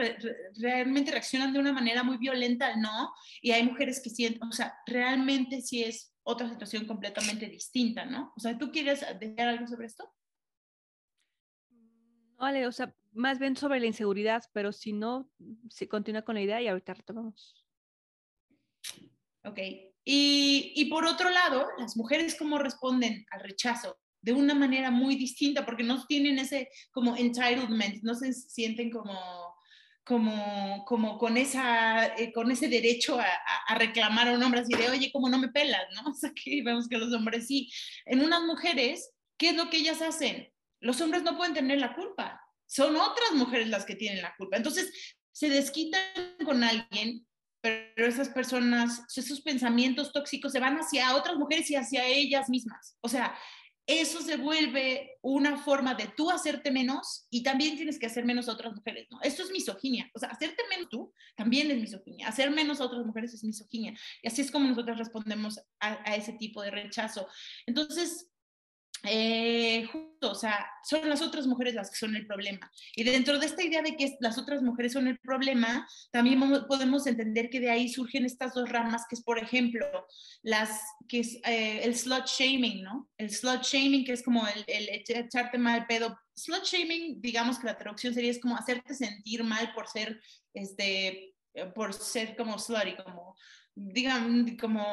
realmente 0.58 1.10
reaccionan 1.10 1.52
de 1.52 1.58
una 1.58 1.72
manera 1.72 2.02
muy 2.02 2.18
violenta 2.18 2.76
no 2.76 3.12
y 3.42 3.50
hay 3.50 3.64
mujeres 3.64 4.00
que 4.00 4.10
sienten, 4.10 4.44
o 4.44 4.52
sea, 4.52 4.74
realmente 4.86 5.60
sí 5.60 5.82
es 5.82 6.14
otra 6.22 6.48
situación 6.48 6.86
completamente 6.86 7.46
distinta, 7.46 8.04
¿no? 8.04 8.32
O 8.36 8.40
sea, 8.40 8.56
¿tú 8.56 8.70
quieres 8.70 9.04
decir 9.18 9.40
algo 9.42 9.66
sobre 9.66 9.86
esto? 9.86 10.08
Vale, 12.40 12.66
o 12.66 12.72
sea, 12.72 12.94
más 13.12 13.38
bien 13.38 13.54
sobre 13.54 13.80
la 13.80 13.86
inseguridad, 13.86 14.42
pero 14.54 14.72
si 14.72 14.94
no, 14.94 15.30
se 15.68 15.88
continúa 15.88 16.22
con 16.22 16.36
la 16.36 16.40
idea 16.40 16.62
y 16.62 16.68
ahorita 16.68 16.94
retomamos. 16.94 17.54
Ok. 19.44 19.58
Y, 20.04 20.72
y, 20.74 20.86
por 20.86 21.04
otro 21.04 21.28
lado, 21.28 21.68
las 21.78 21.98
mujeres 21.98 22.36
cómo 22.38 22.56
responden 22.58 23.26
al 23.30 23.40
rechazo 23.40 23.98
de 24.22 24.32
una 24.32 24.54
manera 24.54 24.90
muy 24.90 25.16
distinta, 25.16 25.66
porque 25.66 25.82
no 25.82 26.06
tienen 26.06 26.38
ese 26.38 26.70
como 26.92 27.14
entitlement, 27.14 28.02
no 28.02 28.14
se 28.14 28.32
sienten 28.32 28.90
como, 28.90 29.54
como, 30.02 30.84
como 30.86 31.18
con, 31.18 31.36
esa, 31.36 32.06
eh, 32.16 32.32
con 32.32 32.50
ese 32.50 32.68
derecho 32.68 33.20
a, 33.20 33.74
reclamar 33.74 34.28
a 34.28 34.32
un 34.32 34.42
hombre 34.42 34.60
así 34.60 34.72
de, 34.72 34.88
oye, 34.88 35.12
como 35.12 35.28
no 35.28 35.38
me 35.38 35.48
pelas, 35.48 35.82
¿no? 35.94 36.10
O 36.10 36.14
sea, 36.14 36.32
que 36.32 36.62
vemos 36.62 36.88
que 36.88 36.96
los 36.96 37.12
hombres 37.12 37.46
sí. 37.46 37.70
En 38.06 38.22
unas 38.22 38.42
mujeres, 38.44 39.12
¿qué 39.36 39.50
es 39.50 39.56
lo 39.56 39.68
que 39.68 39.76
ellas 39.76 40.00
hacen? 40.00 40.50
Los 40.80 41.00
hombres 41.00 41.22
no 41.22 41.36
pueden 41.36 41.54
tener 41.54 41.78
la 41.78 41.94
culpa 41.94 42.40
son 42.70 42.94
otras 42.94 43.32
mujeres 43.34 43.68
las 43.68 43.84
que 43.84 43.96
tienen 43.96 44.22
la 44.22 44.34
culpa. 44.36 44.56
Entonces, 44.56 44.92
se 45.32 45.48
desquitan 45.50 46.02
con 46.44 46.62
alguien, 46.62 47.26
pero 47.60 48.06
esas 48.06 48.28
personas, 48.28 49.02
esos 49.16 49.40
pensamientos 49.40 50.12
tóxicos 50.12 50.52
se 50.52 50.60
van 50.60 50.76
hacia 50.76 51.16
otras 51.16 51.36
mujeres 51.36 51.68
y 51.70 51.74
hacia 51.74 52.06
ellas 52.06 52.48
mismas. 52.48 52.96
O 53.00 53.08
sea, 53.08 53.36
eso 53.86 54.22
se 54.22 54.36
vuelve 54.36 55.18
una 55.20 55.56
forma 55.56 55.94
de 55.94 56.06
tú 56.16 56.30
hacerte 56.30 56.70
menos 56.70 57.26
y 57.28 57.42
también 57.42 57.74
tienes 57.74 57.98
que 57.98 58.06
hacer 58.06 58.24
menos 58.24 58.48
a 58.48 58.52
otras 58.52 58.72
mujeres. 58.72 59.08
Esto 59.22 59.42
es 59.42 59.50
misoginia, 59.50 60.08
o 60.14 60.20
sea, 60.20 60.28
hacerte 60.28 60.62
menos 60.70 60.88
tú 60.90 61.12
también 61.34 61.72
es 61.72 61.80
misoginia, 61.80 62.28
hacer 62.28 62.52
menos 62.52 62.80
a 62.80 62.84
otras 62.84 63.04
mujeres 63.04 63.34
es 63.34 63.42
misoginia. 63.42 63.98
Y 64.22 64.28
así 64.28 64.42
es 64.42 64.52
como 64.52 64.68
nosotros 64.68 64.96
respondemos 64.96 65.60
a 65.80 66.14
ese 66.14 66.34
tipo 66.34 66.62
de 66.62 66.70
rechazo. 66.70 67.26
Entonces, 67.66 68.30
eh, 69.04 69.86
justo, 69.90 70.32
o 70.32 70.34
sea, 70.34 70.66
son 70.84 71.08
las 71.08 71.22
otras 71.22 71.46
mujeres 71.46 71.74
las 71.74 71.90
que 71.90 71.96
son 71.96 72.14
el 72.16 72.26
problema. 72.26 72.70
Y 72.94 73.04
dentro 73.04 73.38
de 73.38 73.46
esta 73.46 73.62
idea 73.62 73.82
de 73.82 73.96
que 73.96 74.16
las 74.20 74.38
otras 74.38 74.62
mujeres 74.62 74.92
son 74.92 75.08
el 75.08 75.18
problema, 75.18 75.88
también 76.10 76.40
podemos 76.68 77.06
entender 77.06 77.48
que 77.48 77.60
de 77.60 77.70
ahí 77.70 77.88
surgen 77.88 78.24
estas 78.24 78.52
dos 78.54 78.68
ramas, 78.68 79.06
que 79.08 79.14
es, 79.14 79.22
por 79.22 79.38
ejemplo, 79.38 79.86
las, 80.42 80.80
que 81.08 81.20
es 81.20 81.36
eh, 81.44 81.80
el 81.82 81.96
slut 81.96 82.26
shaming, 82.26 82.82
¿no? 82.82 83.08
El 83.16 83.30
slut 83.30 83.62
shaming, 83.62 84.04
que 84.04 84.12
es 84.12 84.22
como 84.22 84.46
el, 84.46 84.64
el 84.66 84.88
echarte 84.90 85.56
mal 85.56 85.86
pedo. 85.86 86.18
Slut 86.34 86.64
shaming, 86.64 87.20
digamos 87.20 87.58
que 87.58 87.66
la 87.66 87.78
traducción 87.78 88.12
sería 88.12 88.30
es 88.30 88.40
como 88.40 88.56
hacerte 88.56 88.94
sentir 88.94 89.44
mal 89.44 89.72
por 89.72 89.88
ser, 89.88 90.20
este, 90.52 91.34
por 91.74 91.94
ser 91.94 92.36
como 92.36 92.58
slutty, 92.58 92.96
como 92.96 93.36
digamos, 93.74 94.52
como, 94.60 94.84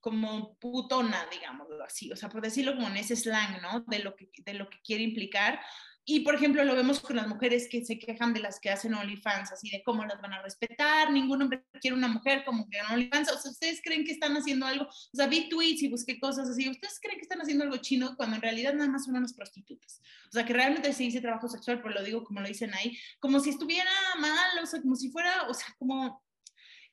como 0.00 0.54
putona, 0.58 1.26
digámoslo 1.30 1.84
así, 1.84 2.10
o 2.12 2.16
sea, 2.16 2.28
por 2.28 2.42
decirlo 2.42 2.74
como 2.74 2.88
en 2.88 2.96
ese 2.96 3.16
slang, 3.16 3.60
¿no? 3.62 3.80
De 3.86 4.00
lo 4.00 4.16
que, 4.16 4.30
de 4.44 4.54
lo 4.54 4.68
que 4.68 4.80
quiere 4.82 5.02
implicar. 5.02 5.60
Y, 6.06 6.20
por 6.20 6.34
ejemplo, 6.34 6.62
lo 6.64 6.74
vemos 6.74 7.00
con 7.00 7.16
las 7.16 7.26
mujeres 7.26 7.66
que 7.70 7.82
se 7.82 7.98
quejan 7.98 8.34
de 8.34 8.40
las 8.40 8.60
que 8.60 8.68
hacen 8.68 8.92
OnlyFans, 8.92 9.52
así 9.52 9.70
de 9.70 9.82
cómo 9.82 10.04
las 10.04 10.20
van 10.20 10.34
a 10.34 10.42
respetar, 10.42 11.10
ningún 11.10 11.40
hombre 11.40 11.64
quiere 11.80 11.96
una 11.96 12.08
mujer 12.08 12.44
como 12.44 12.68
que 12.68 12.76
en 12.76 12.86
OnlyFans, 12.86 13.32
o 13.32 13.38
sea, 13.38 13.50
¿ustedes 13.50 13.80
creen 13.82 14.04
que 14.04 14.12
están 14.12 14.36
haciendo 14.36 14.66
algo? 14.66 14.84
O 14.84 15.16
sea, 15.16 15.28
vi 15.28 15.48
tweets 15.48 15.82
y 15.82 15.88
busqué 15.88 16.20
cosas 16.20 16.50
así, 16.50 16.68
¿ustedes 16.68 17.00
creen 17.00 17.16
que 17.16 17.22
están 17.22 17.40
haciendo 17.40 17.64
algo 17.64 17.78
chino 17.78 18.16
cuando 18.16 18.36
en 18.36 18.42
realidad 18.42 18.74
nada 18.74 18.90
más 18.90 19.06
son 19.06 19.16
unas 19.16 19.32
prostitutas? 19.32 20.02
O 20.28 20.32
sea, 20.32 20.44
que 20.44 20.52
realmente 20.52 20.92
se 20.92 21.04
dice 21.04 21.22
trabajo 21.22 21.48
sexual, 21.48 21.80
pero 21.80 21.94
lo 21.94 22.02
digo 22.02 22.22
como 22.22 22.40
lo 22.40 22.48
dicen 22.48 22.74
ahí, 22.74 22.98
como 23.18 23.40
si 23.40 23.48
estuviera 23.48 23.90
mal, 24.18 24.58
o 24.62 24.66
sea, 24.66 24.82
como 24.82 24.96
si 24.96 25.10
fuera, 25.10 25.48
o 25.48 25.54
sea, 25.54 25.68
como 25.78 26.22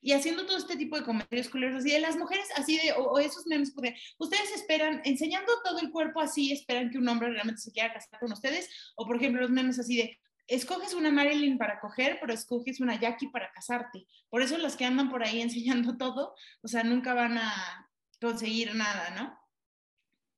y 0.02 0.14
haciendo 0.14 0.46
todo 0.46 0.58
este 0.58 0.76
tipo 0.76 0.98
de 0.98 1.04
comentarios 1.04 1.50
culeros 1.50 1.78
así 1.78 1.92
de 1.92 2.00
las 2.00 2.18
mujeres, 2.18 2.48
así 2.56 2.78
de, 2.78 2.94
o, 2.94 3.20
esos 3.20 3.46
memes, 3.46 3.72
porque 3.72 3.96
ustedes 4.18 4.52
esperan, 4.52 5.02
enseñando 5.06 5.52
todo 5.64 5.80
el 5.80 5.92
cuerpo 5.92 6.20
así, 6.20 6.52
esperan 6.52 6.90
que 6.90 6.98
un 6.98 7.08
hombre 7.08 7.30
realmente 7.30 7.62
se 7.62 7.72
quiera 7.72 7.94
casar 7.94 8.20
con 8.20 8.32
ustedes, 8.32 8.70
o 8.96 9.06
por 9.06 9.18
ejemplo 9.18 9.42
los 9.42 9.52
memes 9.52 9.80
así 9.80 9.98
de, 9.98 10.20
escoges 10.48 10.94
una 10.96 11.12
Marilyn 11.12 11.58
para 11.58 11.80
coger, 11.80 12.18
pero 12.20 12.34
escoges 12.34 12.82
una 12.82 13.00
Jackie 13.00 13.30
para 13.30 13.52
casarte. 13.52 14.06
Por 14.30 14.42
eso 14.42 14.58
las 14.58 14.76
que 14.76 14.86
andan 14.86 15.10
por 15.10 15.24
ahí 15.24 15.42
enseñando 15.42 15.98
todo, 15.98 16.36
o 16.62 16.68
sea, 16.68 16.84
nunca 16.84 17.14
van 17.14 17.38
a 17.38 17.90
conseguir 18.20 18.76
nada, 18.76 19.12
¿no? 19.12 19.40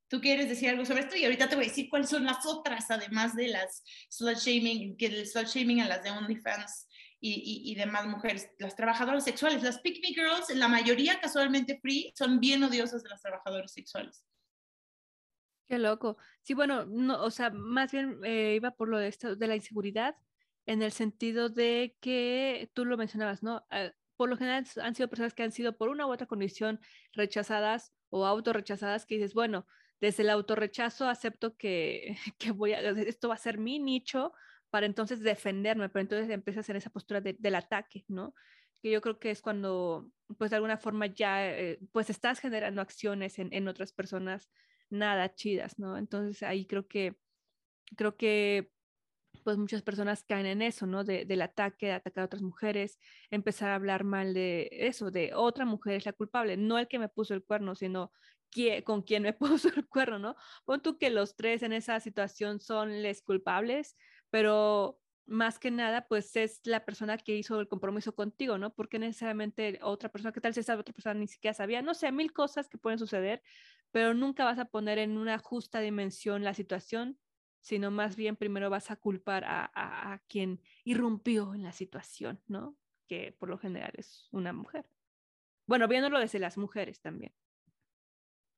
¿Tú 0.09 0.21
quieres 0.21 0.47
decir 0.47 0.69
algo 0.69 0.85
sobre 0.85 1.01
esto? 1.01 1.15
Y 1.15 1.23
ahorita 1.23 1.49
te 1.49 1.55
voy 1.55 1.65
a 1.65 1.67
decir 1.69 1.89
cuáles 1.89 2.09
son 2.09 2.25
las 2.25 2.45
otras, 2.45 2.91
además 2.91 3.35
de 3.35 3.47
las 3.47 3.83
slut 4.09 4.37
shaming, 4.37 4.95
que 4.95 5.07
el 5.07 5.25
slut 5.25 5.47
shaming 5.47 5.81
a 5.81 5.87
las 5.87 6.03
de 6.03 6.11
OnlyFans 6.11 6.87
y, 7.25 7.75
demás 7.75 8.05
mujeres, 8.05 8.51
las 8.59 8.75
trabajadoras 8.75 9.23
sexuales, 9.23 9.63
las 9.63 9.79
pick 9.79 10.03
girls, 10.03 10.53
la 10.55 10.67
mayoría 10.67 11.21
casualmente 11.21 11.79
free, 11.79 12.11
son 12.17 12.41
bien 12.41 12.61
odiosas 12.63 13.01
de 13.01 13.09
las 13.09 13.21
trabajadoras 13.21 13.71
sexuales. 13.71 14.25
Qué 15.65 15.79
loco. 15.79 16.17
Sí, 16.41 16.53
bueno, 16.53 16.85
no, 16.85 17.23
o 17.23 17.31
sea, 17.31 17.49
más 17.49 17.93
bien 17.93 18.19
eh, 18.25 18.55
iba 18.55 18.71
por 18.71 18.89
lo 18.89 18.97
de, 18.97 19.07
esto, 19.07 19.37
de 19.37 19.47
la 19.47 19.55
inseguridad, 19.55 20.17
en 20.65 20.81
el 20.81 20.91
sentido 20.91 21.47
de 21.47 21.95
que 22.01 22.69
tú 22.73 22.83
lo 22.83 22.97
mencionabas, 22.97 23.41
¿no? 23.41 23.65
Ah, 23.69 23.91
por 24.17 24.29
lo 24.29 24.35
general 24.35 24.65
han 24.81 24.93
sido 24.93 25.09
personas 25.09 25.33
que 25.33 25.43
han 25.43 25.53
sido 25.53 25.77
por 25.77 25.87
una 25.87 26.05
u 26.05 26.11
otra 26.11 26.27
condición 26.27 26.81
rechazadas 27.13 27.93
o 28.09 28.25
autorrechazadas, 28.25 29.05
que 29.05 29.15
dices, 29.15 29.33
bueno, 29.33 29.65
desde 30.01 30.23
el 30.23 30.29
autorrechazo 30.29 31.07
acepto 31.07 31.55
que, 31.55 32.17
que 32.37 32.51
voy 32.51 32.73
a, 32.73 32.81
esto 32.89 33.29
va 33.29 33.35
a 33.35 33.37
ser 33.37 33.57
mi 33.57 33.79
nicho, 33.79 34.33
para 34.73 34.87
entonces 34.87 35.19
defenderme, 35.19 35.87
pero 35.87 36.01
entonces 36.01 36.31
empiezas 36.31 36.67
en 36.67 36.77
esa 36.77 36.89
postura 36.89 37.21
del 37.21 37.53
ataque, 37.53 38.05
¿no? 38.07 38.33
Que 38.81 38.89
yo 38.89 39.01
creo 39.01 39.19
que 39.19 39.29
es 39.29 39.39
cuando, 39.39 40.09
pues 40.39 40.49
de 40.49 40.55
alguna 40.55 40.77
forma 40.77 41.05
ya, 41.05 41.47
eh, 41.47 41.77
pues 41.91 42.09
estás 42.09 42.39
generando 42.39 42.81
acciones 42.81 43.37
en, 43.37 43.53
en, 43.53 43.67
otras 43.67 43.93
personas 43.93 44.49
nada 44.89 45.35
chidas, 45.35 45.77
¿no? 45.77 45.95
Entonces 45.95 46.41
ahí 46.41 46.65
creo 46.65 46.87
que, 46.87 47.15
creo 47.95 48.17
que, 48.17 48.71
pues 49.43 49.59
muchas 49.59 49.83
personas 49.83 50.23
caen 50.23 50.47
en 50.47 50.63
eso, 50.63 50.87
¿no? 50.87 51.03
De, 51.03 51.25
del 51.25 51.43
ataque, 51.43 51.85
de 51.85 51.91
atacar 51.91 52.23
a 52.23 52.25
otras 52.25 52.41
mujeres, 52.41 52.97
empezar 53.29 53.69
a 53.69 53.75
hablar 53.75 54.03
mal 54.03 54.33
de 54.33 54.69
eso, 54.71 55.11
de 55.11 55.35
otra 55.35 55.65
mujer 55.65 55.97
es 55.97 56.07
la 56.07 56.13
culpable, 56.13 56.57
no 56.57 56.79
el 56.79 56.87
que 56.87 56.97
me 56.97 57.09
puso 57.09 57.35
el 57.35 57.43
cuerno, 57.43 57.75
sino 57.75 58.11
con 58.83 59.01
quien 59.01 59.23
me 59.23 59.33
puso 59.33 59.69
el 59.69 59.87
cuerno, 59.87 60.19
¿no? 60.19 60.35
Pon 60.65 60.81
tú 60.81 60.97
que 60.97 61.09
los 61.09 61.35
tres 61.35 61.63
en 61.63 61.73
esa 61.73 61.99
situación 61.99 62.59
son 62.59 63.01
les 63.03 63.21
culpables, 63.21 63.95
pero 64.33 64.99
más 65.27 65.59
que 65.59 65.69
nada, 65.69 66.07
pues 66.07 66.35
es 66.37 66.61
la 66.63 66.83
persona 66.85 67.19
que 67.19 67.37
hizo 67.37 67.59
el 67.59 67.67
compromiso 67.67 68.15
contigo, 68.15 68.57
¿no? 68.57 68.73
Porque 68.73 68.97
necesariamente 68.97 69.77
otra 69.83 70.11
persona, 70.11 70.31
¿qué 70.31 70.41
tal 70.41 70.55
si 70.55 70.61
esa 70.61 70.75
otra 70.75 70.91
persona 70.91 71.13
ni 71.13 71.27
siquiera 71.27 71.53
sabía? 71.53 71.83
No 71.83 71.93
sé, 71.93 72.11
mil 72.11 72.33
cosas 72.33 72.67
que 72.67 72.79
pueden 72.79 72.97
suceder, 72.97 73.43
pero 73.91 74.15
nunca 74.15 74.43
vas 74.43 74.57
a 74.57 74.65
poner 74.65 74.97
en 74.97 75.19
una 75.19 75.37
justa 75.37 75.81
dimensión 75.81 76.43
la 76.43 76.55
situación, 76.55 77.19
sino 77.61 77.91
más 77.91 78.15
bien 78.15 78.35
primero 78.35 78.71
vas 78.71 78.89
a 78.89 78.95
culpar 78.95 79.43
a, 79.45 79.69
a, 79.75 80.17
quien 80.27 80.59
irrumpió 80.83 81.53
en 81.53 81.61
la 81.61 81.71
situación, 81.71 82.41
¿no? 82.47 82.75
Que 83.07 83.33
por 83.37 83.49
lo 83.49 83.59
general 83.59 83.91
es 83.97 84.29
una 84.31 84.51
mujer. 84.51 84.89
Bueno, 85.67 85.87
viéndolo 85.87 86.17
desde 86.17 86.39
las 86.39 86.57
mujeres 86.57 87.01
también. 87.01 87.35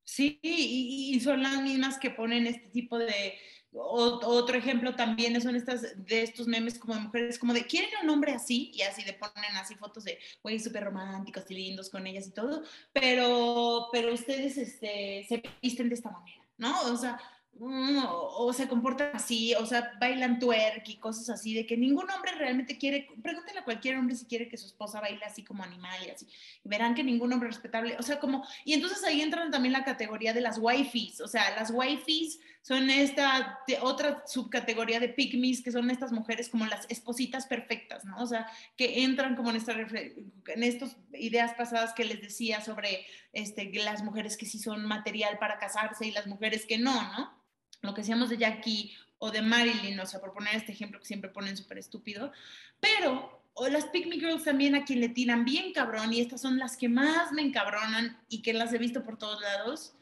Sí, 0.06 0.40
y, 0.44 1.20
son 1.20 1.42
las 1.42 1.62
mismas 1.64 1.98
que 1.98 2.12
ponen 2.12 2.46
este 2.46 2.70
tipo 2.70 3.00
de, 3.00 3.34
otro 3.78 4.58
ejemplo 4.58 4.96
también 4.96 5.40
son 5.42 5.56
estas 5.56 6.06
de 6.06 6.22
estos 6.24 6.48
memes 6.48 6.80
como 6.80 6.96
de 6.96 7.02
mujeres, 7.02 7.40
como 7.40 7.54
de 7.54 7.66
quieren 7.66 7.90
un 8.04 8.10
hombre 8.10 8.34
así 8.34 8.72
y 8.74 8.82
así 8.82 9.04
de 9.04 9.14
ponen 9.14 9.56
así 9.58 9.76
fotos 9.76 10.04
de 10.06 10.18
güey 10.42 10.60
súper 10.60 10.86
románticos 10.86 11.44
y 11.50 11.56
lindos 11.56 11.90
con 11.90 12.08
ellas 12.08 12.28
y 12.28 12.32
todo, 12.32 12.64
pero, 12.94 13.90
pero 13.92 14.14
ustedes 14.14 14.58
este, 14.58 15.26
se 15.28 15.44
visten 15.62 15.90
de 15.90 15.96
esta 15.96 16.12
manera, 16.12 16.42
¿no? 16.58 16.82
O 16.84 16.98
sea, 16.98 17.20
Mm, 17.58 18.04
o, 18.10 18.52
se 18.52 18.68
comportan 18.68 19.12
así, 19.14 19.56
o 19.56 19.66
sea, 19.66 19.94
bailan 19.98 20.40
twerk 20.40 20.90
y 20.90 20.98
cosas 20.98 21.30
así, 21.30 21.54
de 21.54 21.66
que 21.66 21.78
ningún 21.78 22.10
hombre 22.12 22.34
realmente 22.34 22.78
quiere, 22.78 23.08
pregúntenle 23.24 23.62
a 23.62 23.64
cualquier 23.64 23.96
hombre 23.96 24.14
si 24.14 24.26
quiere 24.26 24.50
que 24.50 24.58
su 24.58 24.66
esposa 24.66 25.00
baile 25.00 25.24
así 25.24 25.42
como 25.42 25.64
animal 25.64 25.98
y 26.06 26.10
así, 26.10 26.28
y 26.66 26.68
verán 26.68 26.96
que 26.96 27.04
ningún 27.04 27.32
hombre 27.32 27.48
respetable, 27.48 27.96
o 27.98 28.04
sea, 28.04 28.20
como, 28.20 28.46
y 28.66 28.74
entonces 28.74 29.02
ahí 29.06 29.22
entran 29.22 29.52
también 29.52 29.72
la 29.72 29.86
categoría 29.86 30.34
de 30.34 30.42
las 30.42 30.58
wifis, 30.60 31.22
o 31.22 31.30
sea, 31.30 31.56
las 31.56 31.72
wifis 31.72 32.42
son 32.66 32.90
esta 32.90 33.60
otra 33.82 34.24
subcategoría 34.26 35.00
de 35.00 35.10
pygmies, 35.10 35.62
que 35.62 35.72
son 35.72 35.92
estas 35.92 36.12
mujeres 36.12 36.50
como 36.50 36.66
las 36.66 36.88
espositas 36.90 37.46
perfectas, 37.46 38.06
¿no? 38.06 38.18
O 38.18 38.26
sea, 38.26 38.48
que 38.76 39.04
entran 39.04 39.36
como 39.36 39.52
en, 39.52 39.58
esta, 39.58 39.74
en 39.74 40.64
estas 40.64 40.98
ideas 41.14 41.54
pasadas 41.54 41.94
que 41.94 42.06
les 42.06 42.22
decía 42.22 42.62
sobre 42.62 43.06
este, 43.34 43.72
las 43.72 44.04
mujeres 44.04 44.36
que 44.36 44.48
sí 44.48 44.58
son 44.58 44.84
material 44.84 45.38
para 45.38 45.60
casarse 45.60 46.08
y 46.08 46.12
las 46.12 46.26
mujeres 46.26 46.66
que 46.66 46.80
no, 46.80 47.04
¿no? 47.12 47.40
lo 47.82 47.94
que 47.94 48.02
decíamos 48.02 48.30
de 48.30 48.38
Jackie 48.38 48.96
o 49.20 49.30
de 49.30 49.44
Marilyn, 49.44 50.00
o 50.00 50.08
sea, 50.08 50.20
por 50.20 50.34
poner 50.34 50.56
este 50.56 50.72
ejemplo 50.72 51.00
que 51.00 51.06
siempre 51.06 51.30
ponen 51.30 51.56
súper 51.56 51.78
estúpido, 51.78 52.32
pero 52.80 53.44
o 53.54 53.68
las 53.68 53.86
Pick 53.86 54.12
Girls 54.12 54.44
también 54.44 54.74
a 54.74 54.86
quien 54.86 55.02
le 55.02 55.10
tiran 55.10 55.46
bien 55.46 55.72
cabrón, 55.72 56.12
y 56.12 56.20
estas 56.20 56.42
son 56.42 56.58
las 56.58 56.78
que 56.78 56.90
más 56.90 57.32
me 57.32 57.44
encabronan 57.44 58.20
y 58.28 58.42
que 58.42 58.54
las 58.54 58.74
he 58.74 58.80
visto 58.80 59.04
por 59.04 59.20
todos 59.20 59.40
lados, 59.42 59.95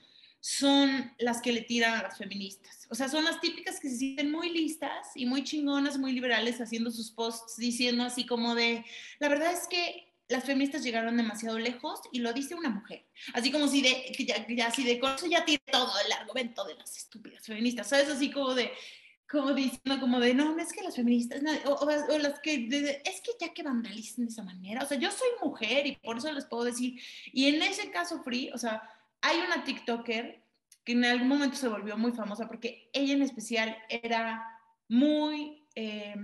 son 0.44 1.10
las 1.20 1.42
que 1.42 1.54
le 1.54 1.62
tiran 1.62 1.94
a 1.94 2.04
las 2.04 2.18
feministas. 2.18 2.86
O 2.90 2.96
sea, 2.96 3.08
son 3.08 3.24
las 3.24 3.40
típicas 3.40 3.80
que 3.80 3.90
se 3.90 3.96
sienten 3.96 4.30
muy 4.30 4.50
listas 4.50 5.08
y 5.16 5.26
muy 5.26 5.46
chingonas, 5.46 5.98
muy 5.98 6.12
liberales, 6.12 6.60
haciendo 6.60 6.92
sus 6.92 7.12
posts 7.12 7.56
diciendo 7.56 8.04
así 8.04 8.26
como 8.26 8.54
de, 8.54 8.84
la 9.20 9.30
verdad 9.30 9.54
es 9.54 9.70
que 9.70 10.12
las 10.28 10.44
feministas 10.44 10.84
llegaron 10.84 11.16
demasiado 11.16 11.58
lejos 11.58 12.02
y 12.12 12.20
lo 12.20 12.34
dice 12.34 12.56
una 12.56 12.70
mujer. 12.70 13.06
Así 13.34 13.54
como 13.54 13.70
si 13.70 13.82
de, 13.82 14.14
ya, 14.20 14.46
ya, 14.46 14.68
así 14.68 14.84
de 14.84 15.00
con 15.00 15.16
eso 15.16 15.28
ya 15.28 15.46
tiene 15.46 15.64
todo 15.72 15.94
el 16.06 16.12
argumento 16.12 16.66
de 16.66 16.76
las 16.76 16.98
estúpidas 16.98 17.46
feministas, 17.46 17.88
¿sabes? 17.88 18.10
Así 18.10 18.30
como 18.30 18.54
de, 18.54 18.70
como 19.32 19.54
diciendo 19.54 20.02
como 20.02 20.20
de, 20.20 20.34
no, 20.34 20.60
es 20.60 20.74
que 20.74 20.84
las 20.84 20.98
feministas, 20.98 21.42
o, 21.68 21.88
las 22.20 22.42
que, 22.42 23.02
es 23.06 23.22
que 23.22 23.32
ya 23.40 23.54
que 23.54 23.64
vandalicen 23.64 24.26
de 24.26 24.32
esa 24.32 24.44
manera, 24.44 24.84
o 24.84 24.86
sea, 24.86 25.00
yo 25.00 25.10
soy 25.10 25.30
mujer 25.42 25.88
y 25.88 25.96
por 25.96 26.18
eso 26.18 26.30
les 26.34 26.44
puedo 26.44 26.66
decir, 26.66 27.00
y 27.32 27.46
en 27.46 27.62
ese 27.62 27.90
caso 27.92 28.22
Free, 28.24 28.52
o 28.54 28.58
sea, 28.58 28.84
hay 29.24 29.40
una 29.40 29.64
TikToker 29.64 30.44
que 30.84 30.92
en 30.92 31.06
algún 31.06 31.30
momento 31.30 31.56
se 31.56 31.70
volvió 31.70 31.98
muy 31.98 32.12
famosa 32.12 32.48
porque 32.48 32.90
ella 32.94 33.14
en 33.14 33.22
especial 33.22 33.76
era 33.90 34.46
muy, 34.90 35.66
eh, 35.76 36.16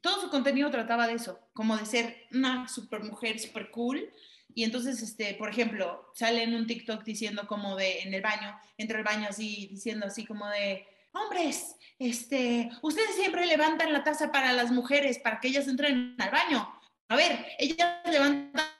todo 0.00 0.22
su 0.22 0.30
contenido 0.30 0.70
trataba 0.70 1.06
de 1.06 1.14
eso, 1.14 1.38
como 1.52 1.76
de 1.76 1.86
ser 1.86 2.26
una 2.32 2.66
super 2.66 3.04
mujer, 3.04 3.38
super 3.38 3.70
cool. 3.70 4.10
Y 4.54 4.64
entonces, 4.64 5.02
este, 5.02 5.34
por 5.34 5.50
ejemplo, 5.50 6.10
sale 6.14 6.42
en 6.42 6.54
un 6.54 6.66
TikTok 6.66 7.04
diciendo 7.04 7.46
como 7.46 7.76
de, 7.76 8.00
en 8.00 8.14
el 8.14 8.22
baño, 8.22 8.58
entra 8.78 8.98
al 8.98 9.04
baño 9.04 9.28
así, 9.28 9.68
diciendo 9.70 10.06
así 10.06 10.24
como 10.24 10.48
de, 10.48 10.86
hombres, 11.12 11.76
este, 11.98 12.70
ustedes 12.82 13.16
siempre 13.16 13.46
levantan 13.46 13.92
la 13.92 14.02
taza 14.02 14.32
para 14.32 14.52
las 14.52 14.70
mujeres, 14.70 15.18
para 15.18 15.40
que 15.40 15.48
ellas 15.48 15.68
entren 15.68 16.16
al 16.18 16.30
baño. 16.30 16.72
A 17.08 17.16
ver, 17.16 17.46
ellas 17.58 18.00
levantan 18.10 18.75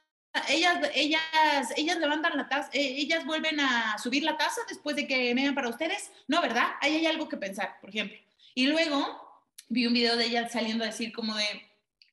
ellas, 0.49 0.91
ellas, 0.95 1.72
ellas 1.76 1.99
levantan 1.99 2.37
la 2.37 2.49
taza, 2.49 2.70
eh, 2.72 2.97
ellas 2.99 3.24
vuelven 3.24 3.61
a 3.61 3.99
subir 3.99 4.22
la 4.22 4.37
taza 4.37 4.61
después 4.68 4.97
de 4.97 5.07
que 5.07 5.34
me 5.34 5.53
para 5.53 5.68
ustedes. 5.68 6.11
No, 6.28 6.41
¿verdad? 6.41 6.66
Ahí 6.80 6.97
hay 6.97 7.07
algo 7.07 7.28
que 7.28 7.37
pensar, 7.37 7.76
por 7.80 7.91
ejemplo. 7.91 8.18
Y 8.55 8.66
luego 8.66 9.43
vi 9.68 9.87
un 9.87 9.95
video 9.95 10.16
de 10.16 10.26
ella 10.26 10.49
saliendo 10.49 10.84
a 10.84 10.89
decir 10.89 11.12
como 11.12 11.34
de, 11.34 11.45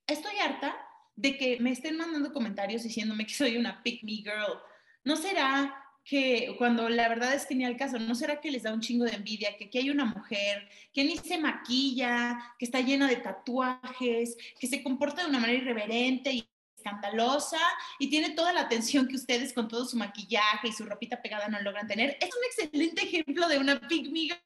estoy 0.08 0.38
harta 0.38 0.76
de 1.16 1.38
que 1.38 1.60
me 1.60 1.72
estén 1.72 1.98
mandando 1.98 2.34
comentarios 2.34 2.84
diciéndome 2.84 3.26
que 3.26 3.34
soy 3.34 3.58
una 3.58 3.82
pick 3.84 4.04
me 4.04 4.14
girl. 4.14 4.60
¿No 5.04 5.16
será 5.16 5.84
que 6.04 6.56
cuando 6.58 6.90
la 6.90 7.08
verdad 7.08 7.34
es 7.34 7.46
que 7.46 7.56
ni 7.56 7.64
al 7.64 7.78
caso, 7.78 7.98
¿no 7.98 8.14
será 8.16 8.42
que 8.42 8.52
les 8.52 8.64
da 8.64 8.74
un 8.74 8.82
chingo 8.82 9.06
de 9.06 9.16
envidia 9.16 9.56
que 9.58 9.66
aquí 9.66 9.78
hay 9.78 9.90
una 9.90 10.06
mujer 10.06 10.68
que 10.92 11.04
ni 11.04 11.18
se 11.18 11.38
maquilla, 11.38 12.56
que 12.60 12.66
está 12.66 12.82
llena 12.82 13.08
de 13.08 13.18
tatuajes, 13.18 14.36
que 14.60 14.68
se 14.68 14.84
comporta 14.84 15.24
de 15.24 15.30
una 15.30 15.40
manera 15.40 15.60
irreverente 15.60 16.32
y 16.34 16.48
escandalosa 16.84 17.60
y 18.00 18.10
tiene 18.10 18.32
toda 18.32 18.54
la 18.54 18.62
atención 18.62 19.08
que 19.08 19.16
ustedes 19.16 19.54
con 19.54 19.68
todo 19.68 19.86
su 19.86 19.98
maquillaje 19.98 20.68
y 20.68 20.74
su 20.74 20.86
ropita 20.86 21.22
pegada 21.22 21.48
no 21.48 21.62
logran 21.62 21.88
tener? 21.88 22.18
Es 22.20 22.30
un 22.36 22.44
excelente 22.46 23.04
ejemplo 23.04 23.48
de 23.48 23.58
una 23.58 23.76
me 23.76 23.88
girl. 23.90 24.38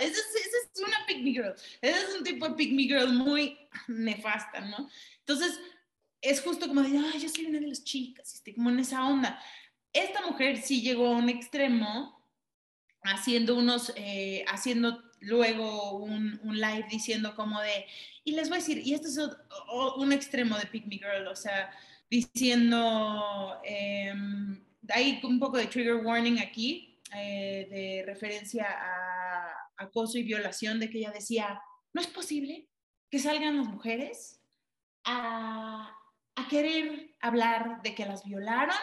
Esa 0.00 0.06
es, 0.06 0.70
es, 0.74 0.82
una 0.82 0.98
me 1.06 1.14
girl. 1.14 1.54
Ese 1.80 1.98
es 1.98 2.16
un 2.16 2.24
tipo 2.24 2.48
de 2.48 2.66
me 2.66 2.82
girl 2.82 3.12
muy 3.12 3.58
nefasta, 3.86 4.60
¿no? 4.60 4.88
Entonces, 5.20 5.58
es 6.20 6.40
justo 6.40 6.66
como 6.66 6.82
de, 6.82 6.98
ay, 6.98 7.20
yo 7.20 7.28
soy 7.28 7.46
una 7.46 7.60
de 7.60 7.68
las 7.68 7.84
chicas, 7.84 8.34
estoy 8.34 8.54
como 8.54 8.70
en 8.70 8.80
esa 8.80 9.06
onda 9.06 9.40
esta 9.92 10.26
mujer 10.26 10.58
sí 10.58 10.82
llegó 10.82 11.08
a 11.08 11.16
un 11.16 11.28
extremo 11.28 12.24
haciendo 13.02 13.56
unos, 13.56 13.92
eh, 13.96 14.44
haciendo 14.48 15.02
luego 15.20 15.96
un, 15.98 16.40
live 16.44 16.86
diciendo 16.90 17.34
como 17.34 17.60
de, 17.60 17.86
y 18.24 18.32
les 18.32 18.48
voy 18.48 18.58
a 18.58 18.60
decir, 18.60 18.82
y 18.84 18.94
esto 18.94 19.08
es 19.08 19.18
un 19.96 20.12
extremo 20.12 20.56
de 20.58 20.66
Pick 20.66 20.86
Me 20.86 20.96
Girl, 20.96 21.26
o 21.28 21.36
sea, 21.36 21.70
diciendo, 22.10 23.58
em, 23.64 24.64
hay 24.88 25.20
un 25.22 25.38
poco 25.38 25.56
de 25.56 25.66
trigger 25.66 25.96
warning 25.96 26.38
aquí, 26.38 27.00
eh, 27.14 27.66
de 27.70 28.02
referencia 28.06 28.66
a 28.68 29.54
acoso 29.76 30.18
y 30.18 30.22
violación, 30.22 30.80
de 30.80 30.90
que 30.90 30.98
ella 30.98 31.12
decía, 31.12 31.60
no 31.92 32.00
es 32.00 32.06
posible 32.08 32.68
que 33.10 33.18
salgan 33.18 33.56
las 33.56 33.66
mujeres 33.66 34.40
a, 35.04 35.94
a 36.34 36.48
querer 36.48 37.14
hablar 37.20 37.80
de 37.82 37.94
que 37.94 38.04
las 38.04 38.24
violaron 38.24 38.76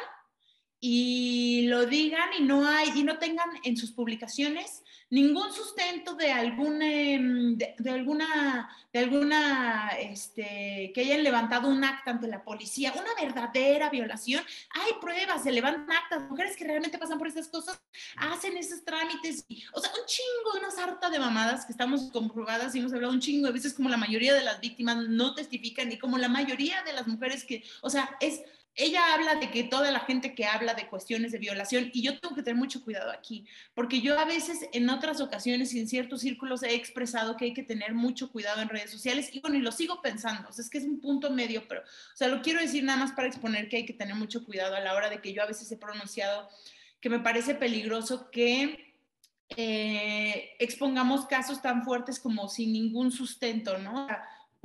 y 0.79 1.67
lo 1.67 1.85
digan 1.85 2.29
y 2.37 2.43
no 2.43 2.67
hay 2.67 2.89
y 2.95 3.03
no 3.03 3.17
tengan 3.17 3.49
en 3.63 3.77
sus 3.77 3.91
publicaciones 3.91 4.83
ningún 5.09 5.53
sustento 5.53 6.15
de 6.15 6.31
alguna 6.31 6.85
em, 6.85 7.57
de, 7.57 7.89
alguna 7.89 8.69
de 8.91 8.99
alguna 8.99 9.89
este, 9.99 10.91
que 10.93 11.01
hayan 11.01 11.23
levantado 11.23 11.67
un 11.67 11.83
acta 11.83 12.11
ante 12.11 12.27
la 12.27 12.43
policía 12.43 12.93
una 12.93 13.13
verdadera 13.19 13.89
violación. 13.89 14.43
Hay 14.71 14.93
pruebas 14.99 15.43
se 15.43 15.51
levantan 15.51 15.95
actas 15.95 16.29
mujeres 16.29 16.55
que 16.55 16.65
realmente 16.65 16.97
pasan 16.97 17.17
por 17.17 17.27
estas 17.27 17.47
cosas 17.47 17.81
hacen 18.17 18.57
esos 18.57 18.83
trámites 18.83 19.45
o 19.73 19.79
sea 19.79 19.91
un 19.91 20.05
chingo 20.05 20.59
una 20.59 20.71
sarta 20.71 21.09
de 21.09 21.19
mamadas 21.19 21.65
que 21.65 21.71
estamos 21.71 22.11
comprobadas 22.11 22.73
y 22.75 22.79
hemos 22.79 22.93
hablado 22.93 23.13
un 23.13 23.19
chingo 23.19 23.47
de 23.47 23.53
veces 23.53 23.73
como 23.73 23.89
la 23.89 23.97
mayoría 23.97 24.33
de 24.33 24.43
las 24.43 24.59
víctimas 24.59 24.97
no 25.07 25.33
testifican 25.35 25.91
y 25.91 25.99
como 25.99 26.17
la 26.17 26.29
mayoría 26.29 26.83
de 26.83 26.93
las 26.93 27.07
mujeres 27.07 27.43
que 27.43 27.63
o 27.81 27.89
sea 27.89 28.17
es 28.19 28.41
ella 28.75 29.13
habla 29.13 29.35
de 29.35 29.49
que 29.49 29.63
toda 29.63 29.89
la 29.91 30.01
gente 30.01 30.35
que 30.35 30.45
habla 30.45 30.73
de 30.73 30.87
cuestiones 30.87 31.31
de 31.31 31.39
violación, 31.39 31.89
y 31.93 32.01
yo 32.01 32.19
tengo 32.19 32.35
que 32.35 32.43
tener 32.43 32.57
mucho 32.57 32.83
cuidado 32.83 33.11
aquí, 33.11 33.45
porque 33.73 34.01
yo 34.01 34.19
a 34.19 34.25
veces 34.25 34.67
en 34.73 34.89
otras 34.89 35.21
ocasiones 35.21 35.73
y 35.73 35.79
en 35.79 35.87
ciertos 35.87 36.21
círculos 36.21 36.63
he 36.63 36.75
expresado 36.75 37.37
que 37.37 37.45
hay 37.45 37.53
que 37.53 37.63
tener 37.63 37.93
mucho 37.93 38.31
cuidado 38.31 38.61
en 38.61 38.69
redes 38.69 38.91
sociales, 38.91 39.29
y 39.33 39.39
bueno, 39.39 39.57
y 39.57 39.61
lo 39.61 39.71
sigo 39.71 40.01
pensando, 40.01 40.49
o 40.49 40.51
sea, 40.51 40.63
es 40.63 40.69
que 40.69 40.77
es 40.77 40.83
un 40.83 40.99
punto 40.99 41.29
medio, 41.29 41.67
pero, 41.67 41.81
o 41.81 42.17
sea, 42.17 42.27
lo 42.27 42.41
quiero 42.41 42.59
decir 42.59 42.83
nada 42.83 42.99
más 42.99 43.13
para 43.13 43.27
exponer 43.27 43.69
que 43.69 43.77
hay 43.77 43.85
que 43.85 43.93
tener 43.93 44.15
mucho 44.15 44.43
cuidado 44.43 44.75
a 44.75 44.81
la 44.81 44.93
hora 44.93 45.09
de 45.09 45.21
que 45.21 45.33
yo 45.33 45.41
a 45.41 45.47
veces 45.47 45.71
he 45.71 45.77
pronunciado 45.77 46.49
que 46.99 47.09
me 47.09 47.19
parece 47.19 47.55
peligroso 47.55 48.29
que 48.31 48.95
eh, 49.55 50.55
expongamos 50.59 51.27
casos 51.27 51.61
tan 51.61 51.83
fuertes 51.83 52.19
como 52.19 52.49
sin 52.49 52.73
ningún 52.73 53.11
sustento, 53.11 53.77
¿no? 53.77 54.07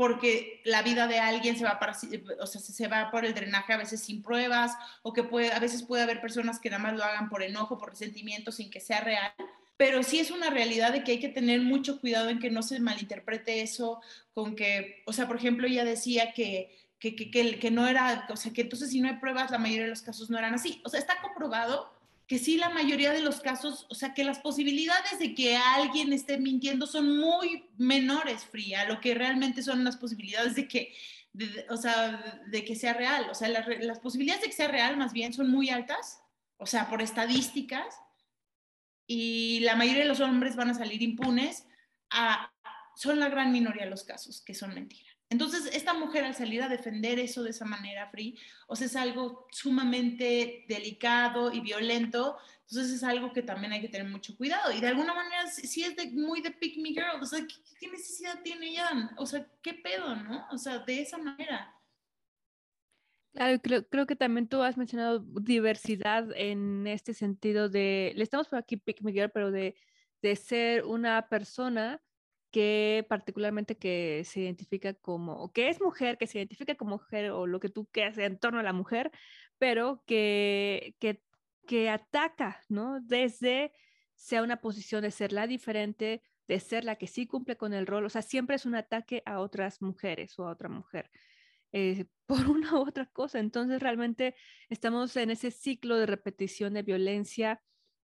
Porque 0.01 0.62
la 0.64 0.80
vida 0.80 1.07
de 1.07 1.18
alguien 1.18 1.59
se 1.59 1.64
va, 1.64 1.78
para, 1.78 1.92
o 1.92 2.46
sea, 2.46 2.59
se 2.59 2.88
va 2.88 3.11
por 3.11 3.26
el 3.26 3.34
drenaje 3.34 3.74
a 3.74 3.76
veces 3.76 4.01
sin 4.01 4.22
pruebas, 4.22 4.72
o 5.03 5.12
que 5.12 5.24
puede, 5.24 5.53
a 5.53 5.59
veces 5.59 5.82
puede 5.82 6.03
haber 6.03 6.22
personas 6.22 6.59
que 6.59 6.70
nada 6.70 6.82
más 6.82 6.94
lo 6.94 7.05
hagan 7.05 7.28
por 7.28 7.42
enojo, 7.42 7.76
por 7.76 7.90
resentimiento, 7.90 8.51
sin 8.51 8.70
que 8.70 8.80
sea 8.80 9.03
real. 9.03 9.30
Pero 9.76 10.03
sí 10.03 10.18
es 10.18 10.30
una 10.30 10.48
realidad 10.48 10.94
de 10.94 11.05
que 11.05 11.12
hay 11.12 11.20
que 11.20 11.28
tener 11.28 11.61
mucho 11.61 12.01
cuidado 12.01 12.30
en 12.30 12.38
que 12.38 12.48
no 12.48 12.62
se 12.62 12.80
malinterprete 12.80 13.61
eso 13.61 14.01
con 14.32 14.57
que, 14.57 15.03
o 15.05 15.12
sea, 15.12 15.26
por 15.26 15.36
ejemplo, 15.36 15.66
ella 15.66 15.84
decía 15.84 16.32
que, 16.32 16.74
que, 16.98 17.14
que, 17.14 17.59
que 17.59 17.70
no 17.70 17.86
era, 17.86 18.26
o 18.30 18.36
sea, 18.38 18.55
que 18.55 18.62
entonces 18.62 18.88
si 18.88 19.03
no 19.03 19.09
hay 19.09 19.16
pruebas, 19.16 19.51
la 19.51 19.59
mayoría 19.59 19.84
de 19.84 19.90
los 19.90 20.01
casos 20.01 20.30
no 20.30 20.38
eran 20.38 20.55
así. 20.55 20.80
O 20.82 20.88
sea, 20.88 20.98
está 20.98 21.20
comprobado 21.20 21.92
que 22.31 22.39
sí 22.39 22.57
la 22.57 22.68
mayoría 22.68 23.11
de 23.11 23.22
los 23.22 23.41
casos, 23.41 23.89
o 23.91 23.95
sea, 23.97 24.14
que 24.14 24.22
las 24.22 24.39
posibilidades 24.39 25.18
de 25.18 25.35
que 25.35 25.57
alguien 25.57 26.12
esté 26.12 26.39
mintiendo 26.39 26.87
son 26.87 27.18
muy 27.18 27.68
menores, 27.76 28.45
Fría, 28.45 28.85
lo 28.85 29.01
que 29.01 29.14
realmente 29.14 29.64
son 29.64 29.83
las 29.83 29.97
posibilidades 29.97 30.55
de 30.55 30.68
que, 30.68 30.95
o 31.70 31.76
sea, 31.76 32.41
de 32.47 32.64
que 32.64 32.76
sea 32.76 32.93
real. 32.93 33.26
O 33.33 33.35
sea, 33.35 33.49
las, 33.49 33.99
posibilidades 33.99 34.43
de 34.43 34.47
que 34.47 34.55
sea 34.55 34.68
real 34.68 34.97
más 34.97 35.12
bien 35.12 35.33
son 35.33 35.51
muy 35.51 35.70
altas, 35.70 36.22
o 36.57 36.66
sea, 36.66 36.89
por 36.89 37.03
estadísticas, 37.03 37.97
y 39.09 39.59
la 39.64 39.74
mayoría 39.74 40.05
de 40.05 40.09
los 40.09 40.20
hombres 40.20 40.55
van 40.55 40.70
a 40.70 40.74
salir 40.74 41.03
impunes, 41.03 41.66
son 42.95 43.18
la 43.18 43.28
gran 43.28 43.51
minoría 43.51 43.87
de 43.87 43.91
los 43.91 44.05
casos 44.05 44.41
que 44.41 44.55
son 44.55 44.72
mentiras. 44.72 45.09
Entonces, 45.31 45.70
esta 45.72 45.95
mujer 45.95 46.24
al 46.24 46.35
salir 46.35 46.61
a 46.61 46.68
defender 46.68 47.20
eso 47.20 47.45
de 47.45 47.51
esa 47.51 47.64
manera, 47.64 48.11
Free, 48.11 48.37
o 48.66 48.74
sea, 48.74 48.89
es 48.89 48.97
algo 48.97 49.47
sumamente 49.53 50.64
delicado 50.68 51.53
y 51.53 51.61
violento, 51.61 52.37
entonces 52.68 52.97
es 52.97 53.05
algo 53.05 53.33
que 53.33 53.43
también 53.43 53.72
hay 53.72 53.81
que 53.81 53.89
tener 53.89 54.09
mucho 54.09 54.37
cuidado. 54.37 54.72
Y 54.72 54.81
de 54.81 54.89
alguna 54.89 55.14
manera, 55.14 55.47
si 55.47 55.85
es 55.85 55.95
de, 55.95 56.11
muy 56.11 56.41
de 56.41 56.51
pick 56.51 56.76
me 56.78 56.89
girl, 56.89 57.22
o 57.22 57.26
sea, 57.26 57.47
¿qué, 57.78 57.89
necesidad 57.89 58.43
tiene 58.43 58.70
ella? 58.70 59.14
O 59.16 59.24
sea, 59.24 59.47
¿qué 59.62 59.72
pedo, 59.72 60.16
no? 60.16 60.49
O 60.51 60.59
sea, 60.59 60.81
de 60.81 61.01
esa 61.01 61.16
manera. 61.16 61.76
Claro, 63.33 63.61
creo, 63.62 63.89
creo 63.89 64.07
que 64.07 64.16
también 64.16 64.49
tú 64.49 64.61
has 64.62 64.76
mencionado 64.76 65.20
diversidad 65.20 66.28
en 66.35 66.89
este 66.89 67.14
sentido 67.14 67.68
de, 67.68 68.12
le 68.16 68.24
estamos 68.24 68.49
por 68.49 68.59
aquí 68.59 68.76
pick 68.76 69.01
me 69.03 69.12
girl, 69.12 69.31
pero 69.31 69.53
de, 69.53 69.76
de 70.22 70.35
ser 70.35 70.85
una 70.85 71.28
persona 71.28 72.03
que 72.51 73.07
particularmente 73.09 73.76
que 73.78 74.22
se 74.24 74.40
identifica 74.40 74.94
como, 74.94 75.34
o 75.34 75.53
que 75.53 75.68
es 75.68 75.80
mujer, 75.80 76.18
que 76.18 76.26
se 76.26 76.38
identifica 76.38 76.74
como 76.74 76.92
mujer 76.96 77.30
o 77.30 77.46
lo 77.46 77.61
que 77.61 77.68
tú 77.68 77.86
quieras 77.86 78.18
en 78.18 78.38
torno 78.38 78.61
a 78.61 78.62
la 78.62 78.72
mujer, 78.72 79.11
pero 79.59 80.03
que, 80.07 80.96
que, 80.98 81.22
que 81.66 81.90
ataca, 81.90 82.62
¿no? 82.68 83.01
Desde 83.01 83.72
sea 84.16 84.42
una 84.42 84.61
posición 84.61 85.03
de 85.03 85.11
ser 85.11 85.32
la 85.32 85.46
diferente, 85.46 86.22
de 86.48 86.61
ser 86.61 86.84
la 86.84 86.96
que 86.96 87.07
sí 87.07 87.26
cumple 87.26 87.57
con 87.57 87.72
el 87.72 87.86
rol, 87.86 88.05
o 88.07 88.11
sea, 88.11 88.22
siempre 88.22 88.57
es 88.57 88.66
un 88.66 88.74
ataque 88.74 89.22
a 89.26 89.40
otras 89.40 89.80
mujeres 89.82 90.38
o 90.38 90.46
a 90.46 90.53
otra 90.53 90.68
mujer. 90.68 91.11
Eh, 91.72 92.07
por 92.26 92.48
una 92.48 92.74
u 92.74 92.86
otra 92.86 93.07
cosa. 93.07 93.38
Entonces, 93.38 93.80
realmente 93.80 94.34
estamos 94.68 95.16
en 95.16 95.30
ese 95.30 95.51
ciclo 95.51 95.96
de 95.96 96.07
repetición 96.07 96.74
de 96.74 96.82
violencia 96.82 97.61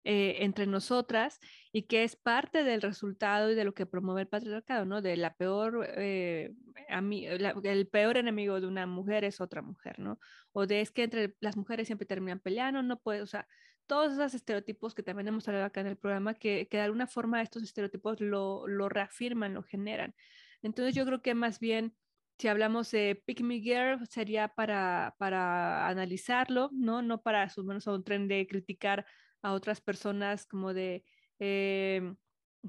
eh, 0.09 0.45
entre 0.45 0.69
nosotras 0.69 1.41
y 1.73 1.83
que 1.89 2.05
es 2.05 2.15
parte 2.15 2.63
del 2.63 2.81
resultado 2.81 3.51
y 3.51 3.57
de 3.57 3.65
lo 3.65 3.75
que 3.75 3.87
promueve 3.87 4.21
el 4.21 4.29
patriarcado, 4.29 4.85
¿no? 4.85 5.03
De 5.03 5.17
la 5.17 5.35
peor, 5.35 5.85
eh, 5.97 6.53
el 6.89 7.89
peor 7.89 8.17
enemigo 8.17 8.61
de 8.61 8.69
una 8.69 8.87
mujer 8.87 9.25
es 9.25 9.41
otra 9.41 9.63
mujer, 9.63 9.99
¿no? 9.99 10.21
O 10.53 10.65
de 10.65 10.81
es 10.81 10.93
que 10.93 11.03
entre 11.03 11.35
las 11.41 11.57
mujeres 11.57 11.89
siempre 11.89 12.07
terminan 12.07 12.39
peleando, 12.39 12.85
no 12.85 13.01
puede, 13.01 13.21
o 13.21 13.27
sea, 13.27 13.49
todos 13.89 14.13
esos 14.13 14.33
estereotipos 14.35 14.95
que 14.95 15.03
también 15.03 15.27
hemos 15.27 15.49
hablado 15.49 15.67
acá 15.67 15.81
en 15.81 15.89
el 15.89 15.97
programa, 15.97 16.35
que, 16.35 16.69
que 16.69 16.77
de 16.77 16.85
alguna 16.85 17.09
forma 17.09 17.43
estos 17.43 17.65
estereotipos 17.65 18.21
lo, 18.21 18.69
lo 18.69 18.89
reafirman, 18.89 19.55
lo 19.55 19.65
generan. 19.65 20.15
Entonces 20.63 20.95
yo 20.95 21.05
creo 21.05 21.21
que 21.21 21.35
más 21.35 21.59
bien 21.59 21.97
si 22.39 22.47
hablamos 22.47 22.93
de 22.93 23.21
Pick 23.27 23.41
Me 23.41 23.59
Girl, 23.59 24.07
sería 24.09 24.47
para, 24.47 25.17
para 25.19 25.89
analizarlo, 25.89 26.71
¿no? 26.73 27.03
No 27.03 27.23
para 27.23 27.49
sumarnos 27.49 27.89
a 27.89 27.95
un 27.95 28.05
tren 28.05 28.29
de 28.29 28.47
criticar 28.47 29.05
a 29.47 29.53
otras 29.53 29.81
personas 29.81 30.45
como 30.45 30.75
de, 30.75 31.05
eh, 31.39 32.15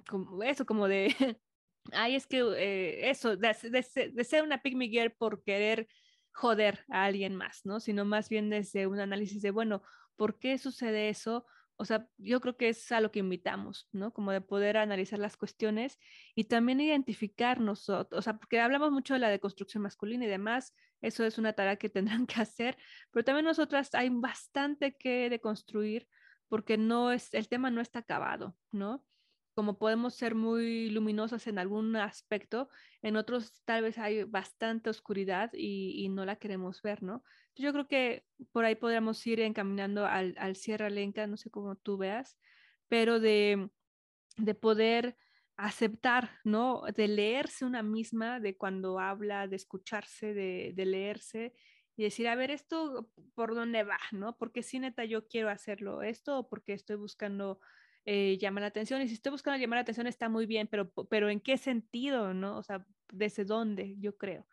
como 0.07 0.43
eso, 0.43 0.63
como 0.67 0.87
de, 0.87 1.07
ay, 1.91 2.15
es 2.15 2.27
que 2.27 2.39
eh, 2.55 3.09
eso, 3.09 3.35
de, 3.35 3.53
ser 4.23 4.43
una 4.43 4.61
pygmy 4.61 4.87
girl 4.89 5.11
por 5.11 5.41
querer 5.43 5.87
joder 6.31 6.85
a 6.89 7.05
alguien 7.05 7.35
más, 7.35 7.65
¿no? 7.65 7.79
Sino 7.79 8.05
más 8.05 8.29
bien 8.29 8.51
desde 8.51 8.85
un 8.85 8.99
análisis 8.99 9.41
de, 9.41 9.49
bueno, 9.49 9.81
¿por 10.15 10.37
qué 10.37 10.59
sucede 10.59 11.09
eso? 11.09 11.47
O 11.77 11.85
sea, 11.85 12.07
yo 12.17 12.41
creo 12.41 12.57
que 12.57 12.69
es 12.69 12.91
a 12.91 13.01
lo 13.01 13.11
que 13.11 13.19
invitamos, 13.19 13.89
¿no? 13.91 14.13
Como 14.13 14.31
de 14.31 14.41
poder 14.41 14.77
analizar 14.77 15.17
las 15.17 15.35
cuestiones 15.35 15.97
y 16.35 16.43
también 16.43 16.79
identificarnos, 16.79 17.89
o 17.89 18.21
sea, 18.21 18.37
porque 18.37 18.59
hablamos 18.59 18.91
mucho 18.91 19.15
de 19.15 19.19
la 19.19 19.29
deconstrucción 19.29 19.81
masculina 19.81 20.25
y 20.25 20.27
demás, 20.27 20.75
eso 21.01 21.25
es 21.25 21.39
una 21.39 21.53
tarea 21.53 21.77
que 21.77 21.89
tendrán 22.21 22.27
que 22.27 22.39
hacer, 22.39 22.77
pero 23.09 23.23
también 23.25 23.45
nosotras 23.45 23.95
hay 23.95 24.09
bastante 24.11 24.95
que 24.95 25.31
deconstruir 25.31 26.07
porque 26.47 26.77
no 26.77 27.11
es, 27.11 27.33
el 27.33 27.47
tema 27.47 27.69
no 27.71 27.81
está 27.81 27.99
acabado, 27.99 28.55
¿no? 28.71 29.03
Como 29.53 29.77
podemos 29.79 30.13
ser 30.13 30.35
muy 30.35 30.89
luminosas 30.89 31.47
en 31.47 31.57
algún 31.57 31.95
aspecto, 31.95 32.69
en 33.01 33.15
otros 33.17 33.63
tal 33.65 33.83
vez 33.83 33.97
hay 33.97 34.23
bastante 34.23 34.89
oscuridad 34.89 35.49
y, 35.53 36.07
no 36.09 36.25
la 36.25 36.35
queremos 36.35 36.81
ver, 36.81 37.01
¿no? 37.01 37.23
Yo 37.55 37.73
creo 37.73 37.87
que 37.87 38.25
por 38.51 38.65
ahí 38.65 38.75
podríamos 38.75 39.25
ir 39.25 39.39
encaminando 39.39 40.05
al, 40.05 40.35
al 40.37 40.55
cierre, 40.55 40.91
Lenca, 40.91 41.25
no 41.25 41.37
sé 41.37 41.49
cómo 41.49 41.75
tú 41.75 41.97
veas, 41.97 42.37
pero 42.87 43.19
de, 43.19 43.69
de 44.37 44.53
poder 44.53 45.17
aceptar, 45.57 46.29
¿no? 46.43 46.83
De 46.95 47.07
leerse 47.07 47.65
una 47.65 47.81
misma, 47.81 48.39
de 48.39 48.55
cuando 48.55 48.99
habla, 48.99 49.47
de 49.47 49.55
escucharse, 49.55 50.35
de, 50.35 50.73
de 50.75 50.85
leerse 50.85 51.53
y 51.97 52.03
decir, 52.03 52.27
a 52.27 52.35
ver, 52.35 52.51
esto 52.51 53.09
por 53.33 53.55
dónde 53.55 53.83
va, 53.83 53.99
¿no? 54.11 54.37
Porque 54.37 54.61
si 54.61 54.77
neta 54.79 55.03
yo 55.03 55.27
quiero 55.27 55.49
hacerlo 55.49 56.03
esto 56.03 56.39
o 56.39 56.47
porque 56.47 56.73
estoy 56.73 56.95
buscando 56.95 57.59
eh, 58.05 58.37
llamar 58.39 58.61
la 58.61 58.67
atención. 58.67 59.01
Y 59.01 59.07
si 59.07 59.15
estoy 59.15 59.31
buscando 59.31 59.59
llamar 59.59 59.77
la 59.77 59.81
atención 59.81 60.05
está 60.05 60.29
muy 60.29 60.45
bien, 60.45 60.67
pero, 60.67 60.91
pero 61.09 61.27
¿en 61.29 61.41
qué 61.41 61.57
sentido, 61.57 62.35
no? 62.35 62.59
O 62.59 62.63
sea, 62.63 62.85
¿desde 63.11 63.45
dónde? 63.45 63.95
Yo 63.97 64.15
creo. 64.15 64.47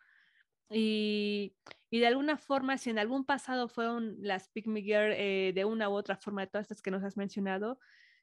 Y, 0.70 1.54
y 1.90 2.00
de 2.00 2.06
alguna 2.06 2.38
forma, 2.38 2.78
si 2.78 2.88
en 2.88 2.98
algún 2.98 3.26
pasado 3.26 3.68
fueron 3.68 4.16
las 4.20 4.48
Pick 4.48 4.66
Me 4.66 4.80
Girl 4.80 5.12
eh, 5.12 5.52
de 5.54 5.66
una 5.66 5.90
u 5.90 5.92
otra 5.92 6.16
forma, 6.16 6.40
de 6.40 6.46
todas 6.46 6.64
estas 6.64 6.80
que 6.80 6.90
nos 6.90 7.04
has 7.04 7.18
mencionado, 7.18 7.78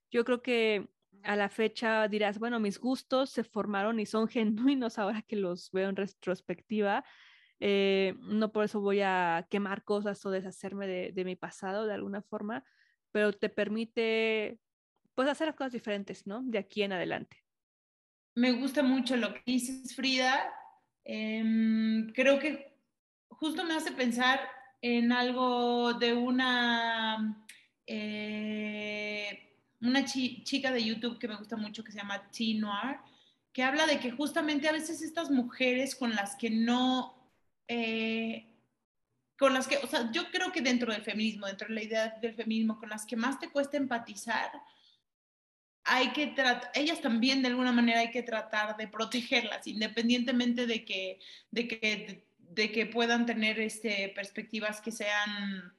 yo 0.10 0.26
creo 0.26 0.42
que 0.42 0.90
a 1.24 1.36
la 1.36 1.50
fecha 1.50 2.08
dirás, 2.08 2.40
bueno, 2.40 2.60
mis 2.60 2.80
gustos 2.80 3.30
se 3.30 3.44
formaron 3.44 4.00
y 4.00 4.08
son 4.08 4.28
genuinos 4.28 4.98
ahora 4.98 5.22
que 5.22 5.36
los 5.36 5.72
veo 5.72 5.90
en 5.90 5.96
retrospectiva 5.96 7.06
eh, 7.64 8.16
no 8.22 8.52
por 8.52 8.66
eso 8.66 8.82
voy 8.82 9.02
a 9.02 9.46
quemar 9.52 9.84
cosas 9.84 10.26
o 10.26 10.32
deshacerme 10.32 10.88
de, 10.88 11.26
mi 11.26 11.36
pasado 11.36 11.86
de 11.86 11.94
alguna 11.94 12.24
forma, 12.24 12.66
pero 13.12 13.34
te 13.34 13.50
permite 13.50 14.60
pues 15.14 15.30
hacer 15.30 15.54
cosas 15.54 15.72
diferentes, 15.72 16.26
¿no? 16.26 16.42
De 16.42 16.58
aquí 16.58 16.82
en 16.82 16.94
adelante. 16.94 17.38
Me 18.34 18.54
gusta 18.54 18.82
mucho 18.82 19.16
lo 19.16 19.36
que 19.36 19.44
dices, 19.46 19.96
Frida. 19.96 20.52
Em, 21.04 22.12
creo 22.14 22.40
que 22.40 22.76
justo 23.30 23.64
me 23.64 23.76
hace 23.76 23.92
pensar 23.92 24.40
en 24.82 25.12
algo 25.12 25.94
de 25.94 26.14
una, 26.14 27.46
eh, 27.86 29.56
una 29.82 30.04
chica 30.04 30.72
de 30.72 30.84
YouTube 30.84 31.20
que 31.20 31.28
me 31.28 31.38
gusta 31.38 31.58
mucho 31.58 31.84
que 31.84 31.92
se 31.92 32.00
llama 32.00 32.28
T 32.32 32.56
Noir, 32.56 32.98
que 33.54 33.62
habla 33.62 33.86
de 33.86 34.00
que 34.00 34.10
justamente 34.10 34.68
a 34.68 34.72
veces 34.72 35.04
estas 35.04 35.30
mujeres 35.30 35.96
con 35.96 36.16
las 36.16 36.36
que 36.36 36.50
no 36.50 37.21
eh, 37.74 38.48
con 39.40 39.54
las 39.54 39.66
que, 39.66 39.78
o 39.78 39.88
sea, 39.88 40.12
yo 40.12 40.30
creo 40.30 40.52
que 40.52 40.62
dentro 40.62 40.92
del 40.92 41.04
feminismo, 41.04 41.48
dentro 41.48 41.70
de 41.70 41.74
la 41.74 41.84
idea 41.84 42.18
del 42.22 42.36
feminismo, 42.36 42.78
con 42.78 42.90
las 42.90 43.06
que 43.06 43.16
más 43.16 43.40
te 43.40 43.50
cuesta 43.50 43.78
empatizar, 43.78 44.52
hay 45.86 46.12
que 46.12 46.28
tratar, 46.28 46.70
ellas 46.76 47.00
también 47.00 47.42
de 47.42 47.48
alguna 47.48 47.72
manera 47.72 48.02
hay 48.02 48.12
que 48.12 48.24
tratar 48.24 48.76
de 48.76 48.90
protegerlas, 48.90 49.66
independientemente 49.68 50.68
de 50.68 50.84
que, 50.84 51.20
de 51.50 51.68
que, 51.70 52.28
de, 52.38 52.72
que 52.74 52.86
puedan 52.88 53.26
tener 53.26 53.58
este, 53.62 54.12
perspectivas 54.14 54.82
que 54.82 54.92
sean, 54.92 55.74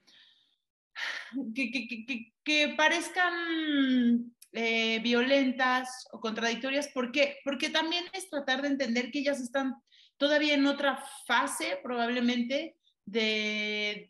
que, 1.54 1.70
que, 1.70 2.32
que 2.42 2.74
parezcan 2.74 4.34
eh, 4.52 4.98
violentas 5.00 6.08
o 6.10 6.20
contradictorias. 6.20 6.88
¿Por 6.88 7.12
qué? 7.12 7.36
Porque 7.44 7.68
también 7.68 8.04
es 8.14 8.30
tratar 8.30 8.62
de 8.62 8.68
entender 8.68 9.10
que 9.10 9.18
ellas 9.18 9.40
están 9.40 9.76
todavía 10.22 10.54
en 10.54 10.66
otra 10.66 11.04
fase 11.26 11.80
probablemente 11.82 12.76
de, 13.04 14.08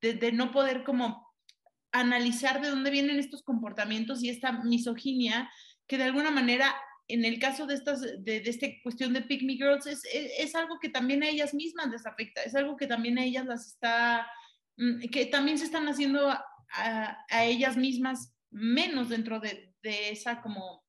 de, 0.00 0.32
no 0.32 0.52
poder 0.52 0.84
como 0.84 1.26
analizar 1.90 2.62
de 2.62 2.68
dónde 2.68 2.92
vienen 2.92 3.18
estos 3.18 3.42
comportamientos 3.42 4.22
y 4.22 4.28
esta 4.28 4.52
misoginia 4.52 5.50
que 5.88 5.98
de 5.98 6.04
alguna 6.04 6.30
manera 6.30 6.72
en 7.08 7.24
el 7.24 7.40
caso 7.40 7.66
de 7.66 7.74
estas 7.74 8.00
de, 8.00 8.42
esta 8.46 8.68
cuestión 8.84 9.12
de 9.12 9.22
Pick 9.22 9.42
Me 9.42 9.54
Girls 9.54 9.86
es, 9.86 10.04
es, 10.12 10.54
algo 10.54 10.78
que 10.78 10.88
también 10.88 11.24
a 11.24 11.28
ellas 11.28 11.52
mismas 11.52 11.88
les 11.88 12.06
afecta, 12.06 12.44
es 12.44 12.54
algo 12.54 12.76
que 12.76 12.86
también 12.86 13.18
a 13.18 13.24
ellas 13.24 13.46
las 13.46 13.66
está, 13.66 14.24
mm, 14.76 15.08
que 15.10 15.26
también 15.26 15.58
se 15.58 15.64
están 15.64 15.88
haciendo 15.88 16.30
a, 16.30 17.26
a 17.28 17.44
ellas 17.44 17.76
mismas 17.76 18.32
menos 18.52 19.08
dentro 19.08 19.40
de, 19.40 19.74
de 19.82 20.10
esa 20.10 20.40
como 20.40 20.84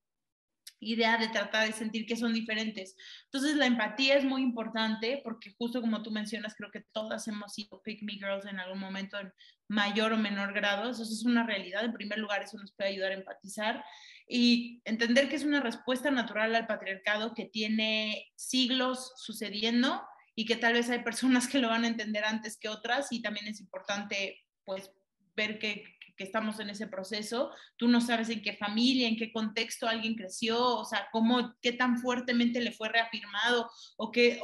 idea 0.81 1.17
de 1.17 1.29
tratar 1.29 1.67
de 1.67 1.73
sentir 1.73 2.05
que 2.05 2.17
son 2.17 2.33
diferentes. 2.33 2.95
Entonces 3.25 3.55
la 3.55 3.67
empatía 3.67 4.15
es 4.17 4.25
muy 4.25 4.41
importante 4.41 5.21
porque 5.23 5.53
justo 5.57 5.79
como 5.79 6.01
tú 6.01 6.11
mencionas, 6.11 6.55
creo 6.55 6.71
que 6.71 6.83
todas 6.91 7.27
hemos 7.27 7.53
sido 7.53 7.81
pick 7.81 8.01
me 8.01 8.13
girls 8.13 8.45
en 8.45 8.59
algún 8.59 8.79
momento 8.79 9.17
en 9.19 9.31
mayor 9.69 10.11
o 10.11 10.17
menor 10.17 10.53
grado. 10.53 10.89
Eso 10.89 11.03
es 11.03 11.23
una 11.23 11.45
realidad. 11.45 11.85
En 11.85 11.93
primer 11.93 12.17
lugar, 12.17 12.41
eso 12.41 12.57
nos 12.57 12.73
puede 12.73 12.89
ayudar 12.89 13.11
a 13.11 13.15
empatizar 13.15 13.85
y 14.27 14.81
entender 14.85 15.29
que 15.29 15.35
es 15.35 15.43
una 15.43 15.61
respuesta 15.61 16.09
natural 16.09 16.55
al 16.55 16.67
patriarcado 16.67 17.33
que 17.33 17.45
tiene 17.45 18.31
siglos 18.35 19.13
sucediendo 19.17 20.01
y 20.35 20.45
que 20.45 20.55
tal 20.55 20.73
vez 20.73 20.89
hay 20.89 21.03
personas 21.03 21.47
que 21.47 21.59
lo 21.59 21.69
van 21.69 21.83
a 21.83 21.87
entender 21.87 22.23
antes 22.23 22.57
que 22.57 22.69
otras 22.69 23.11
y 23.11 23.21
también 23.21 23.47
es 23.47 23.59
importante 23.59 24.39
pues 24.63 24.91
ver 25.35 25.59
que, 25.59 25.83
estamos 26.23 26.59
en 26.59 26.69
ese 26.69 26.87
proceso, 26.87 27.51
tú 27.77 27.87
no 27.87 28.01
sabes 28.01 28.29
en 28.29 28.41
qué 28.41 28.53
familia, 28.53 29.07
en 29.07 29.17
qué 29.17 29.31
contexto 29.31 29.87
alguien 29.87 30.15
creció, 30.15 30.77
o 30.77 30.85
sea, 30.85 31.07
cómo, 31.11 31.55
qué 31.61 31.73
tan 31.73 31.97
fuertemente 31.97 32.61
le 32.61 32.71
fue 32.71 32.89
reafirmado 32.89 33.69
o 33.97 34.11
qué, 34.11 34.39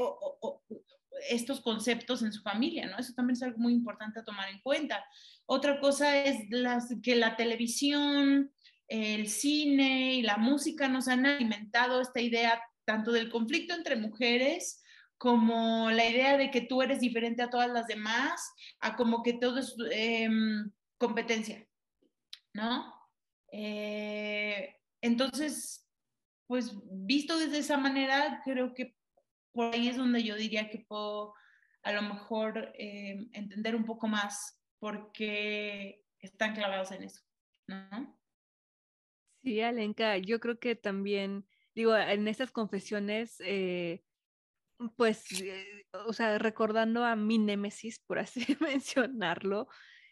estos 1.29 1.61
conceptos 1.61 2.21
en 2.21 2.31
su 2.33 2.41
familia, 2.41 2.87
¿no? 2.87 2.97
Eso 2.97 3.13
también 3.13 3.35
es 3.35 3.43
algo 3.43 3.59
muy 3.59 3.73
importante 3.73 4.19
a 4.19 4.25
tomar 4.25 4.49
en 4.49 4.59
cuenta. 4.61 5.03
Otra 5.45 5.79
cosa 5.79 6.17
es 6.23 6.45
las, 6.49 6.93
que 7.01 7.15
la 7.15 7.35
televisión, 7.35 8.51
el 8.87 9.27
cine 9.27 10.15
y 10.15 10.21
la 10.21 10.37
música 10.37 10.87
nos 10.87 11.07
han 11.07 11.25
alimentado 11.25 12.01
esta 12.01 12.21
idea 12.21 12.61
tanto 12.85 13.11
del 13.11 13.29
conflicto 13.29 13.73
entre 13.73 13.97
mujeres, 13.97 14.81
como 15.17 15.89
la 15.91 16.07
idea 16.07 16.37
de 16.37 16.51
que 16.51 16.61
tú 16.61 16.81
eres 16.81 16.99
diferente 16.99 17.41
a 17.41 17.49
todas 17.49 17.69
las 17.69 17.87
demás, 17.87 18.53
a 18.79 18.95
como 18.95 19.23
que 19.23 19.33
todo 19.33 19.59
es 19.59 19.75
em, 19.91 20.71
competencia, 20.97 21.66
¿no? 22.57 22.91
Eh, 23.51 24.75
entonces, 25.01 25.87
pues 26.47 26.75
visto 26.91 27.37
desde 27.37 27.59
esa 27.59 27.77
manera, 27.77 28.41
creo 28.43 28.73
que 28.73 28.95
por 29.53 29.73
ahí 29.73 29.87
es 29.87 29.97
donde 29.97 30.23
yo 30.23 30.35
diría 30.35 30.69
que 30.69 30.85
puedo 30.87 31.35
a 31.83 31.91
lo 31.91 32.01
mejor 32.01 32.73
em, 32.73 33.29
entender 33.33 33.75
un 33.75 33.85
poco 33.85 34.07
más 34.07 34.59
por 34.79 35.11
qué 35.11 36.03
están 36.19 36.55
clavados 36.55 36.91
en 36.91 37.03
eso, 37.03 37.21
¿no? 37.67 38.19
Sí, 39.43 39.61
Alenka, 39.61 40.17
yo 40.17 40.39
creo 40.39 40.59
que 40.59 40.75
también, 40.75 41.47
digo, 41.75 41.95
en 41.95 42.27
estas 42.27 42.51
confesiones, 42.51 43.35
eh, 43.39 44.03
pues, 44.95 45.41
eh, 45.41 45.85
o 46.07 46.11
sea, 46.11 46.39
recordando 46.39 47.05
a 47.05 47.15
mi 47.15 47.37
némesis, 47.37 47.99
por 47.99 48.17
así 48.17 48.39
mencionarlo, 48.59 49.67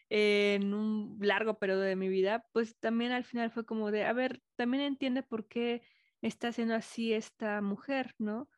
en 0.08 0.74
un 0.74 1.18
largo 1.20 1.58
periodo 1.58 1.80
de 1.82 1.96
mi 1.96 2.08
vida, 2.08 2.46
pues 2.52 2.78
también 2.78 3.12
al 3.12 3.24
final 3.24 3.50
fue 3.50 3.66
como 3.66 3.90
de, 3.90 4.04
a 4.04 4.12
ver, 4.12 4.42
también 4.56 4.82
entiende 4.84 5.22
por 5.22 5.48
qué 5.48 5.82
está 6.22 6.48
haciendo 6.48 6.74
así 6.74 7.12
esta 7.12 7.60
mujer, 7.60 8.14
¿no? 8.18 8.48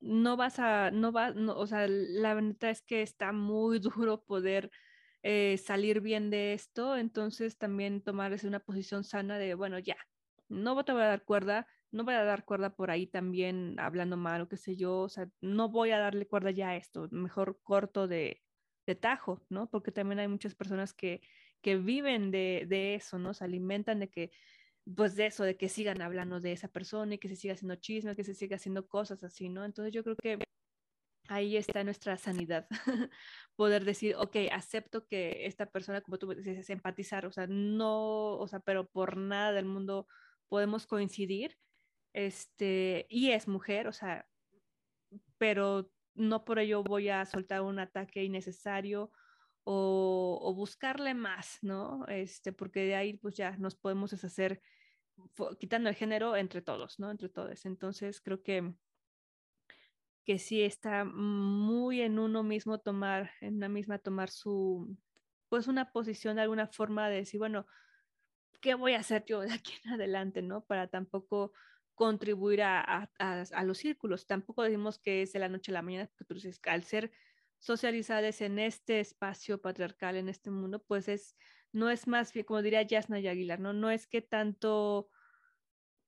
No 0.00 0.36
vas 0.36 0.58
a, 0.60 0.90
no 0.92 1.12
va, 1.12 1.32
no, 1.32 1.56
o 1.56 1.66
sea, 1.66 1.86
la 1.88 2.34
verdad 2.34 2.70
es 2.70 2.82
que 2.82 3.02
está 3.02 3.32
muy 3.32 3.78
duro 3.80 4.24
poder 4.24 4.70
eh, 5.22 5.58
salir 5.58 6.00
bien 6.00 6.30
de 6.30 6.52
esto, 6.54 6.96
entonces 6.96 7.58
también 7.58 8.02
tomar 8.02 8.36
una 8.44 8.60
posición 8.60 9.04
sana 9.04 9.38
de, 9.38 9.54
bueno, 9.54 9.78
ya, 9.78 9.96
no 10.48 10.84
te 10.84 10.92
voy 10.92 11.02
a 11.02 11.06
dar 11.06 11.24
cuerda, 11.24 11.66
no 11.90 12.04
voy 12.04 12.14
a 12.14 12.24
dar 12.24 12.44
cuerda 12.44 12.76
por 12.76 12.90
ahí 12.90 13.06
también 13.06 13.78
hablando 13.80 14.16
mal 14.16 14.42
o 14.42 14.48
qué 14.48 14.56
sé 14.56 14.76
yo, 14.76 15.00
o 15.00 15.08
sea, 15.08 15.28
no 15.40 15.68
voy 15.70 15.90
a 15.90 15.98
darle 15.98 16.26
cuerda 16.28 16.50
ya 16.52 16.70
a 16.70 16.76
esto, 16.76 17.08
mejor 17.10 17.60
corto 17.62 18.06
de, 18.08 18.42
de 18.88 18.94
tajo, 18.96 19.44
¿no? 19.50 19.68
Porque 19.70 19.92
también 19.92 20.18
hay 20.18 20.28
muchas 20.28 20.54
personas 20.54 20.94
que, 20.94 21.20
que 21.60 21.76
viven 21.76 22.30
de, 22.30 22.64
de, 22.66 22.94
eso, 22.94 23.18
¿no? 23.18 23.34
Se 23.34 23.44
alimentan 23.44 24.00
de 24.00 24.08
que, 24.08 24.30
pues 24.96 25.14
de 25.14 25.26
eso, 25.26 25.44
de 25.44 25.58
que 25.58 25.68
sigan 25.68 26.00
hablando 26.00 26.40
de 26.40 26.52
esa 26.52 26.68
persona 26.68 27.14
y 27.14 27.18
que 27.18 27.28
se 27.28 27.36
siga 27.36 27.52
haciendo 27.54 27.76
chisme, 27.76 28.16
que 28.16 28.24
se 28.24 28.34
siga 28.34 28.56
haciendo 28.56 28.88
cosas 28.88 29.22
así, 29.24 29.50
¿no? 29.50 29.64
Entonces 29.66 29.92
yo 29.92 30.02
creo 30.02 30.16
que 30.16 30.38
ahí 31.28 31.58
está 31.58 31.84
nuestra 31.84 32.16
sanidad, 32.16 32.66
poder 33.56 33.84
decir, 33.84 34.14
ok, 34.16 34.36
acepto 34.52 35.06
que 35.06 35.46
esta 35.46 35.66
persona, 35.66 36.00
como 36.00 36.18
tú 36.18 36.34
dices, 36.34 36.70
empatizar, 36.70 37.26
o 37.26 37.32
sea, 37.32 37.46
no, 37.46 38.38
o 38.38 38.48
sea, 38.48 38.60
pero 38.60 38.88
por 38.88 39.18
nada 39.18 39.52
del 39.52 39.66
mundo 39.66 40.06
podemos 40.48 40.86
coincidir, 40.86 41.58
este, 42.14 43.06
y 43.10 43.32
es 43.32 43.48
mujer, 43.48 43.86
o 43.86 43.92
sea, 43.92 44.26
pero 45.36 45.90
no 46.18 46.44
por 46.44 46.58
ello 46.58 46.82
voy 46.82 47.08
a 47.08 47.24
soltar 47.24 47.62
un 47.62 47.78
ataque 47.78 48.24
innecesario 48.24 49.10
o, 49.64 50.52
buscarle 50.54 51.14
más, 51.14 51.58
¿no? 51.62 52.06
Este, 52.08 52.52
porque 52.52 52.80
de 52.80 52.94
ahí 52.94 53.14
pues 53.14 53.36
ya 53.36 53.56
nos 53.58 53.76
podemos 53.76 54.10
deshacer 54.10 54.62
quitando 55.58 55.88
el 55.88 55.94
género 55.94 56.36
entre 56.36 56.62
todos, 56.62 56.98
¿no? 56.98 57.10
Entre 57.10 57.28
todos. 57.28 57.66
Entonces 57.66 58.20
creo 58.20 58.42
que 58.42 58.74
que 60.28 60.38
sí 60.38 60.62
está 60.62 61.06
muy 61.06 62.02
en 62.02 62.18
uno 62.18 62.42
mismo 62.42 62.78
tomar, 62.78 63.30
en 63.40 63.56
una 63.56 63.70
misma 63.70 63.98
tomar 63.98 64.28
su, 64.28 64.94
pues 65.48 65.68
una 65.68 65.90
posición 65.90 66.36
de 66.36 66.42
alguna 66.42 66.66
forma 66.66 67.08
de 67.08 67.16
decir, 67.16 67.38
bueno, 67.38 67.66
¿qué 68.60 68.74
voy 68.74 68.92
a 68.92 68.98
hacer 68.98 69.24
yo 69.24 69.40
de 69.40 69.52
aquí 69.52 69.72
en 69.84 69.92
adelante, 69.92 70.42
no? 70.42 70.60
Para 70.66 70.88
tampoco 70.88 71.52
contribuir 71.98 72.62
a, 72.62 73.10
los 73.64 73.78
círculos. 73.78 74.26
Tampoco 74.26 74.62
decimos 74.62 74.98
que 74.98 75.22
es 75.22 75.32
de 75.32 75.40
la 75.40 75.48
noche 75.50 75.72
a 75.72 75.74
la 75.74 75.82
mañana, 75.82 76.10
porque 76.16 76.50
al 76.70 76.84
ser 76.84 77.12
socializadas 77.58 78.40
en 78.40 78.58
este 78.58 79.00
espacio 79.00 79.60
patriarcal, 79.60 80.16
en 80.16 80.28
este 80.30 80.50
mundo, 80.50 80.82
pues 80.82 81.08
es, 81.08 81.36
no 81.72 81.90
es 81.90 82.06
más 82.06 82.32
como 82.46 82.62
diría 82.62 82.82
Yasna 82.82 83.20
y 83.20 83.28
Aguilar, 83.28 83.60
¿no? 83.60 83.72
No 83.72 83.90
es 83.90 84.06
que 84.06 84.22
tanto 84.22 85.10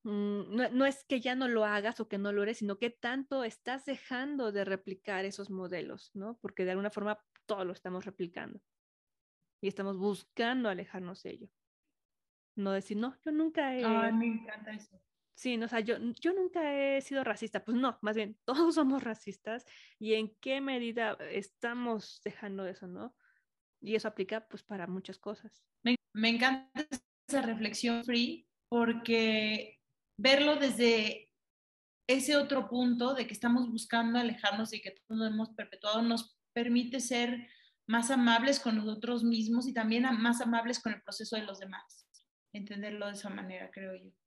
Mm, 0.03 0.57
no, 0.57 0.69
no, 0.71 0.87
es 0.87 1.05
que 1.05 1.21
ya 1.21 1.35
no 1.35 1.47
lo 1.47 1.65
hagas 1.65 2.01
o 2.01 2.09
que 2.09 2.17
no 2.17 2.33
lo 2.33 2.43
eres, 2.43 2.59
sino 2.59 2.79
que 2.79 2.91
tanto 2.91 3.45
estás 3.45 3.85
dejando 3.85 4.51
de 4.51 4.65
replicar 4.65 5.25
esos 5.25 5.51
modelos, 5.51 6.11
¿no? 6.15 6.39
Porque 6.41 6.65
de 6.65 6.71
alguna 6.71 6.91
forma 6.91 7.23
todo 7.47 7.65
lo 7.65 7.73
estamos 7.73 8.07
replicando 8.07 8.61
y 9.61 9.69
estamos 9.69 9.99
buscando 9.99 10.71
alejarnos 10.71 11.23
de 11.23 11.31
ello. 11.31 11.49
No 12.57 12.73
decir, 12.73 12.97
no, 12.97 13.15
yo 13.25 13.33
nunca 13.33 13.77
he... 13.77 13.85
Ay, 13.85 14.13
me 14.13 14.27
encanta 14.27 14.71
eso. 14.71 14.99
Sí, 15.41 15.57
no, 15.57 15.65
o 15.65 15.69
sea, 15.69 15.81
yo, 15.81 15.97
yo 16.21 16.35
nunca 16.35 16.75
he 16.75 17.01
sido 17.01 17.25
racista. 17.25 17.65
Pues 17.65 17.75
no, 17.75 17.99
más 18.03 18.15
bien, 18.15 18.37
todos 18.45 18.75
somos 18.75 19.03
racistas 19.03 19.65
y 19.99 20.13
en 20.13 20.37
qué 20.39 20.61
medida 20.61 21.17
estamos 21.31 22.21
dejando 22.23 22.67
eso, 22.67 22.87
¿no? 22.87 23.17
Y 23.81 23.95
eso 23.95 24.07
aplica 24.07 24.47
pues 24.47 24.63
para 24.63 24.87
muchas 24.87 25.19
cosas. 25.19 25.65
Me, 25.83 25.97
me 26.13 26.29
encanta 26.29 26.87
esa 27.27 27.41
reflexión, 27.41 28.05
Free, 28.05 28.47
porque 28.69 29.81
verlo 30.19 30.57
desde 30.57 31.33
ese 32.07 32.37
otro 32.37 32.69
punto 32.69 33.15
de 33.15 33.27
que 33.27 33.33
estamos 33.33 33.67
buscando 33.71 34.19
alejarnos 34.19 34.75
y 34.75 34.83
que 34.83 34.91
todos 34.91 35.21
lo 35.21 35.25
hemos 35.25 35.55
perpetuado 35.55 36.03
nos 36.03 36.39
permite 36.53 37.01
ser 37.01 37.49
más 37.87 38.11
amables 38.11 38.61
con 38.61 38.77
nosotros 38.77 39.25
mismos 39.25 39.67
y 39.67 39.73
también 39.73 40.03
más 40.19 40.43
amables 40.43 40.81
con 40.81 40.93
el 40.93 41.01
proceso 41.01 41.37
de 41.37 41.45
los 41.45 41.61
demás. 41.61 42.07
Entenderlo 42.53 43.07
de 43.07 43.13
esa 43.13 43.31
manera, 43.31 43.71
creo 43.71 43.95
yo. 43.95 44.20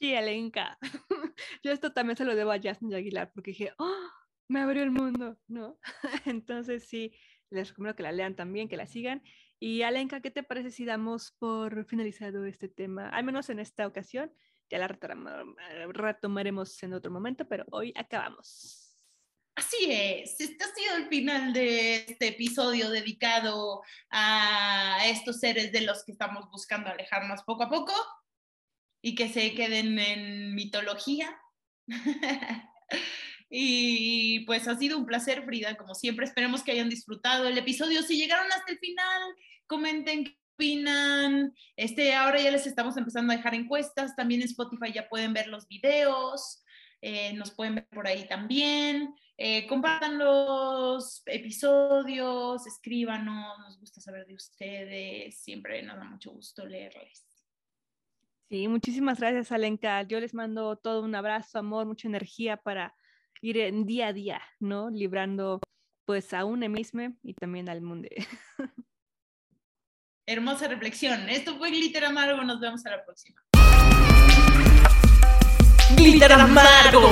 Sí, 0.00 0.14
Alenka. 0.14 0.78
Yo 1.62 1.72
esto 1.72 1.92
también 1.92 2.16
se 2.16 2.24
lo 2.24 2.34
debo 2.34 2.52
a 2.52 2.60
Jasmine 2.60 2.96
Aguilar 2.96 3.30
porque 3.34 3.50
dije, 3.50 3.74
oh, 3.76 4.08
me 4.48 4.60
abrió 4.60 4.82
el 4.82 4.90
mundo, 4.90 5.36
¿no? 5.46 5.78
Entonces 6.24 6.88
sí, 6.88 7.14
les 7.50 7.68
recomiendo 7.68 7.96
que 7.96 8.02
la 8.02 8.12
lean 8.12 8.34
también, 8.34 8.68
que 8.68 8.78
la 8.78 8.86
sigan. 8.86 9.22
Y 9.58 9.82
Alenka, 9.82 10.22
¿qué 10.22 10.30
te 10.30 10.42
parece 10.42 10.70
si 10.70 10.86
damos 10.86 11.32
por 11.38 11.84
finalizado 11.84 12.46
este 12.46 12.70
tema? 12.70 13.10
Al 13.10 13.24
menos 13.24 13.50
en 13.50 13.58
esta 13.58 13.86
ocasión, 13.86 14.32
ya 14.70 14.78
la 14.78 14.88
retomaremos 14.88 16.82
en 16.82 16.94
otro 16.94 17.10
momento, 17.10 17.46
pero 17.46 17.66
hoy 17.70 17.92
acabamos. 17.94 18.96
Así 19.54 19.76
es, 19.90 20.40
este 20.40 20.64
ha 20.64 20.74
sido 20.74 20.96
el 20.96 21.08
final 21.08 21.52
de 21.52 21.96
este 21.96 22.28
episodio 22.28 22.88
dedicado 22.88 23.82
a 24.08 25.02
estos 25.04 25.40
seres 25.40 25.72
de 25.72 25.82
los 25.82 26.02
que 26.04 26.12
estamos 26.12 26.50
buscando 26.50 26.88
alejarnos 26.88 27.42
poco 27.42 27.64
a 27.64 27.68
poco 27.68 27.92
y 29.02 29.14
que 29.14 29.28
se 29.28 29.54
queden 29.54 29.98
en 29.98 30.54
mitología. 30.54 31.40
y 33.50 34.40
pues 34.40 34.68
ha 34.68 34.76
sido 34.76 34.98
un 34.98 35.06
placer, 35.06 35.44
Frida, 35.44 35.76
como 35.76 35.94
siempre. 35.94 36.26
Esperemos 36.26 36.62
que 36.62 36.72
hayan 36.72 36.88
disfrutado 36.88 37.46
el 37.48 37.58
episodio. 37.58 38.02
Si 38.02 38.16
llegaron 38.16 38.50
hasta 38.52 38.72
el 38.72 38.78
final, 38.78 39.22
comenten 39.66 40.24
qué 40.24 40.36
opinan. 40.54 41.54
Este, 41.76 42.14
ahora 42.14 42.40
ya 42.40 42.50
les 42.50 42.66
estamos 42.66 42.96
empezando 42.96 43.32
a 43.32 43.36
dejar 43.36 43.54
encuestas. 43.54 44.14
También 44.14 44.42
en 44.42 44.48
Spotify 44.48 44.92
ya 44.92 45.08
pueden 45.08 45.32
ver 45.32 45.46
los 45.46 45.66
videos. 45.68 46.62
Eh, 47.00 47.32
nos 47.32 47.50
pueden 47.52 47.76
ver 47.76 47.88
por 47.88 48.06
ahí 48.06 48.28
también. 48.28 49.14
Eh, 49.38 49.66
compartan 49.66 50.18
los 50.18 51.22
episodios, 51.24 52.66
escríbanos, 52.66 53.58
nos 53.58 53.80
gusta 53.80 53.98
saber 53.98 54.26
de 54.26 54.34
ustedes, 54.34 55.40
siempre 55.40 55.82
nos 55.82 55.96
da 55.96 56.04
mucho 56.04 56.30
gusto 56.30 56.66
leerles. 56.66 57.29
Sí, 58.50 58.66
muchísimas 58.66 59.20
gracias, 59.20 59.52
Alenka. 59.52 60.02
Yo 60.02 60.18
les 60.18 60.34
mando 60.34 60.74
todo 60.74 61.02
un 61.04 61.14
abrazo, 61.14 61.60
amor, 61.60 61.86
mucha 61.86 62.08
energía 62.08 62.56
para 62.56 62.96
ir 63.40 63.58
en 63.58 63.86
día 63.86 64.08
a 64.08 64.12
día, 64.12 64.42
¿no? 64.58 64.90
Librando 64.90 65.60
pues 66.04 66.34
a 66.34 66.44
uno 66.44 66.68
mismo 66.68 67.14
y 67.22 67.34
también 67.34 67.68
al 67.68 67.80
mundo. 67.80 68.08
Hermosa 70.26 70.66
reflexión. 70.66 71.28
Esto 71.28 71.58
fue 71.58 71.70
Glitter 71.70 72.04
Amargo. 72.04 72.42
Nos 72.42 72.58
vemos 72.58 72.84
a 72.86 72.90
la 72.90 73.04
próxima. 73.04 73.40
Glitter 75.96 76.32
Amargo. 76.32 77.08